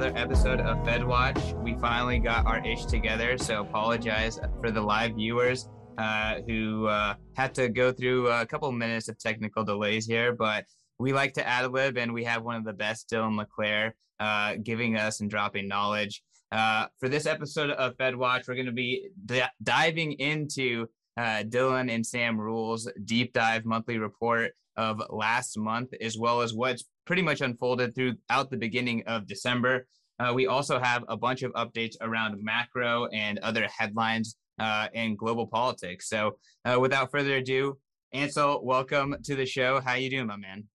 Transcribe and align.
another 0.00 0.18
episode 0.18 0.60
of 0.60 0.82
Fed 0.82 1.04
Watch. 1.04 1.36
We 1.56 1.74
finally 1.74 2.18
got 2.18 2.46
our 2.46 2.66
ish 2.66 2.86
together, 2.86 3.36
so 3.36 3.60
apologize 3.60 4.40
for 4.58 4.70
the 4.70 4.80
live 4.80 5.14
viewers 5.14 5.68
uh, 5.98 6.36
who 6.48 6.86
uh, 6.86 7.16
had 7.34 7.54
to 7.56 7.68
go 7.68 7.92
through 7.92 8.28
a 8.28 8.46
couple 8.46 8.72
minutes 8.72 9.08
of 9.08 9.18
technical 9.18 9.62
delays 9.62 10.06
here. 10.06 10.32
But 10.32 10.64
we 10.98 11.12
like 11.12 11.34
to 11.34 11.46
ad 11.46 11.70
lib, 11.70 11.98
and 11.98 12.14
we 12.14 12.24
have 12.24 12.42
one 12.42 12.56
of 12.56 12.64
the 12.64 12.72
best, 12.72 13.10
Dylan 13.10 13.36
LeClaire, 13.36 13.94
uh, 14.18 14.54
giving 14.62 14.96
us 14.96 15.20
and 15.20 15.28
dropping 15.28 15.68
knowledge. 15.68 16.22
Uh, 16.50 16.86
for 16.98 17.10
this 17.10 17.26
episode 17.26 17.68
of 17.68 17.94
Fed 17.98 18.16
Watch, 18.16 18.48
we're 18.48 18.54
going 18.54 18.64
to 18.64 18.72
be 18.72 19.10
d- 19.26 19.42
diving 19.62 20.12
into 20.12 20.86
uh, 21.18 21.42
Dylan 21.42 21.92
and 21.94 22.06
Sam 22.06 22.40
Rule's 22.40 22.90
deep 23.04 23.34
dive 23.34 23.66
monthly 23.66 23.98
report 23.98 24.52
of 24.78 25.02
last 25.10 25.58
month, 25.58 25.92
as 26.00 26.16
well 26.16 26.40
as 26.40 26.54
what's 26.54 26.84
pretty 27.10 27.22
much 27.22 27.40
unfolded 27.40 27.92
throughout 27.92 28.50
the 28.50 28.56
beginning 28.56 29.02
of 29.08 29.26
December. 29.26 29.84
Uh, 30.20 30.32
we 30.32 30.46
also 30.46 30.78
have 30.78 31.04
a 31.08 31.16
bunch 31.16 31.42
of 31.42 31.52
updates 31.54 31.96
around 32.02 32.40
macro 32.40 33.06
and 33.06 33.40
other 33.40 33.66
headlines 33.76 34.36
uh, 34.60 34.86
in 34.94 35.16
global 35.16 35.44
politics. 35.44 36.08
So, 36.08 36.38
uh, 36.64 36.78
without 36.78 37.10
further 37.10 37.38
ado, 37.38 37.78
Ansel, 38.12 38.64
welcome 38.64 39.16
to 39.24 39.34
the 39.34 39.44
show. 39.44 39.80
How 39.80 39.94
you 39.94 40.08
doing, 40.08 40.28
my 40.28 40.36
man? 40.36 40.68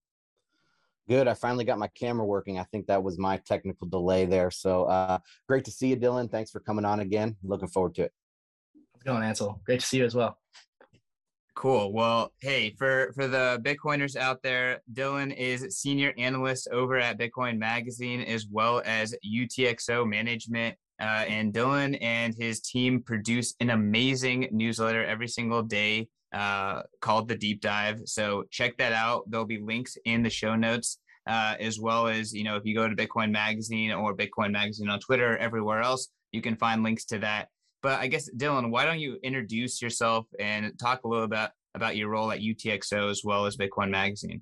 Good. 1.08 1.30
I 1.30 1.36
finally 1.36 1.64
got 1.64 1.80
my 1.80 1.88
camera 1.88 2.26
working. 2.26 2.60
I 2.60 2.64
think 2.64 2.88
that 2.88 3.02
was 3.02 3.18
my 3.18 3.38
technical 3.38 3.88
delay 3.88 4.26
there. 4.26 4.52
So, 4.52 4.84
uh, 4.84 5.20
great 5.48 5.64
to 5.64 5.72
see 5.72 5.88
you, 5.88 5.96
Dylan. 5.96 6.30
Thanks 6.30 6.52
for 6.52 6.60
coming 6.60 6.84
on 6.84 7.00
again. 7.00 7.38
Looking 7.44 7.70
forward 7.70 7.96
to 7.96 8.02
it. 8.02 8.14
How's 8.92 9.04
it 9.04 9.06
going, 9.06 9.24
Ansel? 9.24 9.62
Great 9.66 9.80
to 9.80 9.86
see 9.86 10.00
you 10.00 10.06
as 10.06 10.16
well. 10.16 10.38
Cool. 11.56 11.94
Well, 11.94 12.34
hey, 12.42 12.76
for 12.78 13.14
for 13.16 13.28
the 13.28 13.62
Bitcoiners 13.64 14.18
out 14.18 14.44
there, 14.44 14.82
Dylan 14.94 15.34
is 15.36 15.80
senior 15.80 16.14
analyst 16.18 16.68
over 16.70 17.00
at 17.00 17.18
Bitcoin 17.18 17.58
Magazine 17.58 18.22
as 18.22 18.46
well 18.52 18.82
as 18.86 19.16
UTXO 19.26 20.08
Management. 20.08 20.76
Uh, 21.00 21.24
and 21.28 21.54
Dylan 21.54 21.98
and 22.02 22.36
his 22.38 22.60
team 22.60 23.02
produce 23.02 23.56
an 23.62 23.70
amazing 23.70 24.50
newsletter 24.52 25.04
every 25.04 25.28
single 25.28 25.62
day 25.62 26.08
uh, 26.34 26.84
called 27.00 27.30
the 27.30 27.36
Deep 27.36 27.62
Dive. 27.62 28.02
So 28.06 28.44
check 28.52 28.78
that 28.78 28.92
out. 28.92 29.24
There'll 29.30 29.46
be 29.46 29.60
links 29.60 29.98
in 30.04 30.24
the 30.24 30.30
show 30.30 30.56
notes, 30.56 31.00
uh, 31.26 31.56
as 31.60 31.80
well 31.80 32.08
as 32.08 32.34
you 32.34 32.44
know 32.44 32.58
if 32.58 32.66
you 32.66 32.76
go 32.76 32.90
to 32.90 32.96
Bitcoin 32.96 33.32
Magazine 33.32 33.94
or 33.94 34.16
Bitcoin 34.16 34.52
Magazine 34.52 34.90
on 34.90 35.00
Twitter, 35.00 35.38
everywhere 35.38 35.82
else, 35.82 36.10
you 36.34 36.42
can 36.42 36.58
find 36.58 36.84
links 36.84 37.06
to 37.06 37.20
that. 37.20 37.48
But 37.86 38.00
I 38.00 38.08
guess 38.08 38.28
Dylan, 38.36 38.72
why 38.72 38.84
don't 38.84 38.98
you 38.98 39.20
introduce 39.22 39.80
yourself 39.80 40.26
and 40.40 40.74
talk 40.80 41.04
a 41.04 41.08
little 41.08 41.28
bit 41.28 41.52
about 41.76 41.96
your 41.96 42.10
role 42.10 42.32
at 42.32 42.40
UTXO 42.40 43.12
as 43.12 43.22
well 43.24 43.46
as 43.46 43.58
Bitcoin 43.58 43.92
Magazine? 43.92 44.42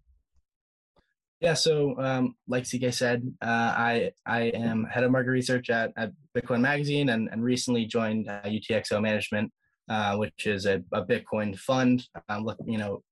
Yeah, 1.42 1.54
so 1.54 1.94
um, 2.00 2.38
like 2.48 2.64
CK 2.64 2.94
said, 2.94 3.30
uh, 3.42 3.74
I 3.76 4.12
I 4.26 4.44
am 4.44 4.86
head 4.86 5.04
of 5.04 5.12
market 5.12 5.32
research 5.32 5.70
at, 5.70 5.92
at 5.98 6.14
Bitcoin 6.34 6.62
Magazine 6.62 7.10
and, 7.10 7.28
and 7.34 7.44
recently 7.44 7.84
joined 7.86 8.30
uh, 8.30 8.44
UTXO 8.46 9.02
Management, 9.02 9.52
uh, 9.90 10.16
which 10.16 10.48
is 10.48 10.66
a, 10.66 10.82
a 10.94 11.04
Bitcoin 11.04 11.60
fund. 11.60 12.08
Look, 12.42 12.60
you 12.66 12.78
know, 12.78 13.04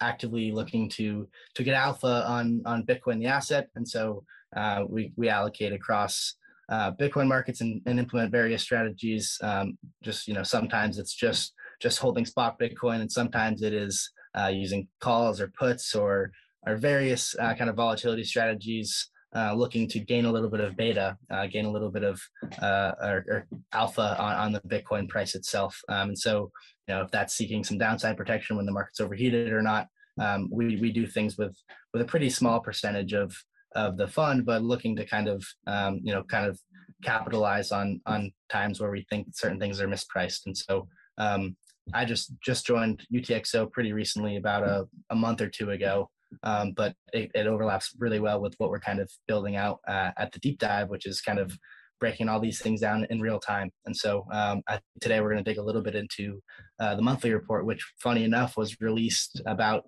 actively 0.00 0.50
looking 0.50 0.88
to 0.96 1.28
to 1.56 1.62
get 1.62 1.74
alpha 1.74 2.24
on 2.26 2.62
on 2.64 2.86
Bitcoin, 2.86 3.18
the 3.18 3.26
asset, 3.26 3.68
and 3.74 3.86
so 3.86 4.24
uh, 4.56 4.84
we 4.88 5.12
we 5.16 5.28
allocate 5.28 5.74
across 5.74 6.36
uh, 6.68 6.92
Bitcoin 6.92 7.28
markets 7.28 7.60
and, 7.60 7.82
and, 7.86 7.98
implement 7.98 8.30
various 8.30 8.62
strategies. 8.62 9.38
Um, 9.42 9.78
just 10.02 10.26
you 10.26 10.34
know, 10.34 10.42
sometimes 10.42 10.98
it's 10.98 11.14
just 11.14 11.52
just 11.80 11.98
holding 11.98 12.24
spot 12.24 12.58
Bitcoin, 12.58 13.00
and 13.00 13.10
sometimes 13.10 13.62
it 13.62 13.72
is 13.72 14.10
uh, 14.38 14.48
using 14.48 14.88
calls 15.00 15.40
or 15.40 15.52
puts 15.58 15.94
or 15.94 16.30
or 16.66 16.76
various 16.76 17.34
uh, 17.38 17.54
kind 17.54 17.70
of 17.70 17.76
volatility 17.76 18.24
strategies. 18.24 19.10
Uh, 19.36 19.52
looking 19.52 19.88
to 19.88 19.98
gain 19.98 20.26
a 20.26 20.30
little 20.30 20.48
bit 20.48 20.60
of 20.60 20.76
beta, 20.76 21.18
uh, 21.28 21.44
gain 21.48 21.64
a 21.64 21.70
little 21.70 21.90
bit 21.90 22.04
of 22.04 22.22
or, 22.62 23.24
or, 23.28 23.46
alpha 23.72 24.16
on, 24.16 24.36
on, 24.36 24.52
the 24.52 24.60
Bitcoin 24.60 25.08
price 25.08 25.34
itself. 25.34 25.76
Um, 25.88 26.10
and 26.10 26.18
so, 26.18 26.52
you 26.86 26.94
know, 26.94 27.02
if 27.02 27.10
that's 27.10 27.34
seeking 27.34 27.64
some 27.64 27.76
downside 27.76 28.16
protection 28.16 28.56
when 28.56 28.64
the 28.64 28.70
market's 28.70 29.00
overheated 29.00 29.52
or 29.52 29.60
not, 29.60 29.88
um, 30.20 30.48
we 30.52 30.76
we 30.76 30.92
do 30.92 31.06
things 31.06 31.36
with 31.36 31.56
with 31.92 32.02
a 32.02 32.04
pretty 32.04 32.30
small 32.30 32.60
percentage 32.60 33.12
of 33.12 33.36
of 33.74 33.96
the 33.96 34.08
fund, 34.08 34.44
but 34.46 34.62
looking 34.62 34.96
to 34.96 35.06
kind 35.06 35.28
of 35.28 35.44
um, 35.66 36.00
you 36.02 36.12
know 36.12 36.22
kind 36.24 36.46
of 36.46 36.58
capitalize 37.02 37.72
on 37.72 38.00
on 38.06 38.32
times 38.50 38.80
where 38.80 38.90
we 38.90 39.06
think 39.10 39.28
certain 39.32 39.60
things 39.60 39.80
are 39.80 39.88
mispriced. 39.88 40.46
And 40.46 40.56
so 40.56 40.88
um, 41.18 41.56
I 41.92 42.04
just 42.04 42.32
just 42.42 42.66
joined 42.66 43.06
UTXO 43.12 43.70
pretty 43.72 43.92
recently, 43.92 44.36
about 44.36 44.62
a, 44.62 44.86
a 45.10 45.14
month 45.14 45.40
or 45.40 45.48
two 45.48 45.70
ago. 45.70 46.10
Um, 46.42 46.72
but 46.72 46.94
it, 47.12 47.30
it, 47.32 47.46
overlaps 47.46 47.94
really 47.96 48.18
well 48.18 48.40
with 48.40 48.56
what 48.58 48.68
we're 48.68 48.80
kind 48.80 48.98
of 48.98 49.08
building 49.28 49.54
out 49.54 49.78
uh, 49.86 50.10
at 50.18 50.32
the 50.32 50.40
deep 50.40 50.58
dive, 50.58 50.88
which 50.88 51.06
is 51.06 51.20
kind 51.20 51.38
of 51.38 51.56
breaking 52.00 52.28
all 52.28 52.40
these 52.40 52.60
things 52.60 52.80
down 52.80 53.06
in 53.08 53.20
real 53.20 53.38
time. 53.38 53.70
And 53.86 53.96
so 53.96 54.26
um, 54.32 54.60
I, 54.68 54.80
today 55.00 55.20
we're 55.20 55.30
going 55.30 55.44
to 55.44 55.48
dig 55.48 55.58
a 55.58 55.64
little 55.64 55.80
bit 55.80 55.94
into 55.94 56.42
uh, 56.80 56.96
the 56.96 57.02
monthly 57.02 57.32
report, 57.32 57.66
which, 57.66 57.86
funny 58.02 58.24
enough, 58.24 58.56
was 58.56 58.80
released 58.80 59.40
about 59.46 59.84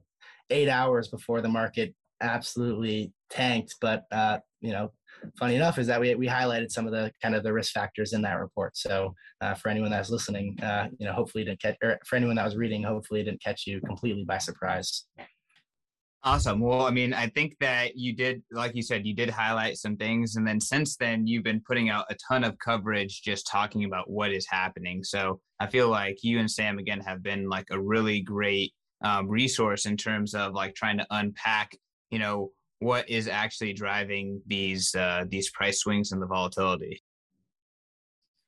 eight 0.50 0.68
hours 0.68 1.08
before 1.08 1.40
the 1.40 1.48
market 1.48 1.94
absolutely 2.20 3.12
tanked. 3.30 3.76
But 3.80 4.04
uh, 4.12 4.38
you 4.60 4.72
know, 4.72 4.92
funny 5.38 5.56
enough 5.56 5.78
is 5.78 5.86
that 5.86 6.00
we 6.00 6.14
we 6.14 6.26
highlighted 6.26 6.70
some 6.70 6.86
of 6.86 6.92
the 6.92 7.12
kind 7.22 7.34
of 7.34 7.42
the 7.42 7.52
risk 7.52 7.72
factors 7.72 8.12
in 8.12 8.22
that 8.22 8.38
report. 8.40 8.76
So 8.76 9.14
uh, 9.40 9.54
for 9.54 9.68
anyone 9.68 9.90
that's 9.90 10.10
listening, 10.10 10.58
uh, 10.62 10.88
you 10.98 11.06
know, 11.06 11.12
hopefully 11.12 11.44
didn't 11.44 11.60
catch, 11.60 11.76
or 11.82 11.98
for 12.06 12.16
anyone 12.16 12.36
that 12.36 12.44
was 12.44 12.56
reading, 12.56 12.82
hopefully 12.82 13.20
it 13.20 13.24
didn't 13.24 13.42
catch 13.42 13.66
you 13.66 13.80
completely 13.80 14.24
by 14.24 14.38
surprise. 14.38 15.04
Awesome. 16.24 16.58
Well, 16.58 16.82
I 16.82 16.90
mean, 16.90 17.14
I 17.14 17.28
think 17.28 17.54
that 17.60 17.96
you 17.96 18.12
did, 18.12 18.42
like 18.50 18.74
you 18.74 18.82
said, 18.82 19.06
you 19.06 19.14
did 19.14 19.30
highlight 19.30 19.76
some 19.76 19.96
things. 19.96 20.34
And 20.34 20.44
then 20.44 20.60
since 20.60 20.96
then, 20.96 21.24
you've 21.24 21.44
been 21.44 21.62
putting 21.64 21.88
out 21.88 22.06
a 22.10 22.16
ton 22.28 22.42
of 22.42 22.58
coverage 22.58 23.22
just 23.22 23.46
talking 23.46 23.84
about 23.84 24.10
what 24.10 24.32
is 24.32 24.44
happening. 24.50 25.04
So 25.04 25.40
I 25.60 25.68
feel 25.68 25.88
like 25.88 26.24
you 26.24 26.40
and 26.40 26.50
Sam, 26.50 26.78
again, 26.78 26.98
have 26.98 27.22
been 27.22 27.48
like 27.48 27.66
a 27.70 27.80
really 27.80 28.22
great 28.22 28.72
um, 29.04 29.28
resource 29.28 29.86
in 29.86 29.96
terms 29.96 30.34
of 30.34 30.52
like 30.52 30.74
trying 30.74 30.98
to 30.98 31.06
unpack 31.10 31.76
you 32.10 32.18
know 32.18 32.50
what 32.80 33.08
is 33.08 33.28
actually 33.28 33.72
driving 33.72 34.40
these 34.46 34.94
uh, 34.94 35.24
these 35.28 35.50
price 35.50 35.80
swings 35.80 36.12
and 36.12 36.20
the 36.20 36.26
volatility. 36.26 37.02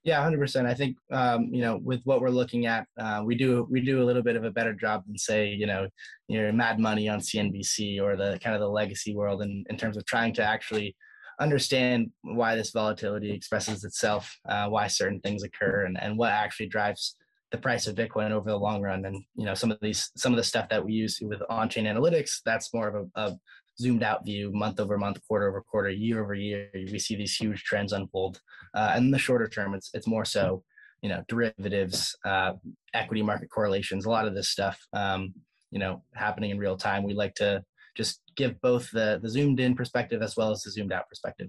Yeah, 0.05 0.22
hundred 0.22 0.39
percent. 0.39 0.66
I 0.66 0.75
think 0.75 0.97
um, 1.11 1.49
you 1.53 1.61
know 1.61 1.78
with 1.83 2.00
what 2.05 2.21
we're 2.21 2.31
looking 2.31 2.67
at, 2.67 2.87
uh, 2.99 3.22
we 3.25 3.34
do 3.34 3.67
we 3.71 3.81
do 3.81 4.03
a 4.03 4.05
little 4.05 4.22
bit 4.22 4.37
of 4.37 4.44
a 4.44 4.50
better 4.50 4.72
job 4.72 5.05
than 5.06 5.19
say 5.19 5.49
you 5.49 5.67
know 5.67 5.88
your 6.28 6.53
Mad 6.53 6.78
Money 6.78 7.09
on 7.09 7.21
CNBC 7.21 8.00
or 8.00 8.17
the 8.17 8.38
kind 8.43 8.55
of 8.55 8.61
the 8.61 8.69
legacy 8.69 9.15
world 9.15 9.43
in, 9.43 9.65
in 9.69 9.77
terms 9.77 9.97
of 9.97 10.05
trying 10.06 10.33
to 10.34 10.43
actually 10.43 10.94
understand 11.41 12.11
why 12.22 12.56
this 12.56 12.71
volatility 12.71 13.31
expresses 13.31 13.84
itself, 13.84 14.37
uh, 14.49 14.69
why 14.69 14.87
certain 14.88 15.21
things 15.21 15.43
occur, 15.43 15.84
and, 15.84 16.00
and 16.00 16.19
what 16.19 16.33
actually 16.33 16.67
drives 16.67 17.17
the 17.50 17.59
price 17.59 17.87
of 17.87 17.94
Bitcoin 17.94 18.31
over 18.31 18.50
the 18.50 18.56
long 18.56 18.83
run. 18.83 19.05
And 19.05 19.17
you 19.34 19.44
know, 19.44 19.55
some 19.55 19.71
of 19.71 19.78
these 19.81 20.11
some 20.17 20.33
of 20.33 20.37
the 20.37 20.44
stuff 20.44 20.69
that 20.69 20.84
we 20.84 20.93
use 20.93 21.19
with 21.21 21.41
on-chain 21.49 21.87
analytics, 21.87 22.41
that's 22.44 22.72
more 22.75 22.88
of 22.88 23.09
a, 23.17 23.21
a 23.21 23.37
zoomed 23.81 24.03
out 24.03 24.25
view, 24.25 24.53
month 24.53 24.81
over 24.81 24.99
month, 24.99 25.21
quarter 25.27 25.49
over 25.49 25.61
quarter, 25.62 25.91
year 25.91 26.22
over 26.22 26.34
year. 26.34 26.69
We 26.75 26.99
see 26.99 27.16
these 27.16 27.34
huge 27.34 27.62
trends 27.62 27.93
unfold. 27.93 28.41
Uh, 28.75 28.93
and 28.94 29.06
in 29.06 29.11
the 29.11 29.19
shorter 29.19 29.49
term, 29.49 29.75
it's 29.75 29.91
it's 29.94 30.06
more 30.06 30.25
so, 30.25 30.62
you 31.03 31.09
know, 31.09 31.22
derivatives, 31.28 32.17
uh, 32.25 32.53
equity 32.94 33.22
market 33.22 33.50
correlations, 33.50 34.05
a 34.05 34.11
lot 34.11 34.27
of 34.27 34.34
this 34.34 34.49
stuff, 34.49 34.78
um, 34.93 35.34
you 35.71 35.78
know, 35.78 36.03
happening 36.15 36.50
in 36.50 36.59
real 36.59 36.77
time. 36.77 37.05
We 37.05 37.15
like 37.15 37.34
to 37.37 37.65
just 37.97 38.21
give 38.37 38.61
both 38.61 38.91
the 38.91 39.19
the 39.22 39.28
zoomed 39.28 39.61
in 39.61 39.75
perspective 39.75 40.22
as 40.22 40.37
well 40.37 40.50
as 40.50 40.62
the 40.62 40.71
zoomed 40.71 40.93
out 40.93 41.09
perspective. 41.09 41.49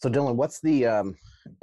So 0.00 0.08
Dylan, 0.08 0.36
what's 0.36 0.60
the 0.60 0.86
um, 0.86 1.16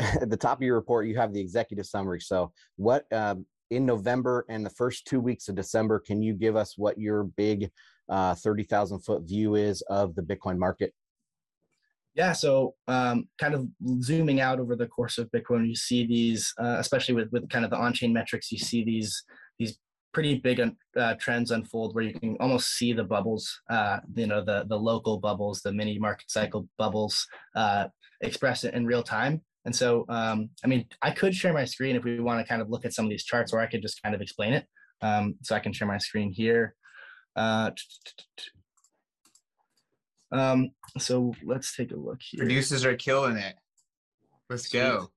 at 0.00 0.30
the 0.30 0.36
top 0.36 0.58
of 0.58 0.62
your 0.62 0.74
report? 0.74 1.06
You 1.06 1.16
have 1.16 1.32
the 1.32 1.40
executive 1.40 1.86
summary. 1.86 2.20
So 2.20 2.52
what 2.76 3.10
um, 3.12 3.46
in 3.70 3.86
November 3.86 4.44
and 4.48 4.64
the 4.64 4.70
first 4.70 5.06
two 5.06 5.20
weeks 5.20 5.48
of 5.48 5.54
December, 5.54 5.98
can 5.98 6.22
you 6.22 6.34
give 6.34 6.56
us 6.56 6.76
what 6.76 6.98
your 6.98 7.24
big 7.24 7.70
uh, 8.08 8.34
30,000 8.34 9.00
foot 9.00 9.22
view 9.22 9.54
is 9.54 9.82
of 9.82 10.14
the 10.14 10.22
Bitcoin 10.22 10.58
market? 10.58 10.92
Yeah, 12.14 12.32
so 12.32 12.74
um, 12.88 13.28
kind 13.38 13.54
of 13.54 13.68
zooming 14.02 14.40
out 14.40 14.58
over 14.58 14.74
the 14.74 14.86
course 14.86 15.18
of 15.18 15.30
Bitcoin, 15.32 15.68
you 15.68 15.76
see 15.76 16.06
these, 16.06 16.52
uh, 16.58 16.76
especially 16.78 17.14
with, 17.14 17.30
with 17.30 17.50
kind 17.50 17.64
of 17.64 17.70
the 17.70 17.76
on-chain 17.76 18.12
metrics, 18.12 18.50
you 18.50 18.58
see 18.58 18.82
these 18.84 19.22
these 19.58 19.78
pretty 20.14 20.36
big 20.36 20.58
uh, 20.96 21.14
trends 21.20 21.50
unfold 21.50 21.94
where 21.94 22.04
you 22.04 22.18
can 22.18 22.38
almost 22.40 22.78
see 22.78 22.94
the 22.94 23.04
bubbles, 23.04 23.60
uh, 23.68 23.98
you 24.14 24.26
know, 24.26 24.42
the 24.42 24.64
the 24.66 24.78
local 24.78 25.18
bubbles, 25.18 25.60
the 25.60 25.70
mini 25.70 25.98
market 25.98 26.30
cycle 26.30 26.66
bubbles, 26.78 27.26
uh, 27.54 27.86
expressed 28.22 28.64
in 28.64 28.86
real 28.86 29.02
time. 29.02 29.42
And 29.66 29.76
so, 29.76 30.06
um, 30.08 30.48
I 30.64 30.68
mean, 30.68 30.86
I 31.02 31.10
could 31.10 31.34
share 31.34 31.52
my 31.52 31.66
screen 31.66 31.96
if 31.96 32.04
we 32.04 32.18
want 32.18 32.40
to 32.40 32.48
kind 32.48 32.62
of 32.62 32.70
look 32.70 32.86
at 32.86 32.94
some 32.94 33.04
of 33.04 33.10
these 33.10 33.24
charts, 33.24 33.52
or 33.52 33.60
I 33.60 33.66
could 33.66 33.82
just 33.82 34.02
kind 34.02 34.14
of 34.14 34.22
explain 34.22 34.54
it. 34.54 34.64
Um, 35.02 35.34
so 35.42 35.54
I 35.54 35.58
can 35.58 35.74
share 35.74 35.88
my 35.88 35.98
screen 35.98 36.32
here. 36.32 36.74
Uh, 37.36 37.70
um, 40.32 40.70
so 40.98 41.34
let's 41.44 41.76
take 41.76 41.92
a 41.92 41.96
look 41.96 42.20
here. 42.22 42.40
Producers 42.40 42.84
are 42.84 42.96
killing 42.96 43.36
it. 43.36 43.54
Let's 44.48 44.68
go. 44.68 45.10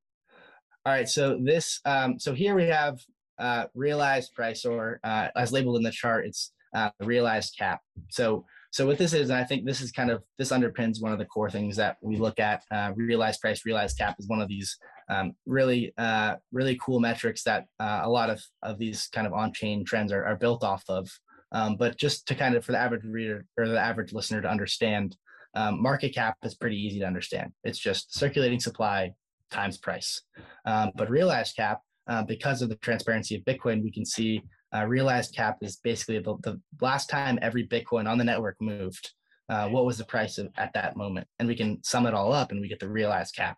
All 0.85 0.93
right. 0.93 1.07
So 1.07 1.39
this, 1.41 1.79
um, 1.85 2.19
so 2.19 2.33
here 2.33 2.55
we 2.55 2.65
have 2.65 2.99
uh, 3.37 3.65
realized 3.73 4.33
price, 4.33 4.65
or 4.65 4.99
uh, 5.03 5.29
as 5.35 5.51
labeled 5.51 5.77
in 5.77 5.83
the 5.83 5.91
chart, 5.91 6.25
it's 6.25 6.51
uh, 6.75 6.89
realized 6.99 7.55
cap. 7.57 7.81
So 8.09 8.45
so 8.71 8.85
what 8.85 8.99
this 8.99 9.13
is, 9.13 9.29
and 9.29 9.39
I 9.39 9.43
think 9.43 9.65
this 9.65 9.81
is 9.81 9.91
kind 9.91 10.11
of 10.11 10.23
this 10.37 10.51
underpins 10.51 11.01
one 11.01 11.11
of 11.11 11.17
the 11.17 11.25
core 11.25 11.49
things 11.49 11.75
that 11.77 11.97
we 12.01 12.17
look 12.17 12.39
at. 12.39 12.61
Uh, 12.69 12.91
realized 12.95 13.41
price, 13.41 13.65
realized 13.65 13.97
cap 13.97 14.15
is 14.19 14.27
one 14.27 14.41
of 14.41 14.47
these 14.47 14.77
um, 15.09 15.33
really, 15.47 15.91
uh, 15.97 16.35
really 16.51 16.77
cool 16.83 16.99
metrics 16.99 17.43
that 17.43 17.65
uh, 17.79 18.01
a 18.03 18.09
lot 18.09 18.29
of 18.29 18.41
of 18.61 18.77
these 18.77 19.07
kind 19.07 19.25
of 19.25 19.33
on-chain 19.33 19.85
trends 19.85 20.11
are, 20.11 20.23
are 20.25 20.35
built 20.35 20.63
off 20.63 20.83
of. 20.87 21.09
Um, 21.51 21.75
but 21.77 21.97
just 21.97 22.27
to 22.27 22.35
kind 22.35 22.55
of 22.55 22.63
for 22.63 22.71
the 22.71 22.77
average 22.77 23.03
reader 23.03 23.45
or 23.57 23.67
the 23.67 23.79
average 23.79 24.13
listener 24.13 24.41
to 24.41 24.49
understand, 24.49 25.15
um, 25.55 25.81
market 25.81 26.13
cap 26.13 26.37
is 26.43 26.55
pretty 26.55 26.77
easy 26.77 26.99
to 26.99 27.05
understand. 27.05 27.51
It's 27.63 27.79
just 27.79 28.13
circulating 28.13 28.59
supply 28.59 29.13
times 29.49 29.77
price. 29.77 30.21
Um, 30.65 30.91
but 30.95 31.09
realized 31.09 31.55
cap, 31.55 31.81
uh, 32.07 32.23
because 32.23 32.61
of 32.61 32.69
the 32.69 32.75
transparency 32.75 33.35
of 33.35 33.43
Bitcoin, 33.43 33.83
we 33.83 33.91
can 33.91 34.05
see 34.05 34.41
uh, 34.75 34.85
realized 34.85 35.35
cap 35.35 35.57
is 35.61 35.77
basically 35.77 36.19
the, 36.19 36.35
the, 36.43 36.59
last 36.81 37.09
time 37.09 37.39
every 37.41 37.67
Bitcoin 37.67 38.07
on 38.07 38.17
the 38.17 38.23
network 38.23 38.55
moved. 38.61 39.11
Uh, 39.47 39.67
what 39.67 39.85
was 39.85 39.97
the 39.97 40.05
price 40.05 40.37
of, 40.37 40.47
at 40.57 40.71
that 40.73 40.95
moment? 40.95 41.27
And 41.39 41.47
we 41.47 41.55
can 41.55 41.83
sum 41.83 42.05
it 42.05 42.13
all 42.13 42.31
up 42.31 42.51
and 42.51 42.61
we 42.61 42.67
get 42.67 42.79
the 42.79 42.89
realized 42.89 43.35
cap. 43.35 43.57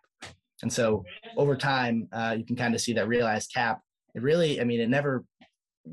And 0.62 0.72
so 0.72 1.04
over 1.36 1.56
time, 1.56 2.08
uh, 2.12 2.34
you 2.38 2.46
can 2.46 2.56
kind 2.56 2.74
of 2.74 2.80
see 2.80 2.94
that 2.94 3.08
realized 3.08 3.52
cap. 3.52 3.80
It 4.14 4.22
really, 4.22 4.60
I 4.60 4.64
mean, 4.64 4.80
it 4.80 4.88
never 4.88 5.24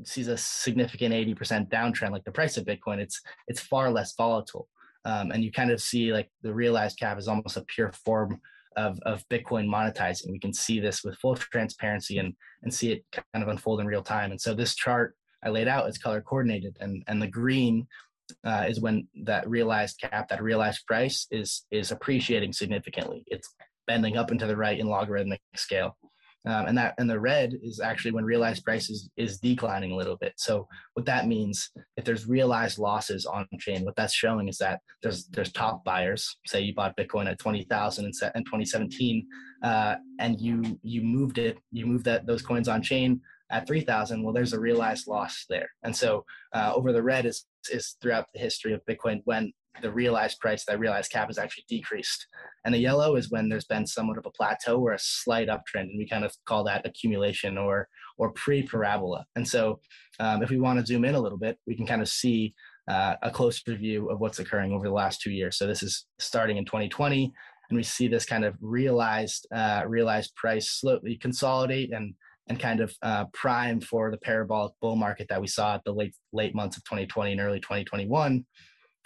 sees 0.04 0.28
a 0.28 0.36
significant 0.36 1.14
80% 1.14 1.68
downtrend 1.70 2.12
like 2.12 2.24
the 2.24 2.32
price 2.32 2.56
of 2.56 2.64
Bitcoin. 2.64 2.98
It's 2.98 3.20
it's 3.48 3.60
far 3.60 3.90
less 3.90 4.14
volatile. 4.16 4.68
Um, 5.04 5.30
and 5.30 5.42
you 5.42 5.50
kind 5.50 5.70
of 5.70 5.80
see 5.80 6.12
like 6.12 6.30
the 6.42 6.52
realized 6.52 6.98
cap 6.98 7.18
is 7.18 7.28
almost 7.28 7.56
a 7.56 7.64
pure 7.64 7.92
form 7.92 8.40
of, 8.76 8.98
of 9.06 9.26
Bitcoin 9.28 9.66
monetizing. 9.66 10.30
We 10.30 10.38
can 10.38 10.52
see 10.52 10.80
this 10.80 11.02
with 11.02 11.16
full 11.16 11.36
transparency 11.36 12.18
and, 12.18 12.34
and 12.62 12.72
see 12.72 12.92
it 12.92 13.04
kind 13.12 13.42
of 13.42 13.48
unfold 13.48 13.80
in 13.80 13.86
real 13.86 14.02
time. 14.02 14.30
And 14.30 14.40
so 14.40 14.54
this 14.54 14.74
chart 14.74 15.14
I 15.42 15.48
laid 15.48 15.68
out 15.68 15.88
is 15.88 15.98
color 15.98 16.20
coordinated 16.20 16.76
and, 16.80 17.02
and 17.06 17.20
the 17.20 17.26
green 17.26 17.86
uh, 18.44 18.66
is 18.68 18.80
when 18.80 19.08
that 19.24 19.48
realized 19.48 20.00
cap, 20.00 20.28
that 20.28 20.42
realized 20.42 20.86
price 20.86 21.26
is, 21.30 21.64
is 21.70 21.90
appreciating 21.90 22.52
significantly. 22.52 23.24
It's 23.26 23.54
bending 23.86 24.16
up 24.16 24.30
into 24.30 24.46
the 24.46 24.56
right 24.56 24.78
in 24.78 24.86
logarithmic 24.86 25.40
scale. 25.56 25.96
Um, 26.46 26.66
and 26.66 26.78
that 26.78 26.94
and 26.96 27.08
the 27.08 27.20
red 27.20 27.54
is 27.62 27.80
actually 27.80 28.12
when 28.12 28.24
realized 28.24 28.64
prices 28.64 29.10
is, 29.16 29.30
is 29.32 29.38
declining 29.38 29.92
a 29.92 29.96
little 29.96 30.16
bit. 30.16 30.32
So 30.36 30.66
what 30.94 31.04
that 31.06 31.26
means, 31.26 31.70
if 31.96 32.04
there's 32.04 32.26
realized 32.26 32.78
losses 32.78 33.26
on 33.26 33.46
chain, 33.58 33.84
what 33.84 33.94
that's 33.96 34.14
showing 34.14 34.48
is 34.48 34.56
that 34.58 34.80
there's 35.02 35.26
there's 35.26 35.52
top 35.52 35.84
buyers. 35.84 36.36
Say 36.46 36.62
you 36.62 36.74
bought 36.74 36.96
Bitcoin 36.96 37.30
at 37.30 37.38
twenty 37.38 37.64
thousand 37.64 38.06
in, 38.06 38.12
in 38.34 38.44
2017, 38.44 39.26
uh, 39.62 39.96
and 40.18 40.40
you 40.40 40.78
you 40.82 41.02
moved 41.02 41.36
it, 41.36 41.58
you 41.72 41.84
moved 41.86 42.06
that 42.06 42.26
those 42.26 42.42
coins 42.42 42.68
on 42.68 42.82
chain 42.82 43.20
at 43.50 43.66
3000 43.66 44.22
well 44.22 44.32
there's 44.32 44.52
a 44.52 44.60
realized 44.60 45.08
loss 45.08 45.44
there 45.48 45.68
and 45.82 45.96
so 45.96 46.24
uh, 46.54 46.72
over 46.72 46.92
the 46.92 47.02
red 47.02 47.26
is 47.26 47.46
is 47.72 47.96
throughout 48.00 48.26
the 48.32 48.38
history 48.38 48.72
of 48.72 48.80
bitcoin 48.88 49.20
when 49.24 49.52
the 49.82 49.90
realized 49.90 50.38
price, 50.40 50.64
that 50.64 50.78
realized 50.78 51.10
cap 51.10 51.28
has 51.28 51.38
actually 51.38 51.64
decreased. 51.68 52.26
And 52.64 52.74
the 52.74 52.78
yellow 52.78 53.16
is 53.16 53.30
when 53.30 53.48
there's 53.48 53.64
been 53.64 53.86
somewhat 53.86 54.18
of 54.18 54.26
a 54.26 54.30
plateau 54.30 54.78
or 54.80 54.92
a 54.92 54.98
slight 54.98 55.48
uptrend, 55.48 55.88
and 55.90 55.98
we 55.98 56.08
kind 56.08 56.24
of 56.24 56.34
call 56.44 56.64
that 56.64 56.86
accumulation 56.86 57.56
or 57.56 57.88
or 58.18 58.32
pre-parabola. 58.32 59.24
And 59.34 59.48
so, 59.48 59.80
um, 60.18 60.42
if 60.42 60.50
we 60.50 60.60
want 60.60 60.78
to 60.78 60.84
zoom 60.84 61.06
in 61.06 61.14
a 61.14 61.20
little 61.20 61.38
bit, 61.38 61.58
we 61.66 61.74
can 61.74 61.86
kind 61.86 62.02
of 62.02 62.08
see 62.08 62.54
uh, 62.86 63.14
a 63.22 63.30
closer 63.30 63.74
view 63.74 64.10
of 64.10 64.20
what's 64.20 64.40
occurring 64.40 64.72
over 64.72 64.84
the 64.84 64.92
last 64.92 65.22
two 65.22 65.30
years. 65.30 65.56
So 65.56 65.66
this 65.66 65.82
is 65.82 66.06
starting 66.18 66.56
in 66.56 66.64
2020, 66.64 67.32
and 67.70 67.76
we 67.76 67.82
see 67.82 68.08
this 68.08 68.26
kind 68.26 68.44
of 68.44 68.56
realized 68.60 69.46
uh, 69.54 69.84
realized 69.86 70.34
price 70.34 70.70
slowly 70.70 71.16
consolidate 71.16 71.92
and 71.92 72.14
and 72.48 72.58
kind 72.58 72.80
of 72.80 72.92
uh, 73.02 73.26
prime 73.32 73.80
for 73.80 74.10
the 74.10 74.16
parabolic 74.18 74.72
bull 74.80 74.96
market 74.96 75.28
that 75.28 75.40
we 75.40 75.46
saw 75.46 75.76
at 75.76 75.84
the 75.84 75.92
late 75.92 76.14
late 76.32 76.54
months 76.54 76.76
of 76.76 76.84
2020 76.84 77.32
and 77.32 77.40
early 77.40 77.60
2021. 77.60 78.44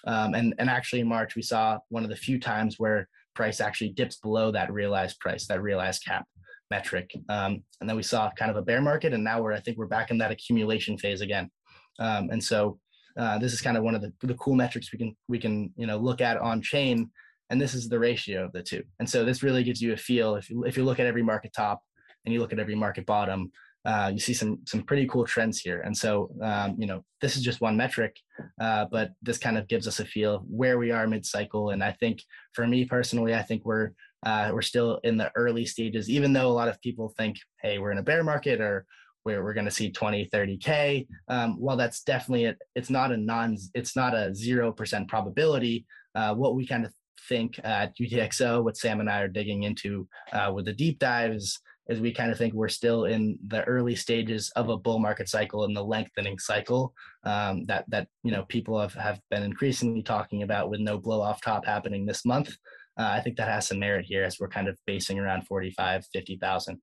Um, 0.06 0.34
and, 0.34 0.54
and 0.58 0.68
actually 0.68 1.00
in 1.00 1.08
March, 1.08 1.34
we 1.34 1.42
saw 1.42 1.78
one 1.88 2.04
of 2.04 2.10
the 2.10 2.16
few 2.16 2.38
times 2.38 2.78
where 2.78 3.08
price 3.34 3.60
actually 3.60 3.90
dips 3.90 4.16
below 4.16 4.50
that 4.52 4.72
realized 4.72 5.18
price, 5.18 5.46
that 5.46 5.62
realized 5.62 6.04
cap 6.04 6.26
metric. 6.70 7.10
Um, 7.28 7.62
and 7.80 7.88
then 7.88 7.96
we 7.96 8.02
saw 8.02 8.30
kind 8.30 8.50
of 8.50 8.56
a 8.56 8.62
bear 8.62 8.80
market, 8.80 9.12
and 9.12 9.24
now 9.24 9.42
we're 9.42 9.52
I 9.52 9.60
think 9.60 9.78
we're 9.78 9.86
back 9.86 10.10
in 10.10 10.18
that 10.18 10.30
accumulation 10.30 10.98
phase 10.98 11.20
again. 11.20 11.50
Um, 11.98 12.30
and 12.30 12.42
so 12.42 12.78
uh, 13.18 13.38
this 13.38 13.52
is 13.52 13.60
kind 13.60 13.76
of 13.76 13.84
one 13.84 13.94
of 13.94 14.02
the, 14.02 14.12
the 14.22 14.34
cool 14.34 14.54
metrics 14.54 14.92
we 14.92 14.98
can 14.98 15.16
we 15.28 15.38
can 15.38 15.72
you 15.76 15.86
know 15.86 15.98
look 15.98 16.20
at 16.20 16.36
on 16.38 16.62
chain, 16.62 17.10
and 17.50 17.60
this 17.60 17.74
is 17.74 17.88
the 17.88 17.98
ratio 17.98 18.44
of 18.44 18.52
the 18.52 18.62
two. 18.62 18.82
And 18.98 19.08
so 19.08 19.24
this 19.24 19.42
really 19.42 19.64
gives 19.64 19.80
you 19.80 19.92
a 19.92 19.96
feel 19.96 20.36
if 20.36 20.50
you 20.50 20.64
if 20.64 20.76
you 20.76 20.84
look 20.84 21.00
at 21.00 21.06
every 21.06 21.22
market 21.22 21.52
top 21.54 21.82
and 22.24 22.32
you 22.32 22.40
look 22.40 22.52
at 22.52 22.58
every 22.58 22.74
market 22.74 23.06
bottom, 23.06 23.50
uh, 23.84 24.10
you 24.12 24.18
see 24.18 24.34
some 24.34 24.60
some 24.66 24.82
pretty 24.82 25.06
cool 25.06 25.24
trends 25.24 25.60
here. 25.60 25.80
And 25.82 25.96
so, 25.96 26.30
um, 26.42 26.76
you 26.78 26.86
know, 26.86 27.04
this 27.20 27.36
is 27.36 27.42
just 27.42 27.60
one 27.60 27.76
metric, 27.76 28.16
uh, 28.60 28.86
but 28.90 29.12
this 29.22 29.38
kind 29.38 29.58
of 29.58 29.68
gives 29.68 29.86
us 29.86 30.00
a 30.00 30.04
feel 30.04 30.44
where 30.48 30.78
we 30.78 30.90
are 30.90 31.06
mid 31.06 31.26
cycle. 31.26 31.70
And 31.70 31.84
I 31.84 31.92
think 31.92 32.22
for 32.54 32.66
me 32.66 32.84
personally, 32.84 33.34
I 33.34 33.42
think 33.42 33.64
we're 33.64 33.90
uh, 34.24 34.50
we're 34.54 34.62
still 34.62 35.00
in 35.04 35.16
the 35.16 35.30
early 35.36 35.66
stages, 35.66 36.08
even 36.08 36.32
though 36.32 36.48
a 36.48 36.52
lot 36.52 36.68
of 36.68 36.80
people 36.80 37.12
think, 37.16 37.36
hey, 37.62 37.78
we're 37.78 37.92
in 37.92 37.98
a 37.98 38.02
bear 38.02 38.24
market 38.24 38.60
or 38.60 38.86
we're, 39.24 39.42
we're 39.42 39.54
going 39.54 39.66
to 39.66 39.70
see 39.70 39.90
20, 39.90 40.28
30K. 40.32 41.06
Um, 41.28 41.56
well, 41.60 41.76
that's 41.76 42.02
definitely, 42.02 42.44
it. 42.44 42.58
it's 42.74 42.90
not 42.90 43.12
a 43.12 43.16
non, 43.16 43.56
it's 43.74 43.96
not 43.96 44.14
a 44.14 44.30
0% 44.30 45.08
probability. 45.08 45.86
Uh, 46.14 46.34
what 46.34 46.54
we 46.54 46.66
kind 46.66 46.86
of 46.86 46.92
think 47.28 47.58
at 47.64 47.96
UTXO, 47.98 48.62
what 48.62 48.76
Sam 48.76 49.00
and 49.00 49.10
I 49.10 49.20
are 49.20 49.28
digging 49.28 49.64
into 49.64 50.08
uh, 50.32 50.52
with 50.54 50.66
the 50.66 50.72
deep 50.72 50.98
dives 50.98 51.60
is 51.88 52.00
we 52.00 52.12
kind 52.12 52.30
of 52.30 52.38
think 52.38 52.54
we're 52.54 52.68
still 52.68 53.04
in 53.04 53.38
the 53.48 53.62
early 53.64 53.94
stages 53.94 54.50
of 54.56 54.68
a 54.68 54.76
bull 54.76 54.98
market 54.98 55.28
cycle 55.28 55.64
and 55.64 55.76
the 55.76 55.84
lengthening 55.84 56.38
cycle 56.38 56.94
um, 57.24 57.66
that 57.66 57.84
that 57.88 58.08
you 58.22 58.30
know 58.30 58.44
people 58.48 58.80
have, 58.80 58.94
have 58.94 59.20
been 59.30 59.42
increasingly 59.42 60.02
talking 60.02 60.42
about 60.42 60.70
with 60.70 60.80
no 60.80 60.98
blow 60.98 61.20
off 61.20 61.42
top 61.42 61.64
happening 61.64 62.06
this 62.06 62.24
month. 62.24 62.56
Uh, 62.98 63.10
I 63.12 63.20
think 63.20 63.36
that 63.36 63.48
has 63.48 63.66
some 63.66 63.80
merit 63.80 64.06
here 64.06 64.24
as 64.24 64.38
we're 64.38 64.48
kind 64.48 64.68
of 64.68 64.76
basing 64.86 65.18
around 65.18 65.46
45, 65.46 66.06
50,000. 66.12 66.80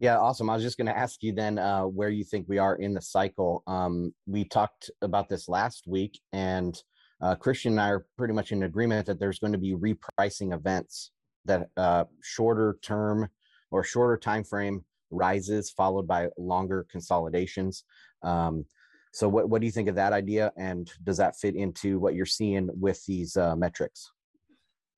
Yeah, 0.00 0.18
awesome. 0.18 0.48
I 0.48 0.54
was 0.54 0.62
just 0.62 0.78
going 0.78 0.86
to 0.86 0.96
ask 0.96 1.22
you 1.22 1.32
then 1.34 1.58
uh, 1.58 1.82
where 1.82 2.08
you 2.08 2.24
think 2.24 2.46
we 2.48 2.56
are 2.58 2.76
in 2.76 2.94
the 2.94 3.02
cycle. 3.02 3.62
Um, 3.66 4.14
we 4.26 4.44
talked 4.44 4.90
about 5.02 5.28
this 5.28 5.48
last 5.48 5.86
week, 5.86 6.18
and 6.32 6.74
uh, 7.20 7.34
Christian 7.34 7.72
and 7.72 7.80
I 7.80 7.88
are 7.90 8.06
pretty 8.16 8.34
much 8.34 8.52
in 8.52 8.62
agreement 8.62 9.06
that 9.06 9.18
there's 9.18 9.38
going 9.38 9.52
to 9.52 9.58
be 9.58 9.74
repricing 9.74 10.54
events 10.54 11.12
that 11.44 11.68
uh, 11.76 12.04
shorter 12.22 12.78
term 12.82 13.28
or 13.70 13.84
shorter 13.84 14.16
time 14.16 14.44
frame 14.44 14.84
rises 15.10 15.70
followed 15.70 16.06
by 16.06 16.28
longer 16.38 16.86
consolidations. 16.90 17.84
Um, 18.22 18.64
so, 19.12 19.28
what 19.28 19.48
what 19.48 19.60
do 19.60 19.66
you 19.66 19.72
think 19.72 19.88
of 19.88 19.96
that 19.96 20.12
idea, 20.12 20.52
and 20.56 20.90
does 21.02 21.16
that 21.16 21.36
fit 21.36 21.56
into 21.56 21.98
what 21.98 22.14
you're 22.14 22.26
seeing 22.26 22.70
with 22.72 23.04
these 23.06 23.36
uh, 23.36 23.56
metrics? 23.56 24.12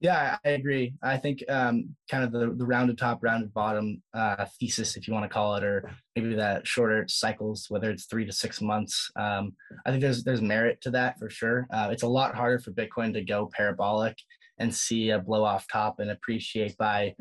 Yeah, 0.02 0.37
I 0.44 0.49
agree. 0.50 0.94
I 1.00 1.16
think 1.16 1.44
um, 1.49 1.94
kind 2.11 2.25
of 2.25 2.32
the, 2.32 2.52
the 2.56 2.66
rounded 2.66 2.99
top, 2.99 3.21
rounded 3.23 3.54
bottom 3.54 4.02
uh, 4.12 4.47
thesis, 4.59 4.97
if 4.97 5.06
you 5.06 5.14
want 5.14 5.25
to 5.25 5.32
call 5.32 5.54
it, 5.54 5.62
or 5.62 5.88
maybe 6.16 6.35
that 6.35 6.66
shorter 6.66 7.04
cycles, 7.06 7.66
whether 7.68 7.88
it's 7.88 8.06
three 8.06 8.26
to 8.26 8.32
six 8.32 8.61
months. 8.61 9.09
Um, 9.14 9.54
I 9.87 9.90
think 9.90 10.02
there's 10.02 10.25
there's 10.25 10.42
merit 10.42 10.80
to 10.80 10.90
that 10.90 11.21
for 11.21 11.30
sure. 11.30 11.68
Uh, 11.73 11.90
it's 11.92 12.02
a 12.02 12.09
lot 12.09 12.35
harder 12.35 12.59
for 12.59 12.73
Bitcoin 12.73 13.12
to 13.12 13.23
go 13.23 13.49
parabolic 13.56 14.18
and 14.59 14.75
see 14.75 15.11
a 15.11 15.21
blow 15.21 15.44
off 15.44 15.68
top 15.73 16.00
and 16.00 16.11
appreciate 16.11 16.76
by 16.76 17.14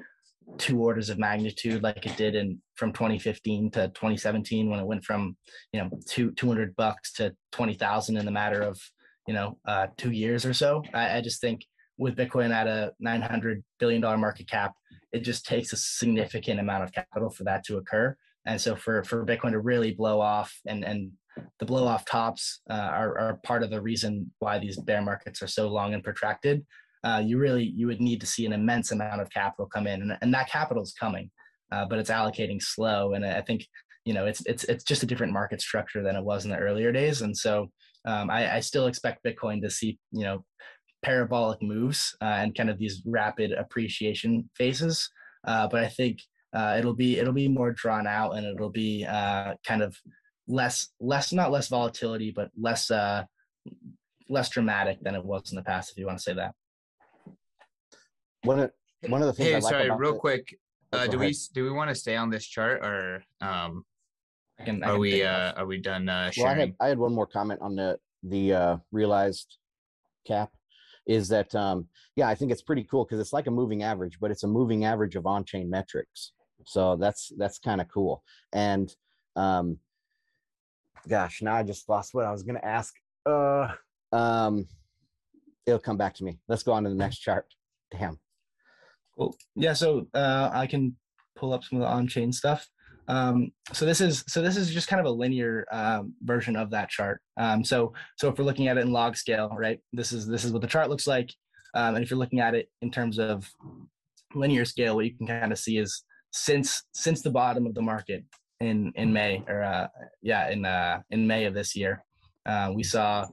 two 0.57 0.81
orders 0.81 1.11
of 1.11 1.19
magnitude 1.19 1.83
like 1.83 2.03
it 2.07 2.17
did 2.17 2.33
in 2.33 2.59
from 2.73 2.91
2015 2.91 3.69
to 3.71 3.87
2017 3.89 4.71
when 4.71 4.79
it 4.79 4.87
went 4.87 5.05
from 5.05 5.37
you 5.71 5.79
know 5.79 5.89
two 6.09 6.31
200 6.31 6.75
bucks 6.75 7.13
to 7.13 7.31
20,000 7.51 8.17
in 8.17 8.25
the 8.25 8.31
matter 8.31 8.63
of 8.63 8.81
you 9.27 9.35
know 9.35 9.59
uh, 9.67 9.85
two 9.97 10.09
years 10.09 10.47
or 10.47 10.53
so. 10.55 10.83
I, 10.95 11.17
I 11.17 11.21
just 11.21 11.41
think 11.41 11.61
with 12.01 12.15
Bitcoin 12.15 12.49
at 12.49 12.65
a 12.65 12.93
$900 13.05 13.61
billion 13.79 14.01
market 14.01 14.49
cap, 14.49 14.73
it 15.11 15.19
just 15.19 15.45
takes 15.45 15.71
a 15.71 15.77
significant 15.77 16.59
amount 16.59 16.83
of 16.83 16.91
capital 16.91 17.29
for 17.29 17.43
that 17.43 17.63
to 17.65 17.77
occur. 17.77 18.17
And 18.47 18.59
so 18.59 18.75
for, 18.75 19.03
for 19.03 19.23
Bitcoin 19.23 19.51
to 19.51 19.59
really 19.59 19.91
blow 19.91 20.19
off 20.19 20.51
and, 20.65 20.83
and 20.83 21.11
the 21.59 21.65
blow 21.65 21.85
off 21.85 22.03
tops 22.05 22.61
uh, 22.71 22.73
are, 22.73 23.19
are 23.19 23.39
part 23.43 23.61
of 23.61 23.69
the 23.69 23.79
reason 23.79 24.31
why 24.39 24.57
these 24.57 24.79
bear 24.79 25.03
markets 25.03 25.43
are 25.43 25.47
so 25.47 25.67
long 25.67 25.93
and 25.93 26.03
protracted. 26.03 26.65
Uh, 27.03 27.21
you 27.23 27.37
really, 27.37 27.65
you 27.65 27.85
would 27.85 28.01
need 28.01 28.19
to 28.21 28.27
see 28.27 28.47
an 28.47 28.53
immense 28.53 28.91
amount 28.91 29.21
of 29.21 29.29
capital 29.29 29.67
come 29.67 29.85
in 29.85 30.01
and, 30.01 30.17
and 30.23 30.33
that 30.33 30.49
capital 30.49 30.81
is 30.81 30.93
coming, 30.99 31.29
uh, 31.71 31.85
but 31.85 31.99
it's 31.99 32.09
allocating 32.09 32.59
slow. 32.59 33.13
And 33.13 33.23
I 33.23 33.41
think, 33.41 33.67
you 34.05 34.15
know, 34.15 34.25
it's, 34.25 34.41
it's, 34.47 34.63
it's 34.63 34.83
just 34.83 35.03
a 35.03 35.05
different 35.05 35.33
market 35.33 35.61
structure 35.61 36.01
than 36.01 36.15
it 36.15 36.23
was 36.23 36.45
in 36.45 36.51
the 36.51 36.57
earlier 36.57 36.91
days. 36.91 37.21
And 37.21 37.37
so 37.37 37.69
um, 38.05 38.31
I, 38.31 38.55
I 38.55 38.59
still 38.59 38.87
expect 38.87 39.23
Bitcoin 39.23 39.61
to 39.61 39.69
see, 39.69 39.99
you 40.11 40.23
know, 40.23 40.43
parabolic 41.03 41.61
moves 41.61 42.15
uh, 42.21 42.25
and 42.25 42.55
kind 42.55 42.69
of 42.69 42.77
these 42.77 43.01
rapid 43.05 43.51
appreciation 43.51 44.49
phases. 44.55 45.09
Uh, 45.45 45.67
but 45.67 45.83
I 45.83 45.87
think 45.87 46.21
uh, 46.53 46.75
it'll 46.77 46.93
be 46.93 47.17
it'll 47.17 47.33
be 47.33 47.47
more 47.47 47.71
drawn 47.71 48.07
out 48.07 48.31
and 48.31 48.45
it'll 48.45 48.69
be 48.69 49.05
uh, 49.05 49.55
kind 49.65 49.81
of 49.81 49.97
less 50.47 50.89
less 50.99 51.31
not 51.31 51.51
less 51.51 51.67
volatility 51.69 52.31
but 52.31 52.49
less 52.59 52.91
uh, 52.91 53.23
less 54.29 54.49
dramatic 54.49 55.01
than 55.01 55.15
it 55.15 55.23
was 55.23 55.51
in 55.51 55.55
the 55.55 55.63
past 55.63 55.91
if 55.91 55.97
you 55.97 56.05
want 56.05 56.17
to 56.17 56.23
say 56.23 56.33
that. 56.33 56.53
One 58.43 58.59
of 58.59 58.71
one 59.07 59.21
of 59.21 59.27
the 59.27 59.33
things. 59.33 59.47
Hey, 59.49 59.53
like 59.55 59.63
sorry, 59.63 59.91
real 59.91 60.15
it, 60.15 60.19
quick. 60.19 60.57
Oh, 60.93 60.99
uh, 60.99 61.07
do 61.07 61.17
ahead. 61.17 61.29
we 61.29 61.35
do 61.53 61.63
we 61.63 61.71
want 61.71 61.89
to 61.89 61.95
stay 61.95 62.15
on 62.15 62.29
this 62.29 62.45
chart 62.45 62.83
or 62.83 63.23
um, 63.39 63.85
can. 64.65 64.83
I 64.83 64.87
Are 64.87 64.91
can 64.93 64.99
we 64.99 65.23
uh 65.23 65.53
are 65.53 65.65
we 65.65 65.79
done 65.79 66.09
uh 66.09 66.31
Well, 66.37 66.47
I 66.47 66.53
sharing? 66.53 66.59
had 66.59 66.75
I 66.79 66.87
had 66.87 66.97
one 66.97 67.13
more 67.13 67.27
comment 67.27 67.61
on 67.61 67.75
the 67.75 67.97
the 68.23 68.53
uh, 68.53 68.77
realized 68.91 69.57
cap. 70.27 70.51
Is 71.07 71.27
that 71.29 71.53
um, 71.55 71.87
yeah? 72.15 72.27
I 72.27 72.35
think 72.35 72.51
it's 72.51 72.61
pretty 72.61 72.83
cool 72.83 73.05
because 73.05 73.19
it's 73.19 73.33
like 73.33 73.47
a 73.47 73.51
moving 73.51 73.83
average, 73.83 74.19
but 74.19 74.31
it's 74.31 74.43
a 74.43 74.47
moving 74.47 74.85
average 74.85 75.15
of 75.15 75.25
on-chain 75.25 75.69
metrics. 75.69 76.33
So 76.65 76.95
that's 76.95 77.31
that's 77.37 77.59
kind 77.59 77.81
of 77.81 77.87
cool. 77.87 78.23
And 78.53 78.93
um, 79.35 79.79
gosh, 81.07 81.41
now 81.41 81.55
I 81.55 81.63
just 81.63 81.89
lost 81.89 82.13
what 82.13 82.25
I 82.25 82.31
was 82.31 82.43
going 82.43 82.59
to 82.59 82.65
ask. 82.65 82.93
Uh, 83.25 83.69
um, 84.11 84.67
it'll 85.65 85.79
come 85.79 85.97
back 85.97 86.13
to 86.15 86.23
me. 86.23 86.39
Let's 86.47 86.63
go 86.63 86.71
on 86.73 86.83
to 86.83 86.89
the 86.89 86.95
next 86.95 87.19
chart. 87.19 87.45
Damn. 87.91 88.19
Cool. 89.17 89.35
Yeah, 89.55 89.73
so 89.73 90.07
uh, 90.13 90.49
I 90.53 90.67
can 90.67 90.95
pull 91.35 91.53
up 91.53 91.63
some 91.63 91.81
of 91.81 91.81
the 91.81 91.93
on-chain 91.93 92.31
stuff. 92.31 92.67
Um, 93.11 93.51
so 93.73 93.85
this 93.85 93.99
is 93.99 94.23
so 94.29 94.41
this 94.41 94.55
is 94.55 94.73
just 94.73 94.87
kind 94.87 95.01
of 95.01 95.05
a 95.05 95.13
linear 95.13 95.65
um, 95.69 96.13
version 96.21 96.55
of 96.55 96.69
that 96.71 96.89
chart. 96.89 97.21
Um, 97.35 97.61
so 97.61 97.91
so 98.15 98.29
if 98.29 98.37
we're 98.37 98.45
looking 98.45 98.69
at 98.69 98.77
it 98.77 98.85
in 98.85 98.93
log 98.93 99.17
scale, 99.17 99.53
right? 99.53 99.79
This 99.91 100.13
is 100.13 100.25
this 100.25 100.45
is 100.45 100.53
what 100.53 100.61
the 100.61 100.67
chart 100.67 100.89
looks 100.89 101.07
like. 101.07 101.29
Um, 101.73 101.95
and 101.95 102.03
if 102.03 102.09
you're 102.09 102.19
looking 102.19 102.39
at 102.39 102.55
it 102.55 102.69
in 102.81 102.89
terms 102.89 103.19
of 103.19 103.49
linear 104.33 104.63
scale, 104.63 104.95
what 104.95 105.05
you 105.05 105.17
can 105.17 105.27
kind 105.27 105.51
of 105.51 105.59
see 105.59 105.77
is 105.77 106.03
since 106.31 106.83
since 106.93 107.21
the 107.21 107.29
bottom 107.29 107.65
of 107.65 107.73
the 107.75 107.81
market 107.81 108.23
in 108.61 108.93
in 108.95 109.11
May 109.11 109.43
or 109.45 109.61
uh, 109.61 109.87
yeah 110.21 110.49
in 110.49 110.63
uh, 110.63 111.01
in 111.09 111.27
May 111.27 111.43
of 111.43 111.53
this 111.53 111.75
year, 111.75 112.05
uh, 112.45 112.71
we 112.73 112.83
saw 112.83 113.27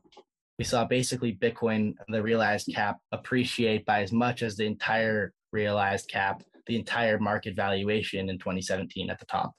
we 0.58 0.64
saw 0.64 0.86
basically 0.86 1.36
Bitcoin 1.36 1.94
the 2.08 2.20
realized 2.20 2.68
cap 2.74 2.98
appreciate 3.12 3.86
by 3.86 4.02
as 4.02 4.10
much 4.10 4.42
as 4.42 4.56
the 4.56 4.66
entire 4.66 5.32
realized 5.52 6.10
cap, 6.10 6.42
the 6.66 6.74
entire 6.74 7.20
market 7.20 7.54
valuation 7.54 8.28
in 8.28 8.38
2017 8.38 9.08
at 9.08 9.20
the 9.20 9.26
top. 9.26 9.52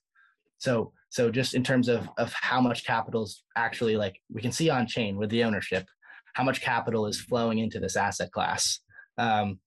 So 0.59 0.93
so 1.09 1.31
just 1.31 1.55
in 1.55 1.63
terms 1.63 1.87
of 1.87 2.07
of 2.17 2.31
how 2.33 2.61
much 2.61 2.85
capital 2.85 3.23
is 3.23 3.43
actually 3.55 3.97
like 3.97 4.21
we 4.31 4.41
can 4.41 4.51
see 4.51 4.69
on 4.69 4.87
chain 4.87 5.17
with 5.17 5.29
the 5.29 5.43
ownership, 5.43 5.87
how 6.33 6.43
much 6.43 6.61
capital 6.61 7.07
is 7.07 7.19
flowing 7.19 7.59
into 7.59 7.79
this 7.79 7.95
asset 7.95 8.31
class. 8.31 8.79
Um, 9.17 9.59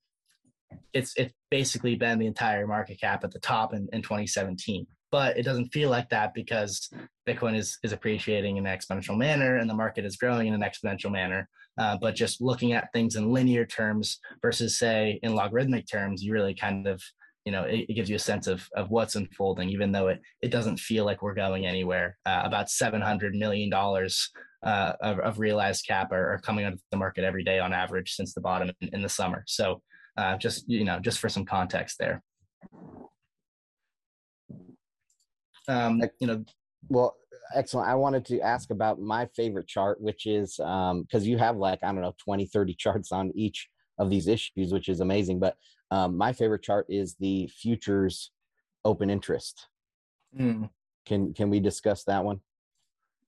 it's 0.92 1.12
it's 1.16 1.34
basically 1.50 1.96
been 1.96 2.18
the 2.18 2.26
entire 2.26 2.66
market 2.66 3.00
cap 3.00 3.24
at 3.24 3.32
the 3.32 3.38
top 3.40 3.74
in, 3.74 3.88
in 3.92 4.02
2017 4.02 4.86
but 5.10 5.36
it 5.36 5.42
doesn't 5.42 5.68
feel 5.68 5.90
like 5.90 6.08
that 6.08 6.32
because 6.34 6.88
bitcoin 7.28 7.56
is 7.56 7.78
is 7.82 7.92
appreciating 7.92 8.56
in 8.56 8.66
an 8.66 8.78
exponential 8.78 9.16
manner 9.16 9.56
and 9.56 9.68
the 9.68 9.74
market 9.74 10.04
is 10.04 10.16
growing 10.16 10.48
in 10.48 10.54
an 10.54 10.62
exponential 10.62 11.12
manner 11.12 11.48
uh, 11.78 11.96
but 12.00 12.14
just 12.14 12.40
looking 12.40 12.72
at 12.72 12.88
things 12.92 13.16
in 13.16 13.30
linear 13.30 13.64
terms 13.64 14.18
versus 14.40 14.78
say 14.78 15.18
in 15.22 15.34
logarithmic 15.34 15.86
terms 15.86 16.22
you 16.22 16.32
really 16.32 16.54
kind 16.54 16.86
of 16.86 17.02
you 17.44 17.52
know 17.52 17.64
it, 17.64 17.86
it 17.88 17.94
gives 17.94 18.08
you 18.08 18.16
a 18.16 18.20
sense 18.20 18.46
of 18.46 18.68
of 18.76 18.90
what's 18.90 19.16
unfolding 19.16 19.68
even 19.68 19.92
though 19.92 20.08
it 20.08 20.20
it 20.42 20.50
doesn't 20.50 20.78
feel 20.78 21.04
like 21.04 21.22
we're 21.22 21.34
going 21.34 21.66
anywhere. 21.66 22.18
Uh, 22.26 22.42
about 22.44 22.70
700 22.70 23.34
million 23.34 23.70
dollars 23.70 24.30
uh, 24.64 24.92
of, 25.00 25.18
of 25.18 25.38
realized 25.38 25.86
cap 25.86 26.12
are, 26.12 26.34
are 26.34 26.38
coming 26.38 26.64
onto 26.64 26.78
the 26.90 26.96
market 26.96 27.24
every 27.24 27.42
day 27.44 27.58
on 27.58 27.72
average 27.72 28.12
since 28.14 28.32
the 28.32 28.40
bottom 28.40 28.70
in, 28.80 28.88
in 28.92 29.02
the 29.02 29.08
summer. 29.08 29.44
So 29.46 29.82
uh, 30.16 30.36
just 30.36 30.68
you 30.68 30.84
know 30.84 30.98
just 31.00 31.18
for 31.18 31.28
some 31.28 31.44
context 31.44 31.96
there. 31.98 32.22
Um, 35.68 36.00
you 36.20 36.26
know 36.26 36.44
Well, 36.88 37.16
excellent. 37.54 37.88
I 37.88 37.94
wanted 37.94 38.24
to 38.26 38.40
ask 38.40 38.70
about 38.70 39.00
my 39.00 39.26
favorite 39.36 39.66
chart, 39.68 40.00
which 40.00 40.26
is 40.26 40.58
um 40.60 41.02
because 41.02 41.26
you 41.26 41.38
have 41.38 41.56
like, 41.56 41.80
I 41.82 41.86
don't 41.86 42.00
know, 42.02 42.14
20, 42.24 42.46
30 42.46 42.74
charts 42.74 43.12
on 43.12 43.32
each 43.34 43.68
of 43.98 44.10
these 44.10 44.28
issues, 44.28 44.72
which 44.72 44.88
is 44.88 45.00
amazing. 45.00 45.40
But 45.40 45.56
um, 45.90 46.16
my 46.16 46.32
favorite 46.32 46.62
chart 46.62 46.86
is 46.88 47.14
the 47.16 47.48
futures 47.48 48.30
open 48.84 49.10
interest. 49.10 49.68
mm, 50.38 50.68
Can 51.06 51.34
can 51.34 51.50
we 51.50 51.60
discuss 51.60 52.04
that 52.04 52.24
one? 52.24 52.40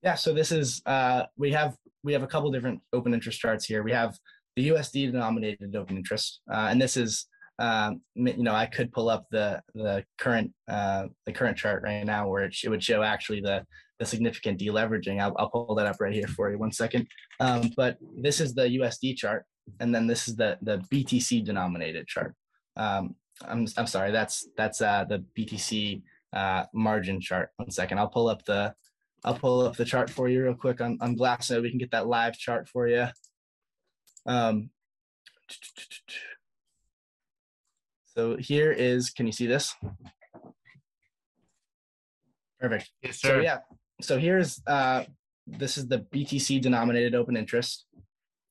yeah 0.03 0.13
so 0.13 0.33
this 0.33 0.51
is 0.51 0.81
uh, 0.85 1.23
we 1.35 1.51
have 1.51 1.75
we 2.03 2.13
have 2.13 2.21
a 2.21 2.27
couple 2.27 2.51
different 2.51 2.79
open 2.93 3.11
interest 3.13 3.39
charts 3.39 3.65
here 3.65 3.81
we 3.81 3.91
have 3.91 4.15
the 4.55 4.67
usd 4.69 4.93
denominated 5.11 5.75
open 5.75 5.97
interest 5.97 6.41
uh, 6.53 6.67
and 6.69 6.79
this 6.79 6.95
is 6.95 7.25
um, 7.57 8.01
you 8.13 8.43
know 8.43 8.53
i 8.53 8.67
could 8.67 8.91
pull 8.91 9.09
up 9.09 9.25
the 9.31 9.59
the 9.73 10.03
current 10.19 10.51
uh, 10.67 11.05
the 11.25 11.31
current 11.33 11.57
chart 11.57 11.81
right 11.83 12.05
now 12.05 12.27
where 12.29 12.43
it, 12.43 12.55
it 12.63 12.69
would 12.69 12.83
show 12.83 13.01
actually 13.01 13.41
the 13.41 13.65
the 13.99 14.05
significant 14.05 14.59
deleveraging 14.59 15.19
I'll, 15.21 15.33
I'll 15.39 15.49
pull 15.49 15.73
that 15.75 15.87
up 15.87 15.97
right 15.99 16.13
here 16.13 16.27
for 16.27 16.51
you 16.51 16.59
one 16.59 16.71
second 16.71 17.07
um, 17.39 17.71
but 17.75 17.97
this 18.15 18.39
is 18.39 18.53
the 18.53 18.67
usd 18.79 19.15
chart 19.15 19.45
and 19.79 19.93
then 19.93 20.07
this 20.07 20.27
is 20.27 20.35
the 20.35 20.57
the 20.61 20.77
btc 20.91 21.43
denominated 21.43 22.07
chart 22.07 22.33
um, 22.77 23.15
I'm, 23.47 23.67
I'm 23.77 23.87
sorry 23.87 24.11
that's 24.11 24.47
that's 24.57 24.81
uh, 24.81 25.05
the 25.07 25.23
btc 25.37 26.01
uh, 26.33 26.65
margin 26.73 27.19
chart 27.19 27.49
one 27.57 27.71
second 27.71 27.99
i'll 27.99 28.09
pull 28.09 28.27
up 28.27 28.43
the 28.45 28.73
I'll 29.25 29.33
pull 29.33 29.61
up 29.61 29.75
the 29.75 29.85
chart 29.85 30.11
for 30.11 30.29
you 30.29 30.43
real 30.43 30.53
quick 30.53 30.79
on, 30.81 30.99
on 31.01 31.17
Glassnode. 31.17 31.63
We 31.63 31.71
can 31.71 31.79
get 31.79 31.89
that 31.91 32.05
live 32.05 32.37
chart 32.37 32.69
for 32.69 32.87
you. 32.87 33.07
Um, 34.27 34.69
so 38.05 38.37
here 38.37 38.71
is, 38.71 39.09
can 39.09 39.25
you 39.25 39.31
see 39.31 39.47
this? 39.47 39.75
Perfect. 42.59 42.91
yes, 43.01 43.19
So 43.19 43.39
yeah, 43.39 43.57
so 43.99 44.19
here's, 44.19 44.61
uh, 44.67 45.05
this 45.47 45.79
is 45.79 45.87
the 45.87 46.05
BTC 46.13 46.61
denominated 46.61 47.15
open 47.15 47.35
interest. 47.35 47.85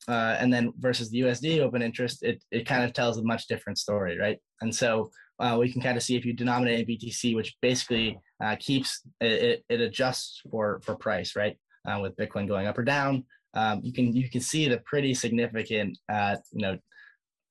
Uh, 0.07 0.37
and 0.39 0.53
then 0.53 0.73
versus 0.79 1.11
the 1.11 1.21
USD 1.21 1.61
open 1.61 1.83
interest, 1.83 2.23
it, 2.23 2.43
it 2.51 2.67
kind 2.67 2.85
of 2.85 2.93
tells 2.93 3.17
a 3.17 3.23
much 3.23 3.47
different 3.47 3.79
story, 3.79 4.19
right? 4.19 4.39
And 4.61 4.75
so 4.75 5.11
uh, 5.39 5.57
we 5.59 5.73
can 5.73 5.81
kind 5.81 5.97
of 5.97 6.03
see 6.03 6.17
if 6.17 6.25
you 6.25 6.33
denominate 6.33 6.81
in 6.81 6.87
BTC, 6.87 7.35
which 7.35 7.57
basically 7.63 8.19
uh, 8.43 8.57
keeps 8.61 9.01
it, 9.21 9.65
it 9.69 9.81
adjusts 9.81 10.43
for 10.51 10.81
for 10.85 10.95
price, 10.95 11.35
right? 11.37 11.57
Uh, 11.87 11.99
with 12.01 12.17
Bitcoin 12.17 12.49
going 12.49 12.67
up 12.67 12.79
or 12.79 12.85
down, 12.85 13.25
um, 13.55 13.81
you 13.83 13.93
can 13.93 14.15
you 14.15 14.31
can 14.31 14.41
see 14.41 14.69
the 14.69 14.79
pretty 14.79 15.15
significant 15.15 15.99
uh, 16.13 16.37
you 16.53 16.63
know 16.63 16.79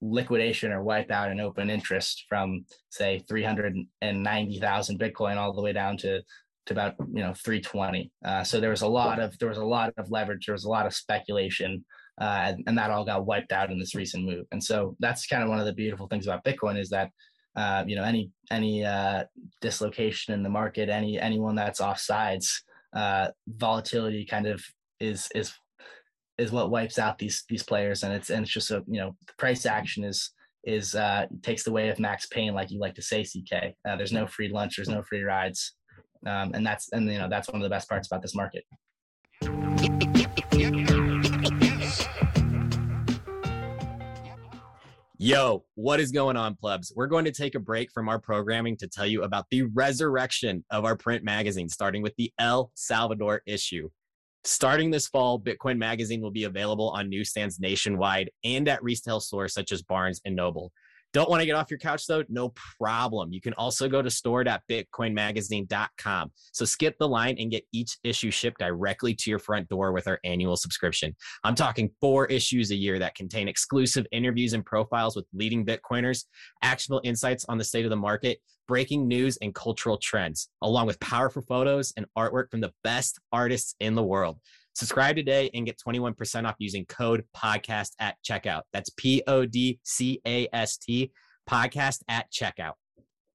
liquidation 0.02 0.72
or 0.72 0.84
wipe 0.84 1.10
out 1.12 1.32
in 1.32 1.40
open 1.40 1.70
interest 1.70 2.26
from 2.28 2.66
say 2.90 3.24
390,000 3.30 5.00
Bitcoin 5.00 5.38
all 5.38 5.54
the 5.54 5.62
way 5.62 5.72
down 5.72 5.96
to 5.98 6.22
to 6.66 6.74
about 6.74 6.96
you 7.00 7.22
know 7.22 7.34
320. 7.34 8.12
Uh, 8.24 8.44
so 8.44 8.60
there 8.60 8.70
was 8.70 8.82
a 8.82 8.88
lot 8.88 9.20
of 9.20 9.38
there 9.40 9.50
was 9.50 9.58
a 9.58 9.66
lot 9.66 9.94
of 9.98 10.10
leverage, 10.12 10.46
there 10.46 10.54
was 10.54 10.66
a 10.66 10.70
lot 10.70 10.86
of 10.86 10.94
speculation, 10.94 11.84
uh, 12.20 12.44
and, 12.46 12.64
and 12.68 12.78
that 12.78 12.92
all 12.92 13.06
got 13.06 13.26
wiped 13.26 13.52
out 13.52 13.72
in 13.72 13.80
this 13.80 13.96
recent 13.96 14.26
move. 14.26 14.46
And 14.52 14.64
so 14.64 14.96
that's 15.00 15.26
kind 15.26 15.44
of 15.44 15.50
one 15.50 15.60
of 15.60 15.66
the 15.66 15.74
beautiful 15.74 16.08
things 16.08 16.28
about 16.28 16.44
Bitcoin 16.44 16.80
is 16.80 16.90
that 16.90 17.10
uh, 17.56 17.84
you 17.86 17.96
know 17.96 18.04
any 18.04 18.32
any 18.52 18.84
uh, 18.84 19.24
dislocation 19.62 20.34
in 20.34 20.44
the 20.44 20.50
market, 20.50 20.90
any 20.90 21.20
anyone 21.20 21.56
that's 21.56 21.82
off 21.82 22.00
sides, 22.00 22.64
uh, 22.96 23.28
volatility 23.48 24.26
kind 24.26 24.48
of 24.48 24.64
is 25.00 25.28
is 25.36 25.54
is 26.38 26.52
what 26.52 26.72
wipes 26.72 26.98
out 26.98 27.20
these 27.20 27.44
these 27.50 27.64
players, 27.64 28.04
and 28.04 28.14
it's 28.14 28.30
and 28.30 28.44
it's 28.44 28.52
just 28.52 28.72
a 28.72 28.84
you 28.88 29.00
know 29.00 29.16
the 29.28 29.34
price 29.38 29.66
action 29.66 30.04
is 30.04 30.32
is 30.64 30.96
uh, 30.96 31.26
takes 31.42 31.64
the 31.64 31.72
way 31.72 31.90
of 31.90 32.00
max 32.00 32.26
pain, 32.26 32.54
like 32.54 32.72
you 32.72 32.80
like 32.80 32.96
to 32.96 33.02
say, 33.02 33.24
CK. 33.24 33.76
Uh, 33.88 33.96
there's 33.98 34.14
no 34.14 34.26
free 34.26 34.50
lunch, 34.50 34.78
there's 34.78 34.90
no 34.90 35.04
free 35.04 35.24
rides, 35.24 35.74
um, 36.26 36.52
and 36.54 36.66
that's 36.66 36.92
and 36.92 37.08
you 37.12 37.20
know 37.20 37.30
that's 37.30 37.50
one 37.50 37.62
of 37.62 37.64
the 37.64 37.70
best 37.70 37.88
parts 37.88 38.08
about 38.08 38.22
this 38.22 38.36
market. 38.36 38.64
Yo, 45.26 45.64
what 45.76 46.02
is 46.02 46.12
going 46.12 46.36
on, 46.36 46.54
plebs? 46.54 46.92
We're 46.98 47.08
going 47.08 47.24
to 47.24 47.32
take 47.32 47.56
a 47.56 47.60
break 47.60 47.90
from 47.94 48.10
our 48.10 48.20
programming 48.20 48.76
to 48.76 48.90
tell 48.90 49.06
you 49.06 49.24
about 49.24 49.46
the 49.50 49.62
resurrection 49.62 50.66
of 50.70 50.84
our 50.84 50.98
print 50.98 51.24
magazine, 51.24 51.70
starting 51.70 52.02
with 52.02 52.14
the 52.18 52.34
El 52.40 52.72
Salvador 52.76 53.42
issue. 53.48 53.88
Starting 54.44 54.92
this 54.92 55.08
fall, 55.08 55.40
Bitcoin 55.40 55.78
Magazine 55.78 56.20
will 56.20 56.30
be 56.30 56.44
available 56.44 56.90
on 56.90 57.10
newsstands 57.10 57.58
nationwide 57.58 58.32
and 58.44 58.68
at 58.68 58.84
retail 58.84 59.22
stores 59.22 59.54
such 59.54 59.72
as 59.72 59.82
Barnes 59.82 60.20
and 60.26 60.36
Noble. 60.36 60.74
Don't 61.14 61.30
want 61.30 61.42
to 61.42 61.46
get 61.46 61.56
off 61.56 61.70
your 61.70 61.78
couch 61.78 62.08
though? 62.08 62.24
No 62.28 62.52
problem. 62.80 63.32
You 63.32 63.40
can 63.40 63.54
also 63.54 63.88
go 63.88 64.02
to 64.02 64.10
store.bitcoinmagazine.com. 64.10 66.32
So 66.52 66.66
skip 66.66 66.96
the 67.00 67.08
line 67.08 67.36
and 67.38 67.52
get 67.52 67.64
each 67.72 68.00
issue 68.04 68.32
shipped 68.32 68.58
directly 68.60 69.14
to 69.14 69.30
your 69.30 69.38
front 69.40 69.70
door 69.70 69.92
with 69.92 70.08
our 70.08 70.20
annual 70.24 70.58
subscription. 70.58 71.16
I'm 71.44 71.54
talking 71.56 71.92
four 72.02 72.26
issues 72.28 72.72
a 72.72 72.76
year 72.76 72.98
that 73.00 73.16
contain 73.16 73.48
exclusive 73.48 74.06
interviews 74.12 74.54
and 74.54 74.66
profiles 74.66 75.16
with 75.16 75.26
leading 75.34 75.64
Bitcoiners, 75.66 76.26
actionable 76.64 77.02
insights 77.04 77.46
on 77.48 77.60
the 77.60 77.64
state 77.64 77.86
of 77.86 77.92
the 77.92 77.96
market, 77.96 78.40
breaking 78.68 79.08
news 79.08 79.38
and 79.42 79.54
cultural 79.54 79.98
trends, 79.98 80.50
along 80.62 80.88
with 80.88 81.00
powerful 81.00 81.44
photos 81.44 81.94
and 81.96 82.08
artwork 82.18 82.50
from 82.50 82.62
the 82.62 82.74
best 82.84 83.20
artists 83.32 83.76
in 83.80 83.94
the 83.94 84.04
world. 84.04 84.40
Subscribe 84.74 85.16
today 85.16 85.50
and 85.54 85.66
get 85.66 85.80
21% 85.80 86.48
off 86.48 86.56
using 86.60 86.86
code 86.86 87.26
podcast 87.36 87.92
at 88.00 88.16
checkout. 88.28 88.64
That's 88.74 88.90
P 88.98 89.22
O 89.28 89.46
D 89.46 89.80
C 89.84 90.20
A 90.26 90.48
S 90.52 90.78
T 90.78 91.12
podcast 91.50 92.02
at 92.08 92.32
checkout. 92.32 92.74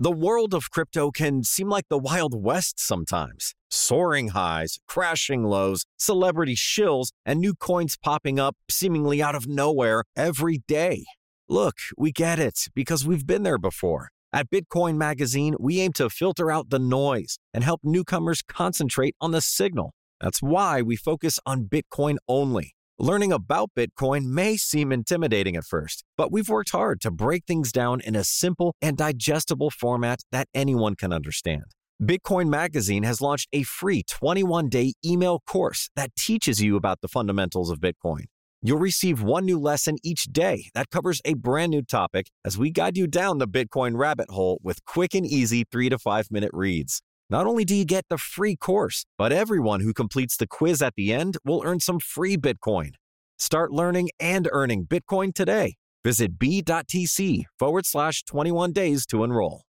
The 0.00 0.12
world 0.12 0.54
of 0.54 0.70
crypto 0.70 1.10
can 1.10 1.42
seem 1.42 1.68
like 1.68 1.88
the 1.88 1.98
Wild 1.98 2.40
West 2.40 2.78
sometimes. 2.78 3.54
Soaring 3.68 4.28
highs, 4.28 4.78
crashing 4.86 5.42
lows, 5.42 5.84
celebrity 5.96 6.54
shills, 6.54 7.08
and 7.26 7.40
new 7.40 7.54
coins 7.54 7.96
popping 7.96 8.38
up 8.38 8.56
seemingly 8.70 9.20
out 9.20 9.34
of 9.34 9.48
nowhere 9.48 10.04
every 10.16 10.62
day. 10.68 11.04
Look, 11.48 11.78
we 11.96 12.12
get 12.12 12.38
it 12.38 12.68
because 12.74 13.06
we've 13.06 13.26
been 13.26 13.42
there 13.42 13.58
before. 13.58 14.10
At 14.32 14.50
Bitcoin 14.50 14.96
Magazine, 14.96 15.56
we 15.58 15.80
aim 15.80 15.92
to 15.94 16.10
filter 16.10 16.50
out 16.50 16.70
the 16.70 16.78
noise 16.78 17.38
and 17.52 17.64
help 17.64 17.80
newcomers 17.82 18.42
concentrate 18.42 19.16
on 19.20 19.32
the 19.32 19.40
signal. 19.40 19.94
That's 20.20 20.42
why 20.42 20.82
we 20.82 20.96
focus 20.96 21.38
on 21.46 21.66
Bitcoin 21.66 22.16
only. 22.28 22.74
Learning 22.98 23.32
about 23.32 23.70
Bitcoin 23.76 24.24
may 24.24 24.56
seem 24.56 24.90
intimidating 24.90 25.54
at 25.56 25.64
first, 25.64 26.04
but 26.16 26.32
we've 26.32 26.48
worked 26.48 26.70
hard 26.70 27.00
to 27.02 27.12
break 27.12 27.44
things 27.46 27.70
down 27.70 28.00
in 28.00 28.16
a 28.16 28.24
simple 28.24 28.74
and 28.82 28.96
digestible 28.96 29.70
format 29.70 30.20
that 30.32 30.48
anyone 30.52 30.96
can 30.96 31.12
understand. 31.12 31.62
Bitcoin 32.02 32.48
Magazine 32.48 33.04
has 33.04 33.20
launched 33.20 33.48
a 33.52 33.62
free 33.62 34.02
21 34.02 34.68
day 34.68 34.94
email 35.04 35.40
course 35.46 35.90
that 35.94 36.14
teaches 36.16 36.60
you 36.60 36.76
about 36.76 37.00
the 37.00 37.08
fundamentals 37.08 37.70
of 37.70 37.78
Bitcoin. 37.78 38.24
You'll 38.60 38.78
receive 38.78 39.22
one 39.22 39.44
new 39.44 39.58
lesson 39.58 39.98
each 40.02 40.24
day 40.24 40.70
that 40.74 40.90
covers 40.90 41.20
a 41.24 41.34
brand 41.34 41.70
new 41.70 41.82
topic 41.82 42.26
as 42.44 42.58
we 42.58 42.72
guide 42.72 42.96
you 42.96 43.06
down 43.06 43.38
the 43.38 43.46
Bitcoin 43.46 43.96
rabbit 43.96 44.30
hole 44.30 44.58
with 44.64 44.84
quick 44.84 45.14
and 45.14 45.24
easy 45.24 45.64
three 45.70 45.88
to 45.88 45.98
five 45.98 46.26
minute 46.32 46.50
reads. 46.52 47.00
Not 47.30 47.46
only 47.46 47.66
do 47.66 47.74
you 47.74 47.84
get 47.84 48.06
the 48.08 48.16
free 48.16 48.56
course, 48.56 49.04
but 49.18 49.32
everyone 49.32 49.80
who 49.80 49.92
completes 49.92 50.38
the 50.38 50.46
quiz 50.46 50.80
at 50.80 50.94
the 50.96 51.12
end 51.12 51.36
will 51.44 51.62
earn 51.62 51.78
some 51.78 52.00
free 52.00 52.38
Bitcoin. 52.38 52.92
Start 53.38 53.70
learning 53.70 54.08
and 54.18 54.48
earning 54.50 54.86
Bitcoin 54.86 55.34
today. 55.34 55.76
Visit 56.04 56.38
b.tc 56.38 57.42
forward 57.58 57.84
slash 57.84 58.24
21 58.24 58.72
days 58.72 59.04
to 59.06 59.24
enroll. 59.24 59.62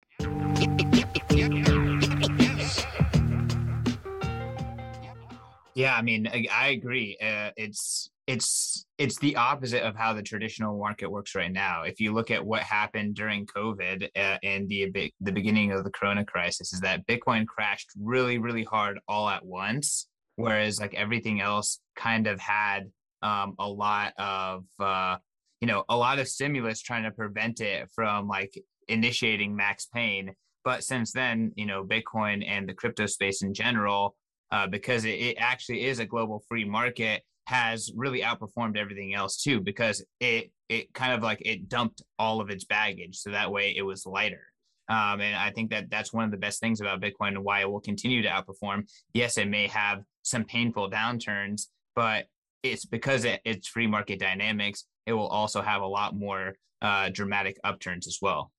Yeah, 5.74 5.96
I 5.96 6.02
mean, 6.04 6.28
I, 6.52 6.68
agree. 6.70 7.18
Uh, 7.20 7.52
it's 7.56 8.12
it's 8.28 8.86
it's 8.98 9.18
the 9.20 9.38
opposite 9.38 9.84
of 9.84 9.96
how 9.96 10.14
the 10.14 10.22
traditional 10.22 10.78
market 10.78 11.10
works 11.10 11.34
right 11.34 11.52
now. 11.52 11.84
If 11.84 12.02
you 12.02 12.14
look 12.14 12.30
at 12.30 12.46
what 12.46 12.62
happened 12.62 13.16
during 13.16 13.46
COVID 13.46 14.10
uh, 14.16 14.38
and 14.44 14.68
the 14.68 15.12
the 15.22 15.32
beginning 15.32 15.72
of 15.72 15.86
the 15.86 15.90
Corona 15.92 16.26
crisis, 16.26 16.74
is 16.74 16.82
that 16.82 17.08
Bitcoin 17.08 17.48
crashed 17.48 17.90
really, 17.98 18.38
really 18.38 18.66
hard 18.66 19.00
all 19.08 19.30
at 19.30 19.46
once, 19.46 20.08
whereas 20.36 20.80
like 20.80 20.94
everything 20.94 21.40
else 21.40 21.80
kind 21.96 22.28
of 22.28 22.40
had 22.40 22.92
um, 23.22 23.56
a 23.60 23.68
lot 23.68 24.12
of 24.20 24.66
uh, 24.78 25.16
you 25.62 25.68
know 25.68 25.86
a 25.88 25.96
lot 25.96 26.20
of 26.20 26.28
stimulus 26.28 26.82
trying 26.82 27.04
to 27.04 27.12
prevent 27.12 27.62
it 27.62 27.90
from 27.96 28.28
like 28.28 28.54
initiating 28.90 29.56
max 29.56 29.86
pain. 29.86 30.34
But 30.66 30.84
since 30.84 31.14
then, 31.14 31.54
you 31.56 31.66
know, 31.66 31.86
Bitcoin 31.86 32.46
and 32.46 32.68
the 32.68 32.74
crypto 32.74 33.06
space 33.06 33.42
in 33.42 33.54
general 33.54 34.18
uh, 34.52 34.68
because 34.68 35.06
it, 35.06 35.12
it 35.12 35.38
actually 35.40 35.86
is 35.86 36.00
a 36.00 36.06
global 36.06 36.44
free 36.50 36.66
market 36.66 37.24
has 37.48 37.90
really 37.96 38.20
outperformed 38.22 38.78
everything 38.78 39.14
else 39.14 39.42
too 39.42 39.62
because 39.62 40.04
it 40.20 40.52
it 40.68 40.94
kind 40.94 41.14
of 41.14 41.24
like 41.24 41.42
it 41.46 41.70
dumped 41.70 42.02
all 42.20 42.42
of 42.42 42.50
its 42.50 42.66
baggage 42.66 43.16
so 43.16 43.32
that 43.32 43.50
way 43.50 43.74
it 43.76 43.84
was 43.84 44.06
lighter. 44.06 44.44
Um, 44.90 45.22
and 45.22 45.36
i 45.36 45.50
think 45.52 45.70
that 45.72 45.90
that's 45.90 46.14
one 46.14 46.26
of 46.26 46.32
the 46.32 46.38
best 46.38 46.60
things 46.60 46.82
about 46.82 47.02
bitcoin 47.02 47.30
and 47.30 47.44
why 47.44 47.62
it 47.62 47.70
will 47.70 47.80
continue 47.80 48.22
to 48.22 48.28
outperform. 48.30 48.90
Yes 49.14 49.38
it 49.38 49.48
may 49.48 49.68
have 49.68 50.04
some 50.24 50.44
painful 50.44 50.90
downturns 50.90 51.68
but 51.96 52.26
it's 52.64 52.86
because 52.86 53.24
it, 53.24 53.40
it's 53.46 53.70
free 53.70 53.88
market 53.88 54.20
dynamics 54.20 54.86
it 55.06 55.14
will 55.14 55.28
also 55.28 55.62
have 55.62 55.82
a 55.82 55.88
lot 55.88 56.16
more 56.16 56.54
uh, 56.82 57.10
dramatic 57.10 57.58
upturns 57.64 58.08
as 58.08 58.20
well 58.22 58.52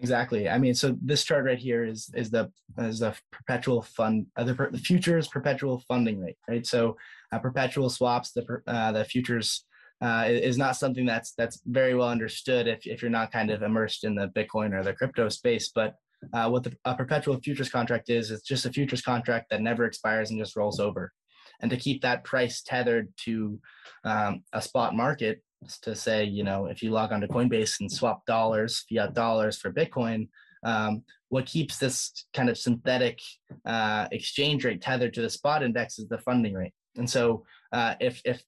Exactly. 0.00 0.48
I 0.48 0.58
mean, 0.58 0.74
so 0.74 0.96
this 1.00 1.24
chart 1.24 1.44
right 1.44 1.58
here 1.58 1.84
is 1.84 2.10
is 2.14 2.30
the 2.30 2.50
is 2.78 2.98
the 2.98 3.14
perpetual 3.30 3.82
fund 3.82 4.26
uh, 4.36 4.44
the, 4.44 4.54
the 4.72 4.78
futures 4.78 5.28
perpetual 5.28 5.82
funding 5.88 6.20
rate, 6.20 6.36
right? 6.48 6.66
So 6.66 6.96
uh, 7.32 7.38
perpetual 7.38 7.88
swaps, 7.88 8.32
the 8.32 8.44
uh, 8.66 8.92
the 8.92 9.04
futures 9.04 9.64
uh, 10.02 10.24
is 10.28 10.58
not 10.58 10.76
something 10.76 11.06
that's 11.06 11.32
that's 11.32 11.60
very 11.66 11.94
well 11.94 12.08
understood 12.08 12.66
if 12.66 12.86
if 12.86 13.02
you're 13.02 13.10
not 13.10 13.32
kind 13.32 13.50
of 13.50 13.62
immersed 13.62 14.04
in 14.04 14.14
the 14.14 14.28
Bitcoin 14.28 14.72
or 14.72 14.82
the 14.82 14.92
crypto 14.92 15.28
space. 15.28 15.70
But 15.74 15.94
uh, 16.32 16.48
what 16.48 16.64
the, 16.64 16.76
a 16.84 16.94
perpetual 16.94 17.38
futures 17.40 17.70
contract 17.70 18.10
is, 18.10 18.30
it's 18.30 18.46
just 18.46 18.66
a 18.66 18.72
futures 18.72 19.02
contract 19.02 19.46
that 19.50 19.62
never 19.62 19.84
expires 19.84 20.30
and 20.30 20.38
just 20.38 20.56
rolls 20.56 20.80
over. 20.80 21.12
And 21.60 21.70
to 21.70 21.76
keep 21.76 22.02
that 22.02 22.24
price 22.24 22.62
tethered 22.62 23.12
to 23.24 23.60
um, 24.04 24.42
a 24.52 24.60
spot 24.60 24.94
market, 24.94 25.42
to 25.82 25.94
say, 25.94 26.24
you 26.24 26.44
know, 26.44 26.66
if 26.66 26.82
you 26.82 26.90
log 26.90 27.12
onto 27.12 27.26
Coinbase 27.26 27.80
and 27.80 27.90
swap 27.90 28.24
dollars, 28.26 28.84
fiat 28.88 29.14
dollars 29.14 29.58
for 29.58 29.72
Bitcoin, 29.72 30.28
um, 30.64 31.02
what 31.28 31.46
keeps 31.46 31.78
this 31.78 32.26
kind 32.32 32.48
of 32.48 32.56
synthetic 32.56 33.20
uh, 33.66 34.08
exchange 34.12 34.64
rate 34.64 34.80
tethered 34.80 35.14
to 35.14 35.22
the 35.22 35.30
spot 35.30 35.62
index 35.62 35.98
is 35.98 36.08
the 36.08 36.18
funding 36.18 36.54
rate. 36.54 36.72
And 36.96 37.08
so, 37.08 37.44
uh, 37.72 37.94
if 38.00 38.20
if 38.24 38.42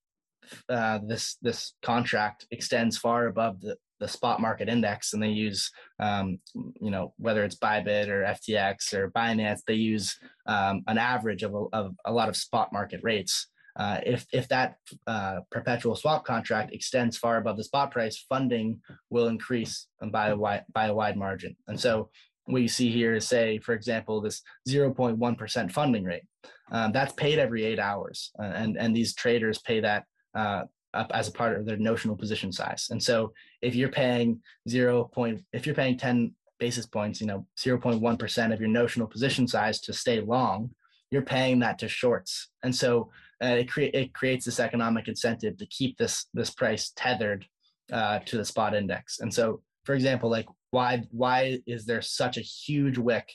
uh, 0.68 1.00
this 1.06 1.36
this 1.42 1.74
contract 1.82 2.46
extends 2.50 2.96
far 2.96 3.26
above 3.26 3.60
the, 3.60 3.76
the 4.00 4.08
spot 4.08 4.40
market 4.40 4.68
index, 4.68 5.12
and 5.12 5.22
they 5.22 5.30
use, 5.30 5.70
um, 5.98 6.38
you 6.54 6.90
know, 6.90 7.12
whether 7.18 7.44
it's 7.44 7.56
Bybit 7.56 8.08
or 8.08 8.22
FTX 8.22 8.94
or 8.94 9.10
Binance, 9.10 9.60
they 9.66 9.74
use 9.74 10.18
um, 10.46 10.82
an 10.86 10.98
average 10.98 11.42
of 11.42 11.54
a, 11.54 11.64
of 11.72 11.94
a 12.04 12.12
lot 12.12 12.28
of 12.28 12.36
spot 12.36 12.72
market 12.72 13.00
rates. 13.02 13.48
Uh, 13.76 14.00
if 14.04 14.26
if 14.32 14.48
that 14.48 14.76
uh, 15.06 15.40
perpetual 15.50 15.94
swap 15.94 16.24
contract 16.24 16.72
extends 16.72 17.18
far 17.18 17.36
above 17.36 17.56
the 17.56 17.64
spot 17.64 17.90
price, 17.90 18.24
funding 18.28 18.80
will 19.10 19.28
increase 19.28 19.86
by 20.10 20.28
a 20.28 20.36
wide 20.36 20.64
by 20.72 20.86
a 20.86 20.94
wide 20.94 21.16
margin. 21.16 21.54
And 21.68 21.78
so 21.78 22.10
what 22.46 22.62
you 22.62 22.68
see 22.68 22.90
here 22.90 23.14
is 23.14 23.26
say, 23.26 23.58
for 23.58 23.74
example, 23.74 24.20
this 24.20 24.40
0.1% 24.68 25.72
funding 25.72 26.04
rate. 26.04 26.22
Um, 26.70 26.92
that's 26.92 27.12
paid 27.12 27.38
every 27.38 27.64
eight 27.64 27.78
hours, 27.78 28.30
uh, 28.38 28.52
and 28.54 28.76
and 28.76 28.94
these 28.94 29.14
traders 29.14 29.58
pay 29.58 29.80
that 29.80 30.04
uh, 30.34 30.62
up 30.94 31.10
as 31.14 31.28
a 31.28 31.32
part 31.32 31.58
of 31.58 31.66
their 31.66 31.76
notional 31.76 32.16
position 32.16 32.50
size. 32.52 32.88
And 32.90 33.02
so 33.02 33.32
if 33.62 33.74
you're 33.74 33.90
paying 33.90 34.40
zero 34.68 35.04
point, 35.04 35.44
if 35.52 35.66
you're 35.66 35.74
paying 35.74 35.98
10 35.98 36.32
basis 36.58 36.86
points, 36.86 37.20
you 37.20 37.26
know 37.26 37.46
0.1% 37.58 38.52
of 38.52 38.60
your 38.60 38.68
notional 38.68 39.06
position 39.06 39.46
size 39.46 39.80
to 39.82 39.92
stay 39.92 40.20
long, 40.20 40.70
you're 41.10 41.22
paying 41.22 41.60
that 41.60 41.78
to 41.80 41.88
shorts. 41.88 42.48
And 42.62 42.74
so 42.74 43.10
uh, 43.42 43.48
it, 43.48 43.70
cre- 43.70 43.92
it 43.92 44.14
creates 44.14 44.44
this 44.44 44.60
economic 44.60 45.08
incentive 45.08 45.56
to 45.58 45.66
keep 45.66 45.96
this 45.98 46.26
this 46.32 46.50
price 46.50 46.92
tethered 46.96 47.46
uh, 47.92 48.20
to 48.20 48.36
the 48.36 48.44
spot 48.44 48.74
index. 48.74 49.20
And 49.20 49.32
so, 49.32 49.62
for 49.84 49.94
example, 49.94 50.30
like 50.30 50.46
why 50.70 51.02
why 51.10 51.58
is 51.66 51.84
there 51.86 52.02
such 52.02 52.36
a 52.36 52.42
huge 52.42 52.98
wick 52.98 53.30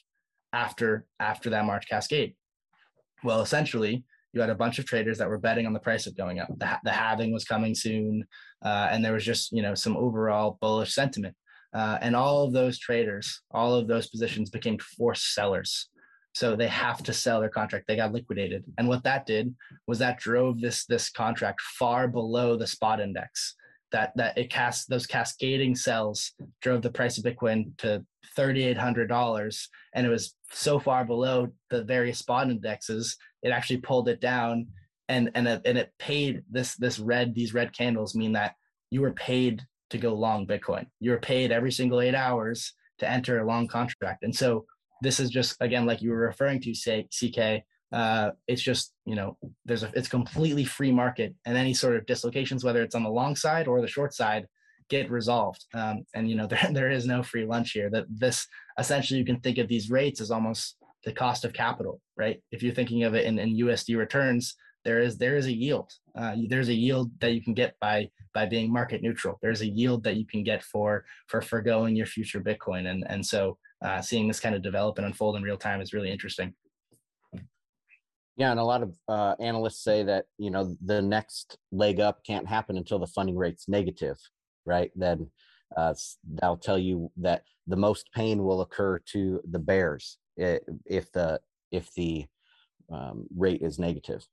after 0.53 1.05
after 1.19 1.49
that 1.51 1.65
March 1.65 1.87
cascade? 1.87 2.35
Well, 3.23 3.41
essentially, 3.41 4.03
you 4.33 4.41
had 4.41 4.49
a 4.49 4.55
bunch 4.55 4.79
of 4.79 4.85
traders 4.85 5.17
that 5.19 5.29
were 5.29 5.37
betting 5.37 5.67
on 5.67 5.73
the 5.73 5.79
price 5.79 6.07
of 6.07 6.17
going 6.17 6.39
up. 6.39 6.47
The, 6.57 6.79
the 6.83 6.91
halving 6.91 7.31
was 7.31 7.45
coming 7.45 7.75
soon, 7.75 8.25
uh, 8.63 8.87
and 8.91 9.03
there 9.03 9.13
was 9.13 9.25
just 9.25 9.51
you 9.51 9.61
know 9.61 9.75
some 9.75 9.97
overall 9.97 10.57
bullish 10.61 10.93
sentiment. 10.93 11.35
Uh, 11.73 11.97
and 12.01 12.17
all 12.17 12.43
of 12.43 12.51
those 12.51 12.77
traders, 12.77 13.41
all 13.51 13.73
of 13.75 13.87
those 13.87 14.07
positions 14.07 14.49
became 14.49 14.77
forced 14.97 15.33
sellers. 15.33 15.89
So 16.33 16.55
they 16.55 16.67
have 16.67 17.03
to 17.03 17.13
sell 17.13 17.41
their 17.41 17.49
contract. 17.49 17.85
They 17.87 17.97
got 17.97 18.13
liquidated. 18.13 18.63
And 18.77 18.87
what 18.87 19.03
that 19.03 19.25
did 19.25 19.53
was 19.87 19.99
that 19.99 20.19
drove 20.19 20.61
this 20.61 20.85
this 20.85 21.09
contract 21.09 21.61
far 21.61 22.07
below 22.07 22.55
the 22.55 22.67
spot 22.67 22.99
index. 23.01 23.55
That 23.91 24.13
that 24.15 24.37
it 24.37 24.49
cast 24.49 24.89
those 24.89 25.05
cascading 25.05 25.75
sells 25.75 26.31
drove 26.61 26.81
the 26.81 26.91
price 26.91 27.17
of 27.17 27.25
Bitcoin 27.25 27.77
to 27.79 28.05
$3,800. 28.37 29.67
And 29.93 30.05
it 30.05 30.09
was 30.09 30.35
so 30.51 30.79
far 30.79 31.05
below 31.05 31.49
the 31.69 31.83
various 31.83 32.19
spot 32.19 32.49
indexes, 32.49 33.17
it 33.43 33.49
actually 33.49 33.77
pulled 33.77 34.07
it 34.07 34.21
down. 34.21 34.67
And, 35.09 35.31
and, 35.35 35.47
and 35.47 35.77
it 35.77 35.91
paid 35.99 36.43
this, 36.49 36.75
this 36.75 36.97
red, 36.97 37.35
these 37.35 37.53
red 37.53 37.75
candles 37.75 38.15
mean 38.15 38.31
that 38.33 38.55
you 38.91 39.01
were 39.01 39.11
paid 39.11 39.61
to 39.89 39.97
go 39.97 40.13
long 40.13 40.47
Bitcoin. 40.47 40.85
You 40.99 41.11
were 41.11 41.19
paid 41.19 41.51
every 41.51 41.71
single 41.71 41.99
eight 41.99 42.15
hours 42.15 42.73
to 42.99 43.09
enter 43.09 43.39
a 43.39 43.45
long 43.45 43.67
contract. 43.67 44.23
And 44.23 44.33
so 44.33 44.65
this 45.01 45.19
is 45.19 45.29
just 45.29 45.57
again 45.61 45.85
like 45.85 46.01
you 46.01 46.11
were 46.11 46.17
referring 46.17 46.61
to 46.61 46.73
say 46.73 47.07
ck 47.11 47.63
uh, 47.91 48.31
it's 48.47 48.61
just 48.61 48.93
you 49.05 49.15
know 49.15 49.37
there's 49.65 49.83
a 49.83 49.91
it's 49.95 50.07
completely 50.07 50.63
free 50.63 50.91
market 50.91 51.35
and 51.45 51.57
any 51.57 51.73
sort 51.73 51.95
of 51.97 52.05
dislocations 52.05 52.63
whether 52.63 52.81
it's 52.81 52.95
on 52.95 53.03
the 53.03 53.09
long 53.09 53.35
side 53.35 53.67
or 53.67 53.81
the 53.81 53.87
short 53.87 54.13
side 54.13 54.47
get 54.89 55.09
resolved. 55.09 55.65
Um, 55.73 56.05
and 56.13 56.29
you 56.29 56.35
know 56.35 56.47
there, 56.51 56.69
there 56.71 56.91
is 56.91 57.05
no 57.05 57.21
free 57.21 57.45
lunch 57.45 57.71
here. 57.71 57.89
That 57.89 58.05
this 58.09 58.47
essentially 58.77 59.19
you 59.19 59.25
can 59.25 59.39
think 59.41 59.57
of 59.57 59.67
these 59.67 59.89
rates 59.89 60.21
as 60.21 60.31
almost 60.31 60.77
the 61.03 61.11
cost 61.11 61.43
of 61.43 61.51
capital 61.51 61.99
right? 62.15 62.39
If 62.51 62.61
you're 62.61 62.75
thinking 62.75 63.03
of 63.03 63.15
it 63.15 63.25
in, 63.25 63.39
in 63.39 63.57
usd 63.57 63.97
returns 63.97 64.55
there 64.83 64.99
is 64.99 65.17
there 65.17 65.35
is 65.35 65.45
a 65.45 65.53
yield. 65.53 65.91
Uh, 66.15 66.35
there's 66.47 66.69
a 66.69 66.73
yield 66.73 67.11
that 67.19 67.33
you 67.33 67.41
can 67.41 67.53
get 67.53 67.75
by 67.79 68.09
by 68.33 68.45
being 68.45 68.71
market 68.71 69.01
neutral. 69.01 69.37
There's 69.41 69.61
a 69.61 69.67
yield 69.67 70.03
that 70.03 70.15
you 70.15 70.25
can 70.25 70.43
get 70.43 70.63
for 70.63 71.05
for 71.27 71.41
foregoing 71.41 71.95
your 71.95 72.05
future 72.05 72.41
bitcoin. 72.41 72.89
And 72.89 73.03
and 73.07 73.25
so 73.25 73.57
uh, 73.81 74.01
seeing 74.01 74.27
this 74.27 74.39
kind 74.39 74.55
of 74.55 74.61
develop 74.61 74.97
and 74.97 75.07
unfold 75.07 75.35
in 75.35 75.43
real 75.43 75.57
time 75.57 75.81
is 75.81 75.93
really 75.93 76.11
interesting. 76.11 76.53
Yeah, 78.37 78.51
and 78.51 78.59
a 78.59 78.63
lot 78.63 78.81
of 78.81 78.95
uh, 79.07 79.35
analysts 79.39 79.83
say 79.83 80.03
that 80.03 80.25
you 80.37 80.49
know 80.51 80.75
the 80.83 81.01
next 81.01 81.57
leg 81.71 81.99
up 81.99 82.23
can't 82.25 82.47
happen 82.47 82.77
until 82.77 82.97
the 82.97 83.07
funding 83.07 83.35
rate's 83.35 83.67
negative, 83.67 84.17
right? 84.65 84.91
Then 84.95 85.29
uh, 85.75 85.93
that'll 86.25 86.57
tell 86.57 86.79
you 86.79 87.11
that 87.17 87.43
the 87.67 87.75
most 87.75 88.09
pain 88.13 88.43
will 88.43 88.61
occur 88.61 88.99
to 89.13 89.41
the 89.49 89.59
bears 89.59 90.17
if 90.37 91.11
the 91.11 91.39
if 91.71 91.93
the 91.93 92.25
um, 92.91 93.27
rate 93.35 93.61
is 93.61 93.79
negative. 93.79 94.25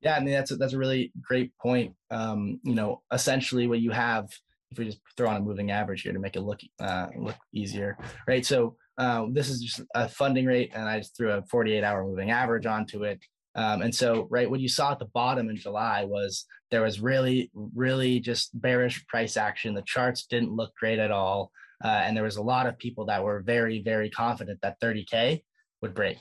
Yeah, 0.00 0.16
I 0.16 0.20
mean 0.20 0.34
that's 0.34 0.52
a, 0.52 0.56
that's 0.56 0.72
a 0.72 0.78
really 0.78 1.12
great 1.20 1.56
point. 1.58 1.94
Um, 2.10 2.60
you 2.62 2.74
know, 2.74 3.02
essentially, 3.12 3.66
what 3.66 3.80
you 3.80 3.90
have 3.90 4.30
if 4.76 4.78
we 4.78 4.86
just 4.86 5.00
throw 5.16 5.28
on 5.28 5.36
a 5.36 5.40
moving 5.40 5.70
average 5.70 6.02
here 6.02 6.12
to 6.12 6.18
make 6.18 6.36
it 6.36 6.42
look 6.42 6.60
uh, 6.80 7.06
look 7.18 7.36
easier, 7.52 7.96
right? 8.28 8.44
So 8.44 8.76
uh, 8.98 9.26
this 9.30 9.48
is 9.48 9.60
just 9.60 9.80
a 9.94 10.08
funding 10.08 10.46
rate, 10.46 10.72
and 10.74 10.88
I 10.88 10.98
just 10.98 11.16
threw 11.16 11.32
a 11.32 11.42
48 11.42 11.82
hour 11.82 12.04
moving 12.04 12.30
average 12.30 12.66
onto 12.66 13.04
it. 13.04 13.20
Um, 13.54 13.80
and 13.80 13.94
so, 13.94 14.26
right, 14.30 14.50
what 14.50 14.60
you 14.60 14.68
saw 14.68 14.92
at 14.92 14.98
the 14.98 15.06
bottom 15.06 15.48
in 15.48 15.56
July 15.56 16.04
was 16.04 16.44
there 16.70 16.82
was 16.82 17.00
really, 17.00 17.50
really 17.54 18.20
just 18.20 18.50
bearish 18.60 19.06
price 19.06 19.38
action. 19.38 19.74
The 19.74 19.82
charts 19.86 20.26
didn't 20.26 20.54
look 20.54 20.74
great 20.78 20.98
at 20.98 21.10
all. 21.10 21.50
Uh, 21.82 21.88
and 21.88 22.14
there 22.14 22.24
was 22.24 22.36
a 22.36 22.42
lot 22.42 22.66
of 22.66 22.78
people 22.78 23.06
that 23.06 23.22
were 23.22 23.40
very, 23.40 23.82
very 23.82 24.10
confident 24.10 24.60
that 24.62 24.80
30K 24.80 25.42
would 25.80 25.94
break. 25.94 26.18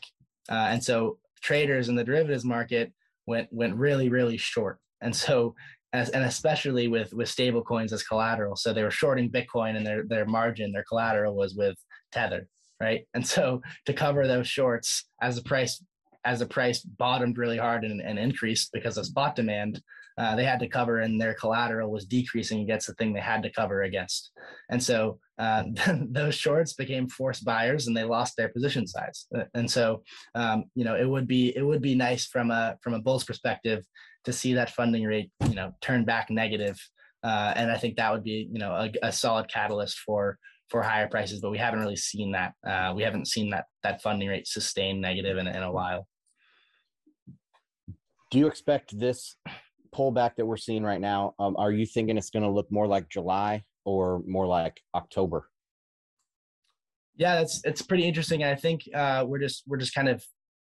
Uh, 0.50 0.68
and 0.70 0.84
so 0.84 1.18
traders 1.42 1.90
in 1.90 1.96
the 1.96 2.04
derivatives 2.04 2.46
market 2.46 2.94
went 3.28 3.50
went 3.52 3.76
really, 3.76 4.10
really 4.10 4.38
short. 4.38 4.80
And 5.02 5.16
so 5.16 5.56
as, 5.96 6.10
and 6.10 6.24
especially 6.24 6.88
with 6.88 7.14
with 7.14 7.30
stable 7.30 7.64
coins 7.64 7.94
as 7.94 8.04
collateral. 8.04 8.56
So 8.56 8.74
they 8.74 8.84
were 8.84 8.92
shorting 8.92 9.32
Bitcoin 9.32 9.76
and 9.76 9.86
their 9.86 10.04
their 10.04 10.26
margin, 10.26 10.72
their 10.72 10.86
collateral 10.88 11.36
was 11.36 11.56
with 11.56 11.78
Tether, 12.12 12.48
right? 12.80 13.08
And 13.14 13.26
so 13.26 13.62
to 13.86 13.94
cover 13.94 14.28
those 14.28 14.48
shorts 14.48 15.06
as 15.22 15.36
the 15.36 15.44
price 15.44 15.84
as 16.24 16.40
the 16.40 16.46
price 16.46 16.82
bottomed 16.82 17.38
really 17.38 17.58
hard 17.58 17.84
and, 17.86 18.02
and 18.02 18.18
increased 18.18 18.72
because 18.74 18.98
of 18.98 19.06
spot 19.06 19.36
demand, 19.36 19.82
uh, 20.18 20.36
they 20.36 20.46
had 20.46 20.60
to 20.60 20.68
cover 20.68 21.00
and 21.00 21.20
their 21.20 21.34
collateral 21.34 21.92
was 21.92 22.06
decreasing 22.06 22.62
against 22.62 22.88
the 22.88 22.94
thing 22.94 23.14
they 23.14 23.20
had 23.20 23.44
to 23.44 23.52
cover 23.52 23.84
against. 23.84 24.32
And 24.70 24.82
so 24.82 25.20
uh, 25.38 25.64
those 26.10 26.36
shorts 26.36 26.74
became 26.74 27.08
forced 27.08 27.46
buyers 27.46 27.88
and 27.88 27.96
they 27.96 28.04
lost 28.04 28.36
their 28.38 28.50
position 28.50 28.88
size. 28.88 29.28
Uh, 29.36 29.44
and 29.54 29.70
so, 29.70 30.04
um, 30.34 30.66
you 30.74 30.84
know, 30.84 30.96
it 30.96 31.08
would 31.08 31.28
be, 31.28 31.56
it 31.56 31.64
would 31.64 31.82
be 31.82 31.96
nice 31.96 32.26
from 32.26 32.50
a, 32.50 32.78
from 32.82 32.94
a 32.94 33.02
bull's 33.02 33.24
perspective 33.24 33.86
to 34.26 34.34
see 34.34 34.54
that 34.54 34.70
funding 34.70 35.04
rate, 35.04 35.32
you 35.48 35.56
know, 35.56 35.74
turn 35.82 36.06
back 36.06 36.30
negative. 36.30 36.78
Uh, 37.24 37.54
and 37.56 37.72
I 37.72 37.78
think 37.78 37.96
that 37.96 38.12
would 38.12 38.24
be, 38.24 38.48
you 38.52 38.60
know, 38.60 38.72
a, 38.72 38.92
a 39.02 39.12
solid 39.12 39.48
catalyst 39.48 40.00
for, 40.00 40.38
for 40.70 40.84
higher 40.84 41.08
prices, 41.08 41.40
but 41.42 41.52
we 41.52 41.58
haven't 41.58 41.80
really 41.80 41.96
seen 41.96 42.32
that. 42.34 42.54
Uh, 42.68 42.94
we 42.96 43.04
haven't 43.04 43.28
seen 43.28 43.50
that 43.52 43.66
that 43.84 44.02
funding 44.02 44.28
rate 44.28 44.48
sustain 44.48 45.02
negative 45.02 45.38
in, 45.38 45.48
in 45.48 45.64
a 45.64 45.72
while. 45.72 46.08
Do 48.32 48.40
you 48.40 48.48
expect 48.48 48.98
this 49.00 49.38
pullback 49.96 50.36
that 50.36 50.46
we're 50.46 50.58
seeing 50.58 50.84
right 50.84 51.00
now? 51.00 51.34
Um, 51.40 51.56
are 51.58 51.72
you 51.72 51.86
thinking 51.86 52.18
it's 52.18 52.30
going 52.30 52.44
to 52.44 52.50
look 52.50 52.72
more 52.72 52.88
like 52.88 53.10
July 53.10 53.64
or 53.86 54.22
more 54.28 54.46
like 54.46 54.82
October? 54.94 55.50
Yeah, 57.18 57.36
that's 57.36 57.62
it's 57.64 57.82
pretty 57.82 58.06
interesting. 58.06 58.44
I 58.44 58.56
think 58.56 58.84
uh, 58.94 59.24
we're 59.26 59.40
just 59.40 59.64
we're 59.68 59.78
just 59.78 59.96
kind 59.96 60.10
of 60.10 60.24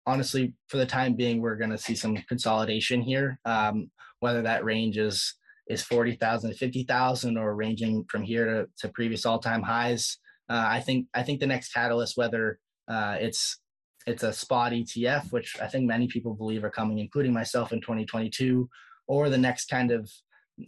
honestly 0.06 0.54
for 0.68 0.78
the 0.78 0.86
time 0.86 1.16
being 1.16 1.42
we're 1.42 1.56
going 1.56 1.72
to 1.72 1.78
see 1.78 1.96
some 1.96 2.16
consolidation 2.28 3.02
here. 3.02 3.40
Um, 3.46 3.90
whether 4.20 4.42
that 4.44 4.64
range 4.64 4.98
is 4.98 5.36
is 5.68 5.84
forty 5.84 6.16
thousand 6.16 6.52
to 6.52 6.58
fifty 6.58 6.84
thousand 6.84 7.38
or 7.38 7.56
ranging 7.56 8.06
from 8.10 8.24
here 8.24 8.46
to, 8.46 8.68
to 8.80 8.94
previous 8.94 9.26
all 9.26 9.40
time 9.40 9.62
highs. 9.62 10.18
Uh, 10.50 10.66
I 10.68 10.80
think 10.80 11.08
I 11.14 11.24
think 11.24 11.40
the 11.40 11.48
next 11.48 11.74
catalyst, 11.74 12.18
whether 12.18 12.60
uh, 12.88 13.18
it's 13.20 13.60
it's 14.06 14.24
a 14.24 14.34
spot 14.34 14.72
ETF, 14.72 15.32
which 15.32 15.58
I 15.60 15.68
think 15.68 15.86
many 15.86 16.08
people 16.08 16.36
believe 16.36 16.64
are 16.64 16.70
coming, 16.70 17.00
including 17.00 17.34
myself 17.34 17.74
in 17.74 17.82
2022, 17.82 18.70
or 19.08 19.30
the 19.30 19.38
next 19.38 19.66
kind 19.66 19.92
of 19.92 20.10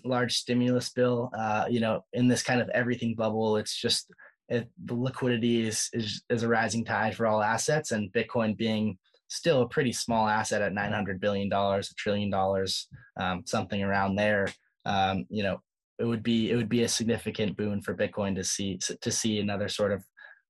large 0.04 0.36
stimulus 0.36 0.90
bill. 0.90 1.30
Uh, 1.38 1.66
you 1.70 1.80
know, 1.80 2.04
in 2.14 2.28
this 2.28 2.44
kind 2.44 2.62
of 2.62 2.70
everything 2.70 3.16
bubble, 3.16 3.58
it's 3.58 3.80
just 3.80 4.12
it, 4.50 4.70
the 4.84 4.96
liquidity 4.96 5.68
is, 5.68 5.90
is 5.94 6.24
is 6.30 6.44
a 6.44 6.48
rising 6.48 6.84
tide 6.84 7.16
for 7.16 7.28
all 7.28 7.42
assets, 7.42 7.92
and 7.92 8.12
Bitcoin 8.12 8.58
being 8.58 8.98
still 9.28 9.62
a 9.62 9.70
pretty 9.70 9.92
small 9.92 10.28
asset 10.28 10.62
at 10.62 10.74
900 10.74 11.20
billion 11.20 11.50
dollars, 11.50 11.92
a 11.92 11.96
trillion 11.96 12.30
dollars, 12.30 12.88
um, 13.20 13.44
something 13.46 13.82
around 13.84 14.16
there. 14.16 14.48
Um, 14.86 15.26
you 15.30 15.44
know, 15.44 15.62
it 16.00 16.06
would 16.06 16.24
be 16.24 16.52
it 16.52 16.56
would 16.56 16.70
be 16.70 16.84
a 16.84 16.88
significant 16.88 17.58
boon 17.58 17.82
for 17.82 17.96
Bitcoin 17.96 18.36
to 18.36 18.44
see 18.44 18.80
to 19.02 19.12
see 19.12 19.40
another 19.40 19.68
sort 19.68 19.92
of 19.92 20.04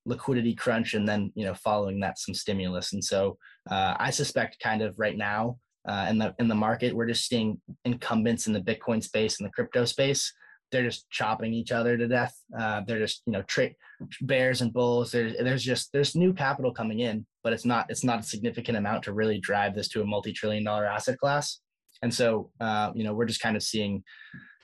liquidity 0.07 0.55
crunch 0.55 0.93
and 0.93 1.07
then 1.07 1.31
you 1.35 1.45
know 1.45 1.53
following 1.53 1.99
that 1.99 2.17
some 2.17 2.33
stimulus 2.33 2.93
and 2.93 3.03
so 3.03 3.37
uh, 3.69 3.93
i 3.99 4.09
suspect 4.09 4.57
kind 4.63 4.81
of 4.81 4.97
right 4.97 5.17
now 5.17 5.57
uh, 5.87 6.07
in 6.09 6.17
the 6.17 6.33
in 6.39 6.47
the 6.47 6.55
market 6.55 6.95
we're 6.95 7.07
just 7.07 7.27
seeing 7.27 7.59
incumbents 7.83 8.47
in 8.47 8.53
the 8.53 8.61
bitcoin 8.61 9.03
space 9.03 9.39
and 9.39 9.45
the 9.47 9.51
crypto 9.51 9.83
space 9.83 10.33
they're 10.71 10.83
just 10.83 11.09
chopping 11.09 11.53
each 11.53 11.71
other 11.71 11.97
to 11.97 12.07
death. 12.07 12.35
Uh, 12.57 12.81
they're 12.85 12.99
just 12.99 13.21
you 13.25 13.33
know 13.33 13.41
tra- 13.43 13.75
bears 14.21 14.61
and 14.61 14.73
bulls. 14.73 15.11
There's 15.11 15.33
there's 15.37 15.63
just 15.63 15.91
there's 15.93 16.15
new 16.15 16.33
capital 16.33 16.73
coming 16.73 16.99
in 16.99 17.25
but 17.47 17.53
it's 17.53 17.63
not 17.63 17.85
it's 17.87 18.03
not 18.03 18.19
a 18.19 18.23
significant 18.23 18.77
amount 18.77 19.01
to 19.01 19.13
really 19.13 19.39
drive 19.39 19.73
this 19.73 19.87
to 19.87 20.01
a 20.01 20.05
multi-trillion 20.05 20.65
dollar 20.65 20.85
asset 20.85 21.17
class. 21.17 21.61
And 22.01 22.13
so 22.13 22.51
uh, 22.59 22.91
you 22.93 23.05
know 23.05 23.13
we're 23.13 23.23
just 23.23 23.39
kind 23.39 23.55
of 23.55 23.63
seeing 23.63 24.03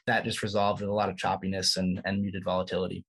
that 0.05 0.25
just 0.25 0.43
resolved 0.43 0.81
with 0.81 0.89
a 0.89 0.93
lot 0.93 1.07
of 1.07 1.15
choppiness 1.15 1.77
and 1.77 2.01
and 2.03 2.21
muted 2.21 2.43
volatility. 2.43 3.05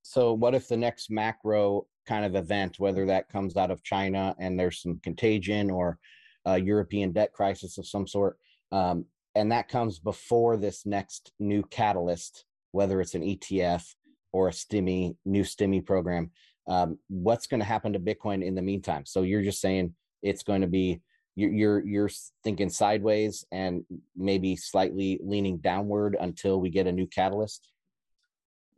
So 0.00 0.32
what 0.32 0.54
if 0.54 0.66
the 0.66 0.78
next 0.78 1.10
macro 1.10 1.86
kind 2.08 2.24
of 2.24 2.36
event, 2.36 2.78
whether 2.78 3.04
that 3.04 3.28
comes 3.28 3.54
out 3.54 3.70
of 3.70 3.82
China 3.82 4.34
and 4.38 4.58
there's 4.58 4.80
some 4.80 4.98
contagion 5.02 5.70
or 5.70 5.98
a 6.46 6.56
European 6.56 7.12
debt 7.12 7.34
crisis 7.34 7.76
of 7.76 7.86
some 7.86 8.06
sort, 8.06 8.38
um, 8.72 9.04
and 9.36 9.52
that 9.52 9.68
comes 9.68 9.98
before 9.98 10.56
this 10.56 10.86
next 10.86 11.32
new 11.38 11.62
catalyst, 11.64 12.44
whether 12.72 13.00
it's 13.00 13.14
an 13.14 13.22
ETF 13.22 13.84
or 14.32 14.48
a 14.48 14.52
stimmy 14.52 15.16
new 15.24 15.42
stimmy 15.42 15.84
program, 15.84 16.30
um, 16.66 16.98
what's 17.08 17.46
going 17.46 17.60
to 17.60 17.66
happen 17.66 17.92
to 17.92 18.00
Bitcoin 18.00 18.42
in 18.42 18.54
the 18.54 18.62
meantime? 18.62 19.04
So 19.04 19.22
you're 19.22 19.42
just 19.42 19.60
saying 19.60 19.94
it's 20.22 20.42
going 20.42 20.62
to 20.62 20.66
be 20.66 21.00
you're 21.36 21.86
you're 21.86 22.10
thinking 22.42 22.70
sideways 22.70 23.44
and 23.52 23.84
maybe 24.16 24.56
slightly 24.56 25.20
leaning 25.22 25.58
downward 25.58 26.16
until 26.18 26.58
we 26.58 26.70
get 26.70 26.86
a 26.86 26.92
new 26.92 27.06
catalyst. 27.06 27.68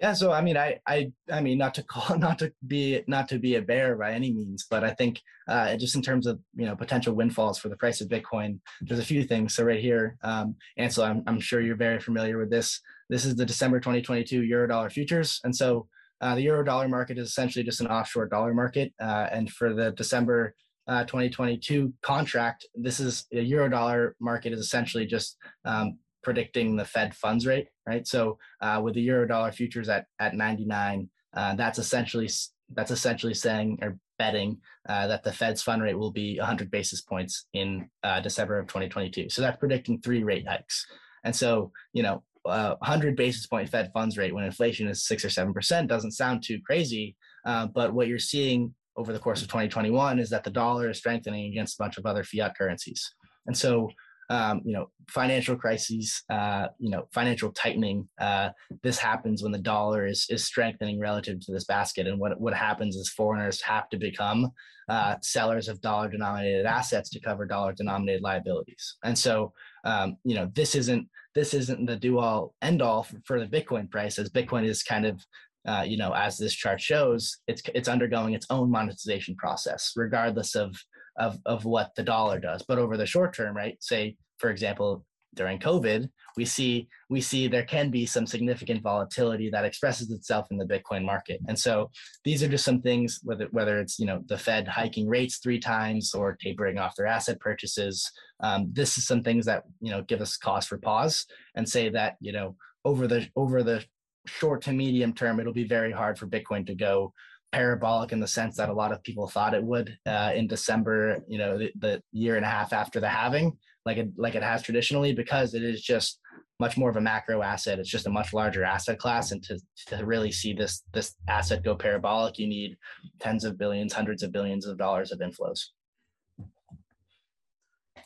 Yeah, 0.00 0.12
so 0.12 0.30
I 0.30 0.42
mean, 0.42 0.56
I, 0.56 0.78
I, 0.86 1.10
I 1.30 1.40
mean, 1.40 1.58
not 1.58 1.74
to 1.74 1.82
call, 1.82 2.16
not 2.18 2.38
to 2.38 2.52
be, 2.66 3.02
not 3.08 3.28
to 3.30 3.38
be 3.38 3.56
a 3.56 3.62
bear 3.62 3.96
by 3.96 4.12
any 4.12 4.32
means, 4.32 4.66
but 4.70 4.84
I 4.84 4.90
think 4.90 5.20
uh, 5.48 5.76
just 5.76 5.96
in 5.96 6.02
terms 6.02 6.26
of 6.26 6.38
you 6.54 6.66
know 6.66 6.76
potential 6.76 7.14
windfalls 7.14 7.58
for 7.58 7.68
the 7.68 7.76
price 7.76 8.00
of 8.00 8.08
Bitcoin, 8.08 8.60
there's 8.80 9.00
a 9.00 9.04
few 9.04 9.24
things. 9.24 9.54
So 9.54 9.64
right 9.64 9.80
here, 9.80 10.16
um, 10.22 10.54
Ansel, 10.76 11.04
I'm, 11.04 11.24
I'm 11.26 11.40
sure 11.40 11.60
you're 11.60 11.76
very 11.76 11.98
familiar 11.98 12.38
with 12.38 12.50
this. 12.50 12.80
This 13.08 13.24
is 13.24 13.34
the 13.34 13.46
December 13.46 13.80
2022 13.80 14.42
Eurodollar 14.42 14.92
futures, 14.92 15.40
and 15.42 15.54
so 15.54 15.88
uh, 16.20 16.36
the 16.36 16.46
Eurodollar 16.46 16.88
market 16.88 17.18
is 17.18 17.28
essentially 17.28 17.64
just 17.64 17.80
an 17.80 17.88
offshore 17.88 18.26
dollar 18.26 18.54
market, 18.54 18.92
uh, 19.00 19.26
and 19.32 19.50
for 19.50 19.74
the 19.74 19.90
December 19.92 20.54
uh, 20.86 21.04
2022 21.04 21.92
contract, 22.02 22.66
this 22.74 23.00
is 23.00 23.26
a 23.32 23.36
Eurodollar 23.36 24.12
market 24.20 24.52
is 24.52 24.60
essentially 24.60 25.06
just 25.06 25.36
um, 25.64 25.98
predicting 26.22 26.76
the 26.76 26.84
Fed 26.84 27.14
funds 27.14 27.46
rate, 27.46 27.68
right? 27.86 28.06
So 28.06 28.38
uh, 28.60 28.80
with 28.82 28.94
the 28.94 29.00
euro 29.00 29.26
dollar 29.26 29.52
futures 29.52 29.88
at 29.88 30.06
at 30.18 30.34
99, 30.34 31.08
uh, 31.34 31.54
that's 31.54 31.78
essentially 31.78 32.28
that's 32.74 32.90
essentially 32.90 33.34
saying 33.34 33.78
or 33.82 33.98
betting 34.18 34.58
uh, 34.88 35.06
that 35.06 35.22
the 35.22 35.32
Fed's 35.32 35.62
fund 35.62 35.82
rate 35.82 35.96
will 35.96 36.10
be 36.10 36.38
100 36.38 36.70
basis 36.70 37.00
points 37.00 37.46
in 37.54 37.88
uh, 38.02 38.20
December 38.20 38.58
of 38.58 38.66
2022. 38.66 39.30
So 39.30 39.42
that's 39.42 39.58
predicting 39.58 40.00
three 40.00 40.24
rate 40.24 40.46
hikes. 40.46 40.86
And 41.24 41.34
so 41.34 41.72
you 41.92 42.02
know, 42.02 42.22
100 42.42 43.12
uh, 43.12 43.16
basis 43.16 43.46
point 43.46 43.68
Fed 43.68 43.90
funds 43.92 44.18
rate 44.18 44.34
when 44.34 44.44
inflation 44.44 44.88
is 44.88 45.06
six 45.06 45.24
or 45.24 45.30
seven 45.30 45.52
percent 45.52 45.88
doesn't 45.88 46.12
sound 46.12 46.42
too 46.42 46.58
crazy, 46.64 47.16
uh, 47.44 47.66
but 47.66 47.92
what 47.92 48.08
you're 48.08 48.18
seeing 48.18 48.74
over 48.96 49.12
the 49.12 49.18
course 49.18 49.42
of 49.42 49.48
2021 49.48 50.18
is 50.18 50.28
that 50.30 50.42
the 50.42 50.50
dollar 50.50 50.90
is 50.90 50.98
strengthening 50.98 51.46
against 51.46 51.78
a 51.78 51.82
bunch 51.82 51.98
of 51.98 52.06
other 52.06 52.24
fiat 52.24 52.56
currencies. 52.58 53.14
And 53.46 53.56
so 53.56 53.88
um, 54.30 54.60
you 54.64 54.72
know, 54.72 54.90
financial 55.08 55.56
crises, 55.56 56.22
uh, 56.30 56.68
you 56.78 56.90
know, 56.90 57.08
financial 57.12 57.50
tightening. 57.52 58.08
Uh, 58.20 58.50
this 58.82 58.98
happens 58.98 59.42
when 59.42 59.52
the 59.52 59.58
dollar 59.58 60.06
is 60.06 60.26
is 60.28 60.44
strengthening 60.44 61.00
relative 61.00 61.40
to 61.40 61.52
this 61.52 61.64
basket, 61.64 62.06
and 62.06 62.18
what 62.18 62.40
what 62.40 62.54
happens 62.54 62.96
is 62.96 63.08
foreigners 63.08 63.62
have 63.62 63.88
to 63.90 63.96
become 63.96 64.50
uh, 64.88 65.16
sellers 65.22 65.68
of 65.68 65.80
dollar 65.80 66.08
denominated 66.08 66.66
assets 66.66 67.10
to 67.10 67.20
cover 67.20 67.46
dollar 67.46 67.72
denominated 67.72 68.22
liabilities. 68.22 68.96
And 69.02 69.18
so, 69.18 69.52
um, 69.84 70.16
you 70.24 70.34
know, 70.34 70.50
this 70.54 70.74
isn't 70.74 71.08
this 71.34 71.54
isn't 71.54 71.86
the 71.86 71.96
do 71.96 72.18
all 72.18 72.54
end 72.62 72.82
all 72.82 73.02
for, 73.04 73.20
for 73.24 73.40
the 73.40 73.46
Bitcoin 73.46 73.90
price, 73.90 74.18
as 74.18 74.30
Bitcoin 74.30 74.66
is 74.66 74.82
kind 74.82 75.06
of 75.06 75.24
uh, 75.66 75.82
you 75.82 75.96
know, 75.98 76.12
as 76.12 76.38
this 76.38 76.54
chart 76.54 76.80
shows, 76.80 77.38
it's 77.46 77.62
it's 77.74 77.88
undergoing 77.88 78.34
its 78.34 78.46
own 78.50 78.70
monetization 78.70 79.36
process, 79.36 79.92
regardless 79.96 80.54
of 80.54 80.74
of 81.18 81.38
of 81.46 81.64
what 81.64 81.94
the 81.96 82.02
dollar 82.02 82.38
does. 82.38 82.62
But 82.66 82.78
over 82.78 82.96
the 82.96 83.06
short 83.06 83.34
term, 83.34 83.56
right? 83.56 83.76
Say, 83.80 84.16
for 84.38 84.50
example, 84.50 85.04
during 85.34 85.58
COVID, 85.58 86.08
we 86.36 86.44
see 86.44 86.88
we 87.10 87.20
see 87.20 87.48
there 87.48 87.64
can 87.64 87.90
be 87.90 88.06
some 88.06 88.26
significant 88.26 88.82
volatility 88.82 89.50
that 89.50 89.64
expresses 89.64 90.10
itself 90.10 90.46
in 90.50 90.56
the 90.56 90.64
Bitcoin 90.64 91.04
market. 91.04 91.40
And 91.48 91.58
so 91.58 91.90
these 92.24 92.42
are 92.42 92.48
just 92.48 92.64
some 92.64 92.80
things, 92.80 93.20
whether 93.22 93.48
whether 93.50 93.78
it's 93.80 93.98
you 93.98 94.06
know 94.06 94.22
the 94.26 94.38
Fed 94.38 94.66
hiking 94.68 95.08
rates 95.08 95.38
three 95.38 95.60
times 95.60 96.14
or 96.14 96.36
tapering 96.40 96.78
off 96.78 96.96
their 96.96 97.06
asset 97.06 97.40
purchases. 97.40 98.10
Um, 98.40 98.70
this 98.72 98.98
is 98.98 99.06
some 99.06 99.22
things 99.22 99.46
that 99.46 99.64
you 99.80 99.90
know 99.90 100.02
give 100.02 100.20
us 100.20 100.36
cause 100.36 100.66
for 100.66 100.78
pause 100.78 101.26
and 101.54 101.68
say 101.68 101.88
that 101.90 102.16
you 102.20 102.32
know 102.32 102.56
over 102.84 103.06
the 103.06 103.28
over 103.36 103.62
the 103.62 103.84
short 104.26 104.62
to 104.62 104.72
medium 104.72 105.12
term, 105.12 105.40
it'll 105.40 105.52
be 105.52 105.66
very 105.66 105.92
hard 105.92 106.18
for 106.18 106.26
Bitcoin 106.26 106.66
to 106.66 106.74
go 106.74 107.12
parabolic 107.52 108.12
in 108.12 108.20
the 108.20 108.28
sense 108.28 108.56
that 108.56 108.68
a 108.68 108.72
lot 108.72 108.92
of 108.92 109.02
people 109.02 109.26
thought 109.28 109.54
it 109.54 109.62
would 109.62 109.96
uh, 110.06 110.32
in 110.34 110.46
December, 110.46 111.24
you 111.28 111.38
know, 111.38 111.58
the, 111.58 111.72
the, 111.78 112.02
year 112.12 112.36
and 112.36 112.44
a 112.44 112.48
half 112.48 112.72
after 112.72 113.00
the 113.00 113.08
halving, 113.08 113.56
like 113.86 113.96
it 113.96 114.10
like 114.16 114.34
it 114.34 114.42
has 114.42 114.62
traditionally, 114.62 115.12
because 115.12 115.54
it 115.54 115.62
is 115.62 115.82
just 115.82 116.20
much 116.60 116.76
more 116.76 116.90
of 116.90 116.96
a 116.96 117.00
macro 117.00 117.42
asset. 117.42 117.78
It's 117.78 117.88
just 117.88 118.06
a 118.06 118.10
much 118.10 118.34
larger 118.34 118.64
asset 118.64 118.98
class, 118.98 119.32
and 119.32 119.42
to 119.44 119.58
to 119.86 120.04
really 120.04 120.30
see 120.30 120.52
this 120.52 120.82
this 120.92 121.14
asset 121.28 121.64
go 121.64 121.74
parabolic, 121.74 122.38
you 122.38 122.46
need 122.46 122.76
tens 123.18 123.44
of 123.44 123.56
billions, 123.56 123.92
hundreds 123.92 124.22
of 124.22 124.32
billions 124.32 124.66
of 124.66 124.76
dollars 124.76 125.12
of 125.12 125.20
inflows. 125.20 125.60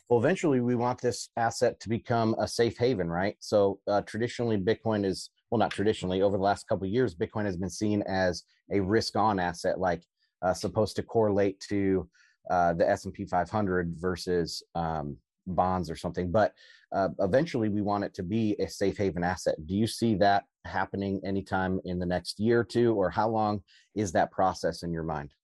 Well, 0.09 0.19
eventually, 0.19 0.61
we 0.61 0.75
want 0.75 1.01
this 1.01 1.29
asset 1.37 1.79
to 1.79 1.89
become 1.89 2.35
a 2.37 2.47
safe 2.47 2.77
haven, 2.77 3.09
right? 3.09 3.35
So 3.39 3.79
uh, 3.87 4.01
traditionally, 4.01 4.57
Bitcoin 4.57 5.05
is 5.05 5.31
well, 5.53 5.59
not 5.59 5.69
traditionally. 5.69 6.23
Over 6.23 6.35
the 6.35 6.43
last 6.43 6.67
couple 6.67 6.87
years, 6.87 7.13
Bitcoin 7.13 7.45
has 7.45 7.57
been 7.57 7.69
seen 7.69 8.01
as 8.07 8.41
a 8.71 8.79
risk-on 8.79 9.39
asset, 9.39 9.79
like 9.79 10.01
uh, 10.41 10.51
supposed 10.51 10.95
to 10.95 11.03
correlate 11.03 11.59
to 11.69 12.09
uh, 12.49 12.73
the 12.73 12.89
S&P 12.89 13.23
500 13.23 13.93
versus 13.95 14.63
um, 14.73 15.15
bonds 15.45 15.91
or 15.91 15.95
something. 15.95 16.31
But 16.31 16.53
uh, 16.91 17.09
eventually, 17.19 17.69
we 17.69 17.83
want 17.83 18.03
it 18.03 18.15
to 18.15 18.23
be 18.23 18.55
a 18.59 18.67
safe 18.67 18.97
haven 18.97 19.23
asset. 19.23 19.53
Do 19.67 19.75
you 19.75 19.85
see 19.85 20.15
that 20.15 20.45
happening 20.65 21.21
anytime 21.23 21.79
in 21.85 21.99
the 21.99 22.05
next 22.07 22.39
year 22.39 22.61
or 22.61 22.63
two, 22.63 22.95
or 22.95 23.11
how 23.11 23.29
long 23.29 23.61
is 23.93 24.11
that 24.13 24.31
process 24.31 24.81
in 24.81 24.91
your 24.91 25.03
mind? 25.03 25.35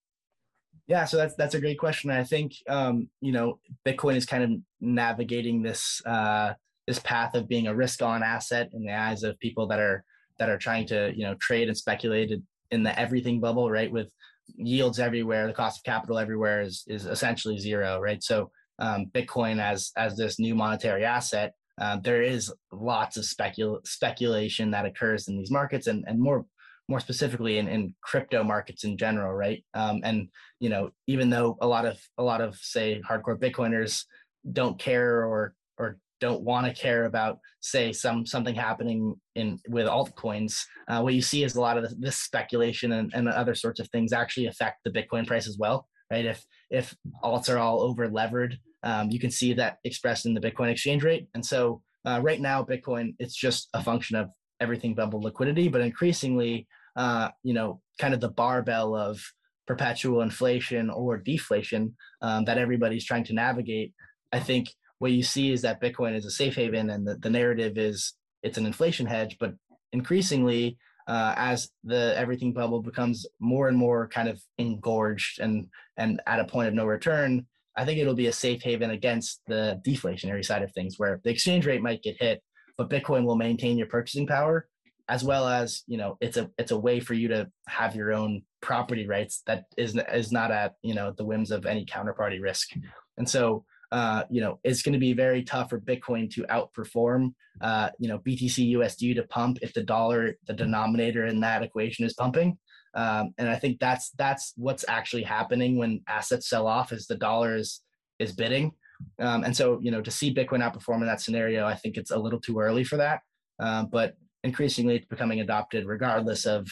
Yeah, 0.88 1.06
so 1.06 1.18
that's 1.18 1.36
that's 1.36 1.54
a 1.54 1.62
great 1.62 1.78
question. 1.78 2.10
I 2.10 2.24
think 2.24 2.54
um, 2.68 3.10
you 3.22 3.32
know 3.32 3.60
Bitcoin 3.86 4.16
is 4.16 4.26
kind 4.26 4.44
of 4.44 4.50
navigating 4.82 5.62
this 5.62 6.02
uh, 6.04 6.54
this 6.90 7.00
path 7.00 7.36
of 7.36 7.48
being 7.48 7.68
a 7.68 7.76
risk-on 7.76 8.24
asset 8.24 8.68
in 8.74 8.84
the 8.84 8.92
eyes 8.92 9.22
of 9.22 9.40
people 9.40 9.68
that 9.68 9.80
are 9.80 10.04
that 10.40 10.50
are 10.50 10.58
trying 10.58 10.88
to 10.88 11.12
you 11.16 11.24
know 11.24 11.36
trade 11.36 11.68
and 11.68 11.78
speculate 11.78 12.32
in 12.72 12.82
the 12.82 13.00
everything 13.00 13.40
bubble, 13.40 13.70
right? 13.70 13.92
With 13.92 14.12
yields 14.56 15.00
everywhere, 15.00 15.46
the 15.46 15.54
cost 15.54 15.80
of 15.80 15.84
capital 15.84 16.18
everywhere 16.18 16.62
is 16.62 16.84
is 16.88 17.06
essentially 17.06 17.60
zero, 17.60 18.00
right? 18.00 18.24
So 18.24 18.50
um, 18.80 19.06
Bitcoin 19.14 19.62
as 19.62 19.92
as 19.98 20.18
this 20.18 20.40
new 20.40 20.56
monetary 20.56 21.06
asset, 21.06 21.54
uh, 21.80 21.98
there 21.98 22.24
is 22.24 22.52
lots 22.72 23.18
of 23.18 23.24
specul- 23.24 23.86
speculation 23.86 24.72
that 24.72 24.88
occurs 24.88 25.28
in 25.28 25.38
these 25.38 25.52
markets, 25.52 25.86
and 25.86 26.04
and 26.08 26.20
more 26.20 26.48
more 26.88 27.00
specifically 27.00 27.60
in, 27.60 27.68
in 27.68 27.94
crypto 28.02 28.44
markets 28.44 28.84
in 28.84 28.98
general, 28.98 29.32
right? 29.32 29.64
Um, 29.76 30.02
and 30.04 30.30
you 30.60 30.70
know, 30.70 30.90
even 31.06 31.30
though 31.30 31.56
a 31.62 31.68
lot 31.68 31.86
of 31.86 32.00
a 32.18 32.24
lot 32.24 32.42
of 32.42 32.56
say 32.56 33.00
hardcore 33.08 33.38
Bitcoiners 33.38 34.06
don't 34.52 34.80
care 34.80 35.24
or 35.24 35.54
or 35.78 36.00
don't 36.20 36.42
want 36.42 36.66
to 36.66 36.82
care 36.82 37.06
about 37.06 37.40
say 37.62 37.92
some 37.92 38.26
something 38.26 38.56
happening 38.56 39.16
in 39.36 39.60
with 39.70 39.88
altcoins 39.88 40.64
uh, 40.90 41.02
what 41.02 41.14
you 41.14 41.22
see 41.22 41.44
is 41.44 41.56
a 41.56 41.62
lot 41.62 41.78
of 41.78 42.00
this, 42.00 42.18
speculation 42.18 42.92
and, 42.94 43.12
and 43.14 43.28
other 43.28 43.56
sorts 43.56 43.80
of 43.80 43.90
things 43.90 44.14
actually 44.14 44.48
affect 44.48 44.78
the 44.84 44.92
bitcoin 44.92 45.26
price 45.26 45.48
as 45.48 45.58
well 45.58 45.88
right? 46.12 46.26
If 46.26 46.46
if 46.70 46.96
alts 47.24 47.54
are 47.54 47.58
all 47.58 47.82
over 47.82 48.08
levered 48.08 48.58
um, 48.84 49.10
you 49.10 49.20
can 49.20 49.32
see 49.32 49.54
that 49.54 49.78
expressed 49.84 50.26
in 50.26 50.34
the 50.34 50.40
bitcoin 50.40 50.72
exchange 50.72 51.04
rate. 51.04 51.28
And 51.34 51.46
so 51.46 51.82
uh, 52.06 52.20
right 52.24 52.40
now 52.40 52.64
bitcoin 52.64 53.16
it's 53.20 53.36
just 53.36 53.70
a 53.74 53.84
function 53.84 54.16
of 54.16 54.30
everything 54.60 54.94
bubble 54.96 55.22
liquidity 55.22 55.68
but 55.68 55.82
increasingly 55.82 56.68
uh, 56.96 57.30
you 57.44 57.54
know 57.54 57.82
kind 58.00 58.14
of 58.14 58.22
the 58.22 58.30
barbell 58.30 58.96
of 58.96 59.22
perpetual 59.68 60.22
inflation 60.22 60.90
or 60.90 61.18
deflation 61.18 61.96
um, 62.22 62.46
that 62.46 62.58
everybody's 62.58 63.06
trying 63.06 63.24
to 63.24 63.34
navigate 63.34 63.94
i 64.32 64.40
think 64.40 64.70
what 65.00 65.12
you 65.12 65.24
see 65.24 65.52
is 65.52 65.62
that 65.64 65.82
Bitcoin 65.82 66.16
is 66.16 66.26
a 66.26 66.32
safe 66.32 66.56
haven 66.56 66.90
and 66.90 67.08
the, 67.08 67.16
the 67.16 67.30
narrative 67.30 67.78
is 67.78 68.14
it's 68.44 68.58
an 68.58 68.66
inflation 68.66 69.06
hedge, 69.06 69.38
but 69.40 69.54
increasingly 69.92 70.78
uh, 71.08 71.34
as 71.36 71.70
the 71.84 72.14
everything 72.16 72.54
bubble 72.54 72.82
becomes 72.82 73.26
more 73.40 73.68
and 73.68 73.78
more 73.78 74.08
kind 74.08 74.30
of 74.30 74.40
engorged 74.60 75.40
and 75.40 75.68
and 75.98 76.22
at 76.28 76.40
a 76.40 76.46
point 76.46 76.68
of 76.68 76.74
no 76.74 76.86
return, 76.86 77.46
I 77.76 77.84
think 77.84 78.00
it'll 78.00 78.14
be 78.14 78.28
a 78.28 78.34
safe 78.34 78.62
haven 78.62 78.92
against 78.92 79.42
the 79.48 79.82
deflationary 79.86 80.46
side 80.46 80.62
of 80.62 80.72
things, 80.72 80.96
where 80.98 81.20
the 81.24 81.32
exchange 81.32 81.66
rate 81.66 81.82
might 81.82 82.04
get 82.04 82.22
hit, 82.22 82.44
but 82.78 82.90
Bitcoin 82.90 83.26
will 83.26 83.36
maintain 83.36 83.78
your 83.78 83.88
purchasing 83.88 84.28
power, 84.28 84.68
as 85.08 85.24
well 85.24 85.48
as 85.48 85.82
you 85.88 85.98
know 85.98 86.18
it's 86.22 86.38
a 86.38 86.52
it's 86.58 86.72
a 86.72 86.80
way 86.80 87.00
for 87.00 87.16
you 87.16 87.30
to 87.30 87.50
have 87.68 87.96
your 87.96 88.14
own 88.14 88.44
property 88.62 89.08
rights 89.08 89.42
that 89.48 89.64
is 89.78 89.98
is 90.14 90.32
not 90.32 90.52
at 90.52 90.76
you 90.84 90.94
know 90.94 91.12
the 91.18 91.26
whims 91.26 91.52
of 91.52 91.66
any 91.66 91.86
counterparty 91.86 92.42
risk, 92.42 92.70
and 93.18 93.28
so 93.28 93.66
uh, 93.92 94.24
you 94.30 94.42
know, 94.42 94.60
it's 94.64 94.82
going 94.82 94.94
to 94.94 95.00
be 95.00 95.14
very 95.14 95.44
tough 95.44 95.70
for 95.70 95.80
Bitcoin 95.80 96.30
to 96.32 96.44
outperform, 96.44 97.34
uh, 97.62 97.90
you 98.00 98.08
know, 98.08 98.20
BTC 98.20 98.74
USD 98.74 99.16
to 99.16 99.24
pump 99.24 99.58
if 99.62 99.74
the 99.74 99.84
dollar, 99.84 100.36
the 100.48 100.54
denominator 100.54 101.26
in 101.26 101.40
that 101.40 101.64
equation 101.64 102.06
is 102.06 102.14
pumping. 102.14 102.58
Um, 102.94 103.34
and 103.38 103.50
I 103.50 103.56
think 103.56 103.80
that's 103.80 104.12
that's 104.12 104.54
what's 104.58 104.86
actually 104.88 105.24
happening 105.24 105.78
when 105.78 106.02
assets 106.08 106.50
sell 106.50 106.68
off 106.68 106.92
is 106.92 107.08
the 107.08 107.16
dollar 107.16 107.56
is 107.56 107.82
is 108.20 108.32
bidding. 108.32 108.72
Um, 109.20 109.44
and 109.44 109.56
so, 109.56 109.80
you 109.82 109.92
know, 109.92 110.02
to 110.02 110.12
see 110.12 110.34
Bitcoin 110.34 110.62
outperform 110.62 111.02
in 111.02 111.08
that 111.08 111.22
scenario, 111.22 111.66
I 111.66 111.76
think 111.76 111.98
it's 111.98 112.12
a 112.12 112.18
little 112.18 112.40
too 112.40 112.60
early 112.60 112.84
for 112.84 112.98
that. 112.98 113.22
Uh, 113.60 113.86
but 113.86 114.16
increasingly, 114.44 114.98
it's 114.98 115.06
becoming 115.06 115.40
adopted 115.40 115.86
regardless 115.86 116.46
of 116.46 116.68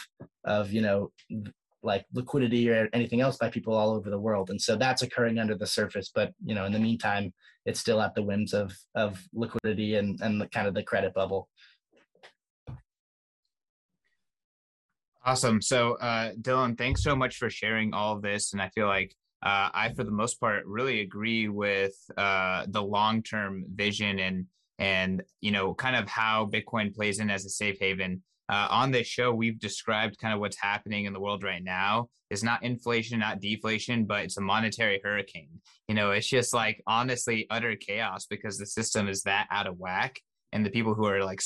of 0.46 0.72
you 0.72 0.82
know 0.82 1.12
like 1.88 2.06
liquidity 2.14 2.70
or 2.70 2.90
anything 2.94 3.22
else 3.22 3.38
by 3.38 3.50
people 3.50 3.74
all 3.74 3.92
over 3.92 4.10
the 4.10 4.20
world. 4.20 4.52
And 4.52 4.62
so 4.62 4.76
that's 4.76 5.02
occurring 5.02 5.40
under 5.40 5.56
the 5.56 5.66
surface 5.66 6.12
but 6.14 6.34
you 6.46 6.54
know 6.54 6.66
in 6.66 6.74
the 6.74 6.80
meantime 6.80 7.34
it's 7.66 7.80
still 7.80 8.02
at 8.02 8.14
the 8.14 8.24
whims 8.24 8.54
of 8.54 8.72
of 8.94 9.20
liquidity 9.34 9.96
and 9.96 10.20
and 10.22 10.40
the 10.40 10.48
kind 10.48 10.68
of 10.68 10.74
the 10.76 10.84
credit 10.84 11.14
bubble. 11.14 11.50
Awesome. 15.26 15.62
So 15.62 15.96
uh 15.96 16.34
dylan 16.40 16.78
thanks 16.78 17.02
so 17.04 17.16
much 17.16 17.38
for 17.38 17.50
sharing 17.50 17.94
all 17.94 18.16
of 18.16 18.22
this. 18.22 18.54
And 18.54 18.62
i 18.62 18.70
feel 18.70 18.88
like 18.88 19.16
uh, 19.44 19.70
I, 19.72 19.94
for 19.96 20.04
the 20.04 20.12
most 20.12 20.40
part, 20.40 20.66
really 20.66 21.02
agree 21.02 21.48
with 21.48 21.94
uh, 22.18 22.66
the 22.68 22.82
long-term 22.82 23.66
vision 23.74 24.20
and 24.20 24.46
and 24.80 25.24
you 25.42 25.52
know 25.52 25.74
kind 25.74 25.96
of 25.96 26.08
how 26.08 26.50
Bitcoin 26.52 26.94
plays 26.94 27.20
in 27.20 27.30
as 27.30 27.46
a 27.46 27.50
safe 27.50 27.78
haven 27.80 28.24
uh, 28.50 28.68
on 28.70 28.92
this 28.92 29.08
show, 29.08 29.34
we've 29.34 29.60
described 29.60 30.18
kind 30.20 30.34
of 30.34 30.40
what's 30.40 30.60
happening 30.60 31.06
in 31.06 31.14
the 31.14 31.20
world 31.20 31.44
right 31.44 31.64
now. 31.64 32.10
It's 32.30 32.44
not 32.44 32.64
inflation, 32.64 33.20
not 33.20 33.40
deflation, 33.40 34.06
but 34.06 34.26
it's 34.26 34.38
a 34.38 34.42
monetary 34.42 35.00
hurricane. 35.04 35.62
You 35.88 35.96
know, 35.96 36.12
it's 36.12 36.28
just 36.28 36.54
like 36.54 36.82
honestly 36.86 37.48
utter 37.50 37.76
chaos 37.76 38.26
because 38.26 38.58
the 38.58 38.66
system 38.66 39.08
is 39.08 39.24
that 39.24 39.48
out 39.50 39.68
of 39.68 39.78
whack, 39.78 40.20
and 40.52 40.66
the 40.66 40.70
people 40.70 40.94
who 40.94 41.06
are 41.06 41.24
like 41.24 41.42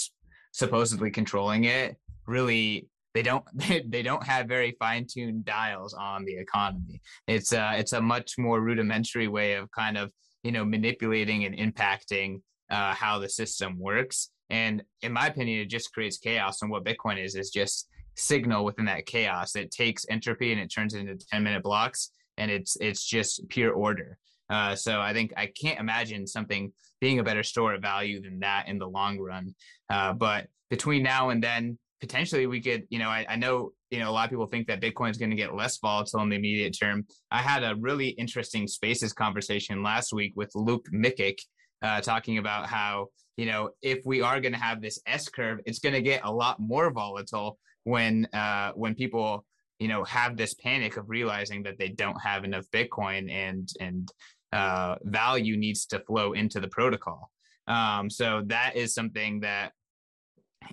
supposedly 0.51 1.11
controlling 1.11 1.63
it 1.63 1.95
really 2.27 2.87
they 3.13 3.21
don't 3.21 3.43
they 3.91 4.01
don't 4.01 4.23
have 4.23 4.47
very 4.47 4.75
fine-tuned 4.79 5.45
dials 5.45 5.93
on 5.93 6.25
the 6.25 6.35
economy. 6.35 7.01
It's 7.27 7.53
a, 7.53 7.73
it's 7.77 7.93
a 7.93 8.01
much 8.01 8.35
more 8.37 8.61
rudimentary 8.61 9.27
way 9.27 9.53
of 9.53 9.69
kind 9.71 9.97
of 9.97 10.11
you 10.43 10.51
know 10.51 10.65
manipulating 10.65 11.45
and 11.45 11.55
impacting 11.55 12.41
uh, 12.69 12.93
how 12.93 13.19
the 13.19 13.29
system 13.29 13.77
works 13.79 14.29
and 14.51 14.83
in 15.01 15.13
my 15.13 15.27
opinion, 15.27 15.61
it 15.61 15.69
just 15.69 15.93
creates 15.93 16.17
chaos. 16.17 16.61
And 16.61 16.69
what 16.69 16.83
Bitcoin 16.83 17.23
is, 17.23 17.35
is 17.35 17.49
just 17.49 17.87
signal 18.15 18.65
within 18.65 18.85
that 18.85 19.05
chaos. 19.05 19.55
It 19.55 19.71
takes 19.71 20.05
entropy 20.09 20.51
and 20.51 20.59
it 20.59 20.67
turns 20.67 20.93
it 20.93 20.99
into 20.99 21.25
10 21.31 21.41
minute 21.41 21.63
blocks. 21.63 22.11
And 22.37 22.51
it's, 22.51 22.75
it's 22.81 23.05
just 23.05 23.47
pure 23.47 23.71
order. 23.71 24.17
Uh, 24.49 24.75
so 24.75 24.99
I 24.99 25.13
think 25.13 25.31
I 25.37 25.45
can't 25.47 25.79
imagine 25.79 26.27
something 26.27 26.73
being 26.99 27.19
a 27.19 27.23
better 27.23 27.43
store 27.43 27.73
of 27.73 27.81
value 27.81 28.21
than 28.21 28.39
that 28.39 28.67
in 28.67 28.77
the 28.77 28.87
long 28.87 29.17
run. 29.19 29.55
Uh, 29.89 30.11
but 30.11 30.47
between 30.69 31.01
now 31.01 31.29
and 31.29 31.41
then, 31.41 31.79
potentially 32.01 32.45
we 32.45 32.59
could, 32.59 32.83
you 32.89 32.99
know, 32.99 33.07
I, 33.07 33.25
I 33.29 33.35
know, 33.37 33.71
you 33.89 33.99
know, 33.99 34.09
a 34.09 34.11
lot 34.11 34.25
of 34.25 34.31
people 34.31 34.47
think 34.47 34.67
that 34.67 34.81
Bitcoin 34.81 35.11
is 35.11 35.17
going 35.17 35.29
to 35.29 35.37
get 35.37 35.55
less 35.55 35.77
volatile 35.77 36.21
in 36.23 36.29
the 36.29 36.35
immediate 36.35 36.77
term. 36.77 37.05
I 37.29 37.41
had 37.41 37.63
a 37.63 37.75
really 37.79 38.09
interesting 38.09 38.67
spaces 38.67 39.13
conversation 39.13 39.81
last 39.81 40.11
week 40.11 40.33
with 40.35 40.51
Luke 40.55 40.87
Mikic, 40.93 41.37
uh, 41.81 42.01
talking 42.01 42.37
about 42.37 42.67
how 42.67 43.07
you 43.37 43.45
know 43.45 43.69
if 43.81 43.99
we 44.05 44.21
are 44.21 44.39
going 44.39 44.53
to 44.53 44.59
have 44.59 44.81
this 44.81 44.99
S 45.05 45.29
curve, 45.29 45.59
it's 45.65 45.79
going 45.79 45.93
to 45.93 46.01
get 46.01 46.21
a 46.23 46.31
lot 46.31 46.59
more 46.59 46.91
volatile 46.91 47.57
when 47.83 48.27
uh, 48.33 48.71
when 48.73 48.95
people 48.95 49.45
you 49.79 49.87
know 49.87 50.03
have 50.03 50.37
this 50.37 50.53
panic 50.53 50.97
of 50.97 51.09
realizing 51.09 51.63
that 51.63 51.77
they 51.77 51.89
don't 51.89 52.21
have 52.21 52.43
enough 52.43 52.65
Bitcoin 52.73 53.31
and 53.31 53.69
and 53.79 54.11
uh, 54.53 54.95
value 55.03 55.57
needs 55.57 55.85
to 55.87 55.99
flow 55.99 56.33
into 56.33 56.59
the 56.59 56.67
protocol. 56.67 57.31
Um, 57.67 58.09
so 58.09 58.43
that 58.47 58.75
is 58.75 58.93
something 58.93 59.39
that 59.41 59.71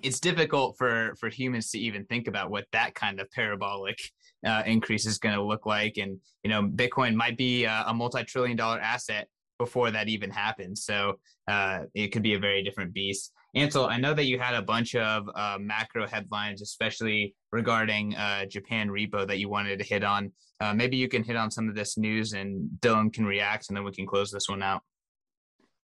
it's 0.03 0.19
difficult 0.19 0.77
for 0.77 1.15
for 1.19 1.29
humans 1.29 1.71
to 1.71 1.79
even 1.79 2.05
think 2.05 2.27
about 2.27 2.51
what 2.51 2.65
that 2.71 2.93
kind 2.93 3.19
of 3.19 3.29
parabolic 3.31 3.97
uh, 4.45 4.63
increase 4.65 5.05
is 5.05 5.17
going 5.17 5.35
to 5.35 5.43
look 5.43 5.65
like 5.65 5.97
and 5.97 6.19
you 6.43 6.49
know 6.49 6.61
bitcoin 6.63 7.15
might 7.15 7.37
be 7.37 7.65
a, 7.65 7.85
a 7.87 7.93
multi-trillion 7.93 8.55
dollar 8.55 8.79
asset 8.79 9.27
before 9.59 9.91
that 9.91 10.07
even 10.07 10.31
happens. 10.31 10.83
So 10.83 11.19
uh, 11.47 11.81
it 11.93 12.07
could 12.07 12.23
be 12.23 12.33
a 12.33 12.39
very 12.39 12.63
different 12.63 12.93
beast. 12.93 13.33
Ansel, 13.55 13.85
I 13.85 13.97
know 13.97 14.13
that 14.13 14.25
you 14.25 14.39
had 14.39 14.55
a 14.55 14.61
bunch 14.61 14.95
of 14.95 15.27
uh, 15.35 15.57
macro 15.59 16.07
headlines, 16.07 16.61
especially 16.61 17.35
regarding 17.51 18.15
uh, 18.15 18.45
Japan 18.45 18.89
repo 18.89 19.27
that 19.27 19.39
you 19.39 19.49
wanted 19.49 19.79
to 19.79 19.85
hit 19.85 20.03
on. 20.03 20.31
Uh, 20.61 20.73
maybe 20.73 20.97
you 20.97 21.07
can 21.07 21.23
hit 21.23 21.35
on 21.35 21.51
some 21.51 21.67
of 21.67 21.75
this 21.75 21.97
news 21.97 22.33
and 22.33 22.69
Dylan 22.79 23.13
can 23.13 23.25
react 23.25 23.65
and 23.69 23.77
then 23.77 23.83
we 23.83 23.91
can 23.91 24.05
close 24.05 24.31
this 24.31 24.49
one 24.49 24.63
out. 24.63 24.81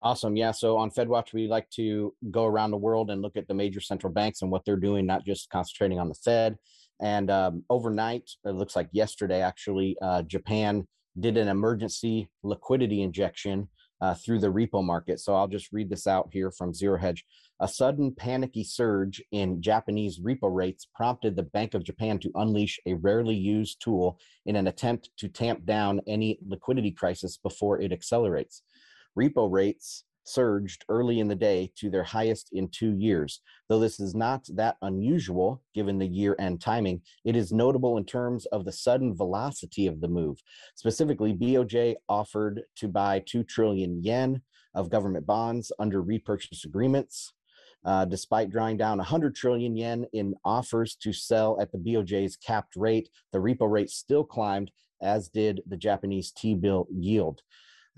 Awesome. 0.03 0.35
Yeah. 0.35 0.51
So 0.51 0.77
on 0.77 0.91
FedWatch, 0.91 1.33
we 1.33 1.47
like 1.47 1.69
to 1.71 2.13
go 2.29 2.45
around 2.45 2.71
the 2.71 2.77
world 2.77 3.09
and 3.09 3.21
look 3.21 3.35
at 3.35 3.47
the 3.47 3.53
major 3.53 3.81
central 3.81 4.13
banks 4.13 4.41
and 4.41 4.51
what 4.51 4.63
they're 4.63 4.75
doing, 4.75 5.05
not 5.05 5.25
just 5.25 5.49
concentrating 5.49 5.99
on 5.99 6.07
the 6.07 6.15
Fed. 6.15 6.57
And 7.01 7.31
um, 7.31 7.63
overnight, 7.69 8.29
it 8.45 8.51
looks 8.51 8.75
like 8.75 8.89
yesterday, 8.91 9.41
actually, 9.41 9.97
uh, 10.01 10.21
Japan 10.23 10.87
did 11.19 11.37
an 11.37 11.47
emergency 11.47 12.29
liquidity 12.43 13.01
injection 13.01 13.67
uh, 14.01 14.13
through 14.13 14.39
the 14.39 14.51
repo 14.51 14.83
market. 14.83 15.19
So 15.19 15.33
I'll 15.33 15.47
just 15.47 15.71
read 15.71 15.89
this 15.89 16.05
out 16.07 16.29
here 16.31 16.51
from 16.51 16.73
Zero 16.73 16.99
Hedge. 16.99 17.25
A 17.59 17.67
sudden 17.67 18.13
panicky 18.13 18.63
surge 18.63 19.21
in 19.31 19.61
Japanese 19.61 20.19
repo 20.19 20.53
rates 20.53 20.87
prompted 20.93 21.35
the 21.35 21.43
Bank 21.43 21.73
of 21.73 21.83
Japan 21.83 22.19
to 22.19 22.31
unleash 22.35 22.79
a 22.85 22.93
rarely 22.93 23.35
used 23.35 23.81
tool 23.81 24.19
in 24.45 24.55
an 24.55 24.67
attempt 24.67 25.09
to 25.17 25.27
tamp 25.27 25.65
down 25.65 26.01
any 26.07 26.37
liquidity 26.47 26.91
crisis 26.91 27.37
before 27.37 27.81
it 27.81 27.91
accelerates. 27.91 28.61
Repo 29.17 29.51
rates 29.51 30.03
surged 30.27 30.83
early 30.89 31.19
in 31.19 31.27
the 31.27 31.35
day 31.35 31.71
to 31.77 31.89
their 31.89 32.03
highest 32.03 32.49
in 32.51 32.67
two 32.69 32.93
years. 32.95 33.41
Though 33.69 33.79
this 33.79 33.99
is 33.99 34.13
not 34.13 34.45
that 34.53 34.77
unusual 34.81 35.61
given 35.73 35.97
the 35.97 36.07
year 36.07 36.35
end 36.39 36.61
timing, 36.61 37.01
it 37.25 37.35
is 37.35 37.51
notable 37.51 37.97
in 37.97 38.05
terms 38.05 38.45
of 38.47 38.65
the 38.65 38.71
sudden 38.71 39.15
velocity 39.15 39.87
of 39.87 40.01
the 40.01 40.07
move. 40.07 40.37
Specifically, 40.75 41.33
BOJ 41.33 41.95
offered 42.09 42.63
to 42.75 42.87
buy 42.87 43.23
2 43.25 43.43
trillion 43.43 44.03
yen 44.03 44.41
of 44.75 44.89
government 44.89 45.25
bonds 45.25 45.71
under 45.79 46.01
repurchase 46.01 46.65
agreements. 46.65 47.33
Uh, 47.85 48.03
despite 48.03 48.49
drawing 48.49 48.75
down 48.75 48.97
100 48.97 49.33
trillion 49.33 49.77
yen 49.77 50.05
in 50.11 50.33
offers 50.43 50.95
to 50.95 51.13
sell 51.13 51.57
at 51.61 51.71
the 51.71 51.77
BOJ's 51.77 52.35
capped 52.35 52.75
rate, 52.75 53.07
the 53.31 53.37
repo 53.37 53.69
rate 53.71 53.89
still 53.89 54.25
climbed, 54.25 54.71
as 55.01 55.29
did 55.29 55.61
the 55.67 55.77
Japanese 55.77 56.31
T 56.31 56.53
bill 56.53 56.87
yield. 56.91 57.41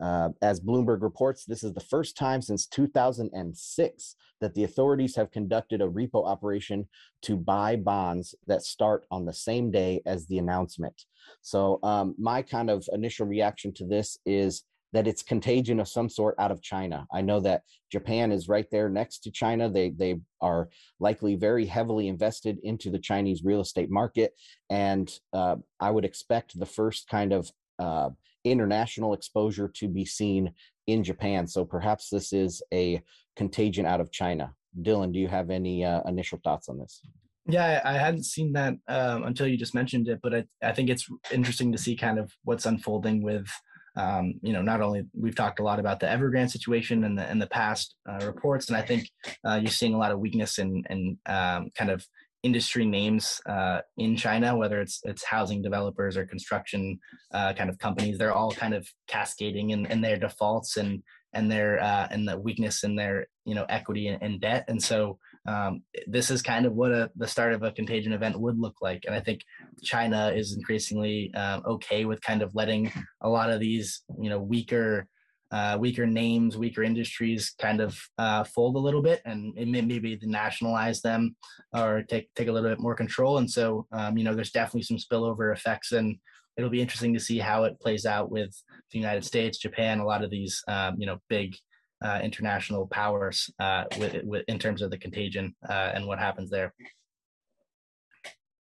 Uh, 0.02 0.30
as 0.42 0.62
Bloomberg 0.62 1.02
reports, 1.02 1.46
this 1.46 1.64
is 1.64 1.74
the 1.74 1.80
first 1.80 2.16
time 2.18 2.42
since 2.42 2.66
2006 2.68 4.16
that 4.42 4.54
the 4.54 4.64
authorities 4.64 5.16
have 5.16 5.32
conducted 5.32 5.82
a 5.82 5.88
repo 5.88 6.26
operation 6.26 6.88
to 7.24 7.36
buy 7.36 7.76
bonds 7.76 8.34
that 8.48 8.64
start 8.64 9.06
on 9.12 9.26
the 9.26 9.34
same 9.34 9.72
day 9.72 10.02
as 10.06 10.26
the 10.28 10.38
announcement. 10.38 11.04
So, 11.42 11.80
um, 11.84 12.16
my 12.18 12.42
kind 12.42 12.70
of 12.70 12.88
initial 12.94 13.28
reaction 13.28 13.74
to 13.74 13.86
this 13.86 14.18
is 14.26 14.64
that 14.92 15.08
it's 15.08 15.22
contagion 15.22 15.80
of 15.80 15.88
some 15.88 16.10
sort 16.10 16.36
out 16.40 16.52
of 16.52 16.62
China. 16.62 17.06
I 17.14 17.22
know 17.22 17.40
that 17.42 17.62
Japan 17.92 18.32
is 18.32 18.50
right 18.50 18.66
there 18.72 18.90
next 18.90 19.20
to 19.20 19.32
China. 19.32 19.70
They 19.70 19.92
they 19.92 20.20
are 20.42 20.70
likely 21.00 21.36
very 21.36 21.66
heavily 21.66 22.08
invested 22.08 22.58
into 22.64 22.90
the 22.90 23.00
Chinese 23.00 23.44
real 23.44 23.62
estate 23.62 23.92
market, 23.92 24.34
and 24.70 25.12
uh, 25.34 25.58
I 25.80 25.92
would 25.92 26.06
expect 26.06 26.60
the 26.60 26.66
first 26.66 27.08
kind 27.08 27.34
of 27.34 27.52
uh, 27.78 28.10
international 28.44 29.14
exposure 29.14 29.68
to 29.76 29.88
be 29.88 30.06
seen 30.06 30.52
in 30.88 31.04
Japan. 31.04 31.48
So 31.48 31.66
perhaps 31.66 32.10
this 32.10 32.34
is 32.34 32.62
a 32.74 33.02
contagion 33.36 33.86
out 33.86 34.02
of 34.02 34.12
China. 34.12 34.54
Dylan, 34.82 35.12
do 35.12 35.20
you 35.20 35.28
have 35.28 35.50
any 35.50 35.84
uh, 35.84 36.02
initial 36.06 36.40
thoughts 36.44 36.70
on 36.70 36.78
this? 36.78 37.02
Yeah, 37.48 37.82
I 37.84 37.94
hadn't 37.94 38.26
seen 38.26 38.54
that 38.54 38.76
um, 38.88 39.24
until 39.24 39.48
you 39.48 39.58
just 39.58 39.74
mentioned 39.74 40.08
it, 40.08 40.20
but 40.22 40.36
I, 40.36 40.46
I 40.62 40.72
think 40.72 40.90
it's 40.90 41.08
interesting 41.32 41.72
to 41.72 41.78
see 41.78 41.96
kind 41.96 42.20
of 42.20 42.32
what's 42.44 42.68
unfolding 42.68 43.24
with, 43.24 43.48
um, 43.96 44.36
you 44.44 44.54
know, 44.54 44.62
not 44.62 44.82
only 44.82 45.04
we've 45.20 45.36
talked 45.36 45.60
a 45.60 45.64
lot 45.64 45.80
about 45.80 46.00
the 46.00 46.06
Evergrande 46.06 46.52
situation 46.52 47.04
and 47.04 47.18
the 47.18 47.24
and 47.24 47.42
the 47.42 47.48
past 47.48 47.96
uh, 48.08 48.24
reports, 48.26 48.68
and 48.68 48.78
I 48.78 48.84
think 48.84 49.10
uh, 49.44 49.56
you're 49.56 49.72
seeing 49.72 49.96
a 49.96 49.98
lot 49.98 50.12
of 50.12 50.20
weakness 50.20 50.60
in 50.60 50.84
and 50.90 51.18
um, 51.26 51.72
kind 51.76 51.90
of 51.90 52.06
industry 52.44 52.86
names 52.86 53.42
uh, 53.48 53.82
in 53.98 54.16
China, 54.16 54.56
whether 54.56 54.80
it's 54.82 55.02
it's 55.04 55.24
housing 55.24 55.62
developers 55.62 56.16
or 56.16 56.26
construction 56.26 57.00
uh, 57.34 57.54
kind 57.54 57.70
of 57.70 57.78
companies, 57.78 58.18
they're 58.18 58.34
all 58.34 58.52
kind 58.52 58.74
of 58.74 58.88
cascading 59.08 59.72
in, 59.72 59.86
in 59.88 60.02
their 60.02 60.18
defaults 60.18 60.78
and 60.78 61.04
and 61.34 61.52
their 61.52 61.80
uh, 61.82 62.08
and 62.12 62.28
the 62.28 62.40
weakness 62.40 62.84
in 62.84 62.96
their 62.96 63.28
you 63.46 63.56
know 63.56 63.66
equity 63.70 64.08
and, 64.08 64.22
and 64.24 64.42
debt. 64.42 64.66
And 64.68 64.82
so 64.82 65.20
um, 65.48 65.84
this 66.08 66.32
is 66.32 66.42
kind 66.42 66.66
of 66.66 66.74
what 66.74 66.92
a, 66.92 67.12
the 67.16 67.28
start 67.28 67.54
of 67.54 67.64
a 67.64 67.72
contagion 67.72 68.14
event 68.14 68.40
would 68.40 68.58
look 68.58 68.76
like. 68.82 69.04
And 69.06 69.16
I 69.16 69.20
think 69.20 69.42
China 69.84 70.32
is 70.34 70.56
increasingly 70.56 71.34
um, 71.34 71.64
okay 71.66 72.06
with 72.06 72.22
kind 72.22 72.42
of 72.42 72.56
letting 72.56 72.92
a 73.22 73.30
lot 73.30 73.50
of 73.50 73.60
these 73.60 74.02
you 74.20 74.30
know 74.30 74.40
weaker 74.40 75.08
uh, 75.52 75.78
weaker 75.80 76.06
names, 76.06 76.58
weaker 76.58 76.84
industries 76.84 77.56
kind 77.60 77.82
of 77.82 78.00
uh, 78.18 78.44
fold 78.44 78.76
a 78.76 78.80
little 78.80 79.02
bit 79.02 79.22
and 79.26 79.54
may, 79.56 79.82
maybe 79.82 80.20
nationalize 80.24 81.02
them 81.02 81.36
or 81.74 82.04
take 82.04 82.30
take 82.36 82.48
a 82.48 82.52
little 82.52 82.70
bit 82.70 82.80
more 82.80 82.96
control. 82.96 83.40
And 83.40 83.50
so, 83.50 83.88
um, 83.92 84.18
you 84.18 84.24
know, 84.24 84.36
there's 84.36 84.52
definitely 84.52 84.84
some 84.84 84.98
spillover 84.98 85.54
effects, 85.54 85.92
and 85.92 86.18
it'll 86.58 86.70
be 86.70 86.82
interesting 86.82 87.14
to 87.14 87.20
see 87.20 87.40
how 87.40 87.64
it 87.64 87.80
plays 87.80 88.06
out 88.06 88.30
with 88.30 88.52
the 88.92 89.00
United 89.00 89.24
States, 89.24 89.58
Japan, 89.58 90.00
a 90.00 90.06
lot 90.06 90.24
of 90.24 90.30
these, 90.30 90.64
um, 90.68 90.96
you 91.00 91.08
know, 91.08 91.18
big 91.30 91.56
uh, 92.04 92.20
international 92.24 92.88
powers 92.88 93.50
uh, 93.60 93.86
with, 93.98 94.24
with 94.24 94.44
in 94.48 94.60
terms 94.60 94.82
of 94.82 94.92
the 94.92 94.98
contagion 94.98 95.56
uh, 95.68 95.92
and 95.94 96.06
what 96.06 96.20
happens 96.20 96.50
there. 96.50 96.74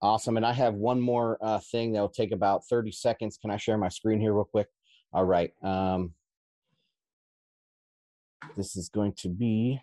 Awesome. 0.01 0.37
And 0.37 0.45
I 0.45 0.53
have 0.53 0.75
one 0.75 1.01
more 1.01 1.37
uh, 1.41 1.59
thing 1.71 1.93
that 1.93 1.99
will 1.99 2.09
take 2.09 2.31
about 2.31 2.61
30 2.69 2.91
seconds. 2.91 3.37
Can 3.37 3.49
I 3.49 3.57
share 3.57 3.77
my 3.77 3.89
screen 3.89 4.19
here 4.19 4.33
real 4.33 4.45
quick? 4.45 4.67
All 5.11 5.25
right. 5.25 5.51
Um, 5.63 6.13
this 8.55 8.75
is 8.75 8.89
going 8.89 9.13
to 9.17 9.29
be 9.29 9.79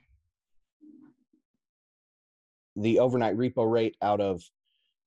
the 2.76 2.98
overnight 2.98 3.36
repo 3.36 3.70
rate 3.70 3.96
out 4.02 4.20
of 4.20 4.42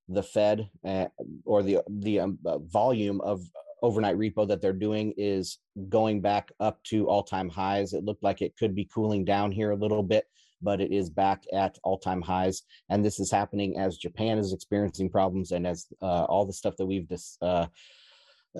the 0.10 0.24
Fed 0.24 0.70
uh, 0.86 1.06
or 1.44 1.64
the 1.64 1.80
the 1.90 2.20
um, 2.22 2.40
uh, 2.46 2.60
volume 2.60 3.20
of 3.22 3.42
overnight 3.82 4.18
repo 4.18 4.48
that 4.48 4.62
they're 4.62 4.74
doing 4.74 5.14
is 5.18 5.60
going 5.90 6.22
back 6.22 6.52
up 6.60 6.82
to 6.84 7.08
all-time 7.08 7.50
highs. 7.50 7.94
It 7.94 8.04
looked 8.04 8.24
like 8.24 8.42
it 8.42 8.58
could 8.58 8.74
be 8.74 8.86
cooling 8.86 9.24
down 9.24 9.52
here 9.52 9.72
a 9.72 9.76
little 9.76 10.02
bit, 10.02 10.26
but 10.62 10.82
it 10.82 10.92
is 10.92 11.10
back 11.10 11.44
at 11.54 11.78
all-time 11.84 12.22
highs. 12.22 12.64
And 12.90 13.06
this 13.06 13.20
is 13.20 13.30
happening 13.30 13.78
as 13.78 13.98
Japan 13.98 14.40
is 14.40 14.54
experiencing 14.54 15.10
problems 15.10 15.52
and 15.52 15.68
as 15.68 15.88
uh, 16.02 16.24
all 16.24 16.46
the 16.46 16.54
stuff 16.54 16.76
that 16.78 16.86
we've 16.88 17.08
dis- 17.08 17.38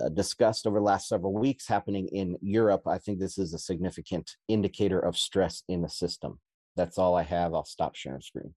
uh, 0.00 0.08
discussed 0.08 0.66
over 0.66 0.78
the 0.78 0.84
last 0.84 1.08
several 1.08 1.32
weeks 1.32 1.66
happening 1.66 2.08
in 2.08 2.36
Europe, 2.40 2.86
I 2.86 2.98
think 2.98 3.18
this 3.18 3.38
is 3.38 3.54
a 3.54 3.58
significant 3.58 4.36
indicator 4.48 4.98
of 4.98 5.16
stress 5.16 5.62
in 5.68 5.82
the 5.82 5.88
system. 5.88 6.40
That's 6.76 6.98
all 6.98 7.16
I 7.16 7.22
have. 7.22 7.54
I'll 7.54 7.64
stop 7.64 7.96
sharing 7.96 8.20
screen. 8.20 8.54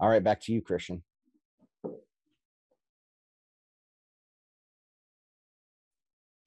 All 0.00 0.08
right, 0.08 0.24
back 0.24 0.40
to 0.42 0.52
you, 0.52 0.60
Christian. 0.60 1.02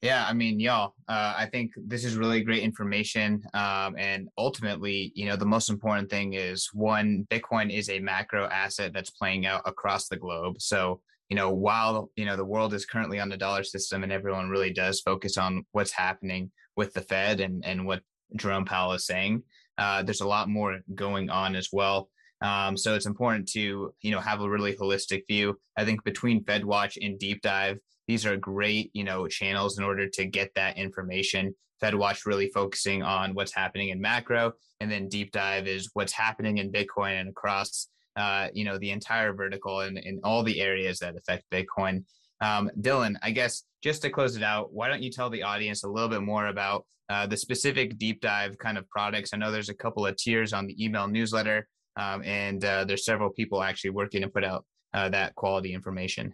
Yeah, 0.01 0.27
I 0.27 0.33
mean, 0.33 0.59
y'all, 0.59 0.93
uh, 1.07 1.33
I 1.35 1.47
think 1.51 1.71
this 1.75 2.05
is 2.05 2.15
really 2.15 2.43
great 2.43 2.61
information. 2.61 3.41
Um, 3.55 3.95
and 3.97 4.29
ultimately, 4.37 5.11
you 5.15 5.25
know, 5.25 5.35
the 5.35 5.45
most 5.45 5.69
important 5.69 6.09
thing 6.09 6.33
is 6.33 6.69
one, 6.71 7.25
Bitcoin 7.31 7.75
is 7.75 7.89
a 7.89 7.99
macro 7.99 8.45
asset 8.47 8.93
that's 8.93 9.09
playing 9.09 9.47
out 9.47 9.63
across 9.65 10.07
the 10.07 10.17
globe. 10.17 10.61
So 10.61 11.01
you 11.29 11.35
know, 11.35 11.51
while 11.51 12.11
you 12.15 12.25
know 12.25 12.35
the 12.35 12.45
world 12.45 12.73
is 12.73 12.85
currently 12.85 13.19
on 13.19 13.29
the 13.29 13.37
dollar 13.37 13.63
system 13.63 14.03
and 14.03 14.11
everyone 14.11 14.49
really 14.49 14.71
does 14.71 15.01
focus 15.01 15.37
on 15.37 15.65
what's 15.71 15.91
happening 15.91 16.51
with 16.75 16.93
the 16.93 17.01
Fed 17.01 17.39
and 17.39 17.65
and 17.65 17.85
what 17.85 18.01
Jerome 18.35 18.65
Powell 18.65 18.93
is 18.93 19.05
saying, 19.05 19.43
uh, 19.77 20.03
there's 20.03 20.21
a 20.21 20.27
lot 20.27 20.49
more 20.49 20.79
going 20.95 21.29
on 21.29 21.55
as 21.55 21.69
well. 21.71 22.09
Um, 22.41 22.77
so 22.77 22.93
it's 22.93 23.05
important 23.05 23.47
to 23.49 23.93
you 24.01 24.11
know 24.11 24.19
have 24.19 24.41
a 24.41 24.49
really 24.49 24.75
holistic 24.75 25.23
view. 25.27 25.59
I 25.77 25.85
think 25.85 26.03
between 26.03 26.43
Fed 26.43 26.63
Watch 26.63 26.97
and 27.01 27.19
Deep 27.19 27.41
Dive, 27.41 27.77
these 28.07 28.25
are 28.25 28.37
great 28.37 28.91
you 28.93 29.03
know 29.03 29.27
channels 29.27 29.77
in 29.77 29.83
order 29.83 30.07
to 30.09 30.25
get 30.25 30.51
that 30.55 30.77
information. 30.77 31.55
Fed 31.79 31.93
Watch 31.93 32.25
really 32.25 32.49
focusing 32.49 33.03
on 33.03 33.33
what's 33.33 33.53
happening 33.53 33.89
in 33.89 33.99
macro, 33.99 34.53
and 34.79 34.89
then 34.89 35.09
Deep 35.09 35.31
Dive 35.31 35.67
is 35.67 35.89
what's 35.93 36.13
happening 36.13 36.59
in 36.59 36.71
Bitcoin 36.71 37.19
and 37.19 37.29
across 37.29 37.89
uh, 38.17 38.47
you 38.53 38.65
know, 38.65 38.77
the 38.77 38.89
entire 38.89 39.33
vertical 39.33 39.81
and 39.81 39.97
in 39.97 40.19
all 40.23 40.43
the 40.43 40.59
areas 40.59 40.99
that 40.99 41.15
affect 41.15 41.43
Bitcoin. 41.51 42.03
Um, 42.41 42.69
Dylan, 42.81 43.15
I 43.21 43.31
guess 43.31 43.63
just 43.81 44.01
to 44.01 44.09
close 44.09 44.35
it 44.35 44.43
out, 44.43 44.73
why 44.73 44.89
don't 44.89 45.01
you 45.01 45.11
tell 45.11 45.29
the 45.29 45.43
audience 45.43 45.83
a 45.83 45.87
little 45.87 46.09
bit 46.09 46.21
more 46.21 46.47
about 46.47 46.85
uh, 47.09 47.25
the 47.27 47.37
specific 47.37 47.97
deep 47.97 48.21
dive 48.21 48.57
kind 48.57 48.77
of 48.77 48.89
products? 48.89 49.33
I 49.33 49.37
know 49.37 49.51
there's 49.51 49.69
a 49.69 49.75
couple 49.75 50.05
of 50.05 50.15
tiers 50.17 50.51
on 50.51 50.67
the 50.67 50.83
email 50.83 51.07
newsletter, 51.07 51.67
um, 51.95 52.23
and 52.23 52.63
uh, 52.65 52.85
there's 52.85 53.05
several 53.05 53.29
people 53.29 53.63
actually 53.63 53.91
working 53.91 54.21
to 54.21 54.29
put 54.29 54.43
out 54.43 54.65
uh, 54.93 55.09
that 55.09 55.35
quality 55.35 55.73
information. 55.73 56.33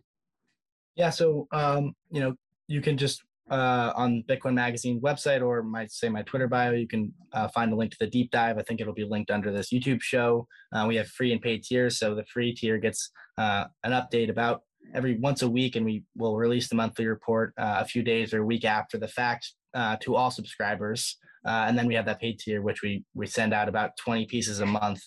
Yeah, 0.96 1.10
so 1.10 1.48
um, 1.52 1.94
you 2.10 2.22
know, 2.22 2.36
you 2.68 2.82
can 2.82 2.98
just 2.98 3.24
uh, 3.50 3.92
on 3.96 4.24
Bitcoin 4.30 4.54
Magazine 4.54 5.02
website 5.02 5.46
or 5.46 5.64
my 5.64 5.86
say 5.88 6.10
my 6.10 6.22
Twitter 6.24 6.48
bio, 6.48 6.72
you 6.72 6.88
can 6.88 7.14
uh, 7.34 7.48
find 7.50 7.74
a 7.74 7.76
link 7.76 7.92
to 7.92 7.98
the 8.00 8.08
deep 8.08 8.32
dive. 8.32 8.58
I 8.58 8.64
think 8.64 8.80
it'll 8.80 8.94
be 8.94 9.04
linked 9.04 9.32
under 9.32 9.52
this 9.52 9.72
YouTube 9.72 10.02
show. 10.02 10.48
Uh, 10.72 10.86
we 10.88 10.96
have 10.96 11.08
free 11.08 11.34
and 11.34 11.42
paid 11.42 11.64
tiers, 11.64 11.98
so 11.98 12.16
the 12.16 12.26
free 12.26 12.54
tier 12.54 12.78
gets 12.78 13.12
uh, 13.38 13.66
an 13.84 13.92
update 13.92 14.30
about 14.30 14.62
every 14.94 15.18
once 15.18 15.42
a 15.42 15.50
week, 15.50 15.76
and 15.76 15.86
we 15.86 16.04
will 16.16 16.38
release 16.38 16.70
the 16.70 16.76
monthly 16.76 17.06
report 17.06 17.54
uh, 17.58 17.78
a 17.80 17.86
few 17.86 18.02
days 18.02 18.34
or 18.34 18.42
a 18.42 18.46
week 18.46 18.66
after 18.66 18.98
the 18.98 19.08
fact 19.08 19.54
uh, 19.74 19.98
to 20.02 20.16
all 20.16 20.32
subscribers. 20.32 21.18
and 21.46 21.78
then 21.78 21.88
we 21.88 21.96
have 21.96 22.06
that 22.06 22.22
paid 22.22 22.40
tier, 22.40 22.62
which 22.62 22.82
we 22.82 23.04
we 23.14 23.28
send 23.28 23.54
out 23.54 23.68
about 23.68 23.98
20 23.98 24.26
pieces 24.28 24.62
a 24.62 24.66
month, 24.66 25.02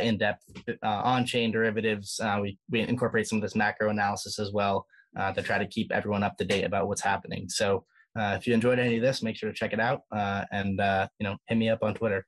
in 0.00 0.16
depth 0.16 0.42
on 0.82 1.26
chain 1.26 1.50
derivatives. 1.52 2.18
we 2.40 2.58
we 2.70 2.80
incorporate 2.80 3.28
some 3.28 3.36
of 3.36 3.42
this 3.42 3.54
macro 3.54 3.90
analysis 3.90 4.38
as 4.38 4.50
well 4.50 4.86
uh, 5.16 5.32
to 5.32 5.42
try 5.42 5.58
to 5.58 5.66
keep 5.66 5.92
everyone 5.92 6.22
up 6.22 6.36
to 6.38 6.44
date 6.44 6.64
about 6.64 6.88
what's 6.88 7.02
happening. 7.02 7.48
So 7.48 7.84
uh, 8.18 8.36
if 8.38 8.46
you 8.46 8.54
enjoyed 8.54 8.78
any 8.78 8.96
of 8.96 9.02
this, 9.02 9.22
make 9.22 9.36
sure 9.36 9.50
to 9.50 9.54
check 9.54 9.72
it 9.72 9.80
out 9.80 10.02
uh, 10.10 10.44
and 10.52 10.80
uh, 10.80 11.08
you 11.18 11.24
know 11.24 11.36
hit 11.46 11.58
me 11.58 11.68
up 11.68 11.82
on 11.82 11.94
Twitter. 11.94 12.26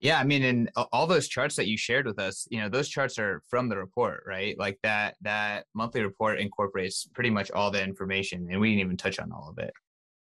Yeah, 0.00 0.18
I 0.18 0.24
mean, 0.24 0.42
and 0.44 0.70
all 0.92 1.06
those 1.06 1.28
charts 1.28 1.56
that 1.56 1.66
you 1.66 1.76
shared 1.76 2.06
with 2.06 2.18
us, 2.18 2.48
you 2.50 2.58
know, 2.58 2.70
those 2.70 2.88
charts 2.88 3.18
are 3.18 3.42
from 3.50 3.68
the 3.68 3.76
report, 3.76 4.22
right? 4.26 4.58
Like 4.58 4.78
that 4.82 5.16
that 5.20 5.66
monthly 5.74 6.02
report 6.02 6.38
incorporates 6.38 7.06
pretty 7.14 7.28
much 7.28 7.50
all 7.50 7.70
the 7.70 7.82
information, 7.82 8.48
and 8.50 8.60
we 8.60 8.70
didn't 8.70 8.80
even 8.80 8.96
touch 8.96 9.18
on 9.18 9.30
all 9.30 9.50
of 9.50 9.58
it. 9.58 9.72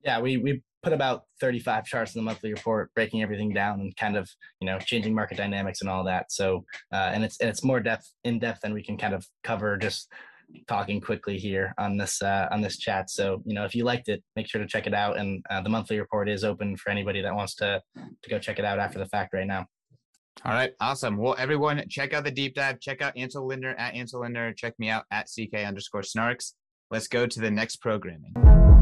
Yeah, 0.04 0.20
we 0.20 0.38
we 0.38 0.62
put 0.82 0.92
about 0.92 1.24
35 1.40 1.84
charts 1.84 2.14
in 2.14 2.20
the 2.20 2.24
monthly 2.24 2.52
report, 2.52 2.92
breaking 2.94 3.22
everything 3.22 3.52
down 3.52 3.80
and 3.80 3.94
kind 3.96 4.16
of 4.16 4.28
you 4.60 4.66
know 4.66 4.80
changing 4.80 5.14
market 5.14 5.36
dynamics 5.36 5.82
and 5.82 5.90
all 5.90 6.02
that. 6.04 6.32
So 6.32 6.64
uh, 6.92 7.10
and 7.12 7.22
it's 7.22 7.38
and 7.40 7.48
it's 7.48 7.62
more 7.62 7.78
depth 7.78 8.10
in 8.24 8.40
depth 8.40 8.62
than 8.62 8.74
we 8.74 8.82
can 8.82 8.96
kind 8.96 9.14
of 9.14 9.24
cover 9.44 9.76
just 9.76 10.10
talking 10.68 11.00
quickly 11.00 11.38
here 11.38 11.74
on 11.78 11.96
this 11.96 12.22
uh, 12.22 12.48
on 12.50 12.60
this 12.60 12.78
chat. 12.78 13.10
So 13.10 13.42
you 13.44 13.54
know 13.54 13.64
if 13.64 13.74
you 13.74 13.84
liked 13.84 14.08
it, 14.08 14.22
make 14.36 14.48
sure 14.48 14.60
to 14.60 14.66
check 14.66 14.86
it 14.86 14.94
out. 14.94 15.18
And 15.18 15.44
uh, 15.50 15.60
the 15.62 15.68
monthly 15.68 15.98
report 15.98 16.28
is 16.28 16.44
open 16.44 16.76
for 16.76 16.90
anybody 16.90 17.20
that 17.22 17.34
wants 17.34 17.54
to 17.56 17.80
to 17.96 18.30
go 18.30 18.38
check 18.38 18.58
it 18.58 18.64
out 18.64 18.78
after 18.78 18.98
the 18.98 19.06
fact 19.06 19.34
right 19.34 19.46
now. 19.46 19.66
All 20.44 20.52
right, 20.52 20.72
awesome. 20.80 21.18
Well, 21.18 21.34
everyone, 21.38 21.84
check 21.88 22.14
out 22.14 22.24
the 22.24 22.30
deep 22.30 22.54
dive. 22.54 22.80
Check 22.80 23.02
out 23.02 23.16
Ansel 23.16 23.46
Lindner 23.46 23.74
at 23.76 23.94
Ansel 23.94 24.20
Lindner. 24.20 24.54
Check 24.54 24.74
me 24.78 24.88
out 24.88 25.04
at 25.10 25.26
CK 25.26 25.66
underscore 25.66 26.02
Snarks. 26.02 26.52
Let's 26.90 27.08
go 27.08 27.26
to 27.26 27.40
the 27.40 27.50
next 27.50 27.76
programming. 27.76 28.79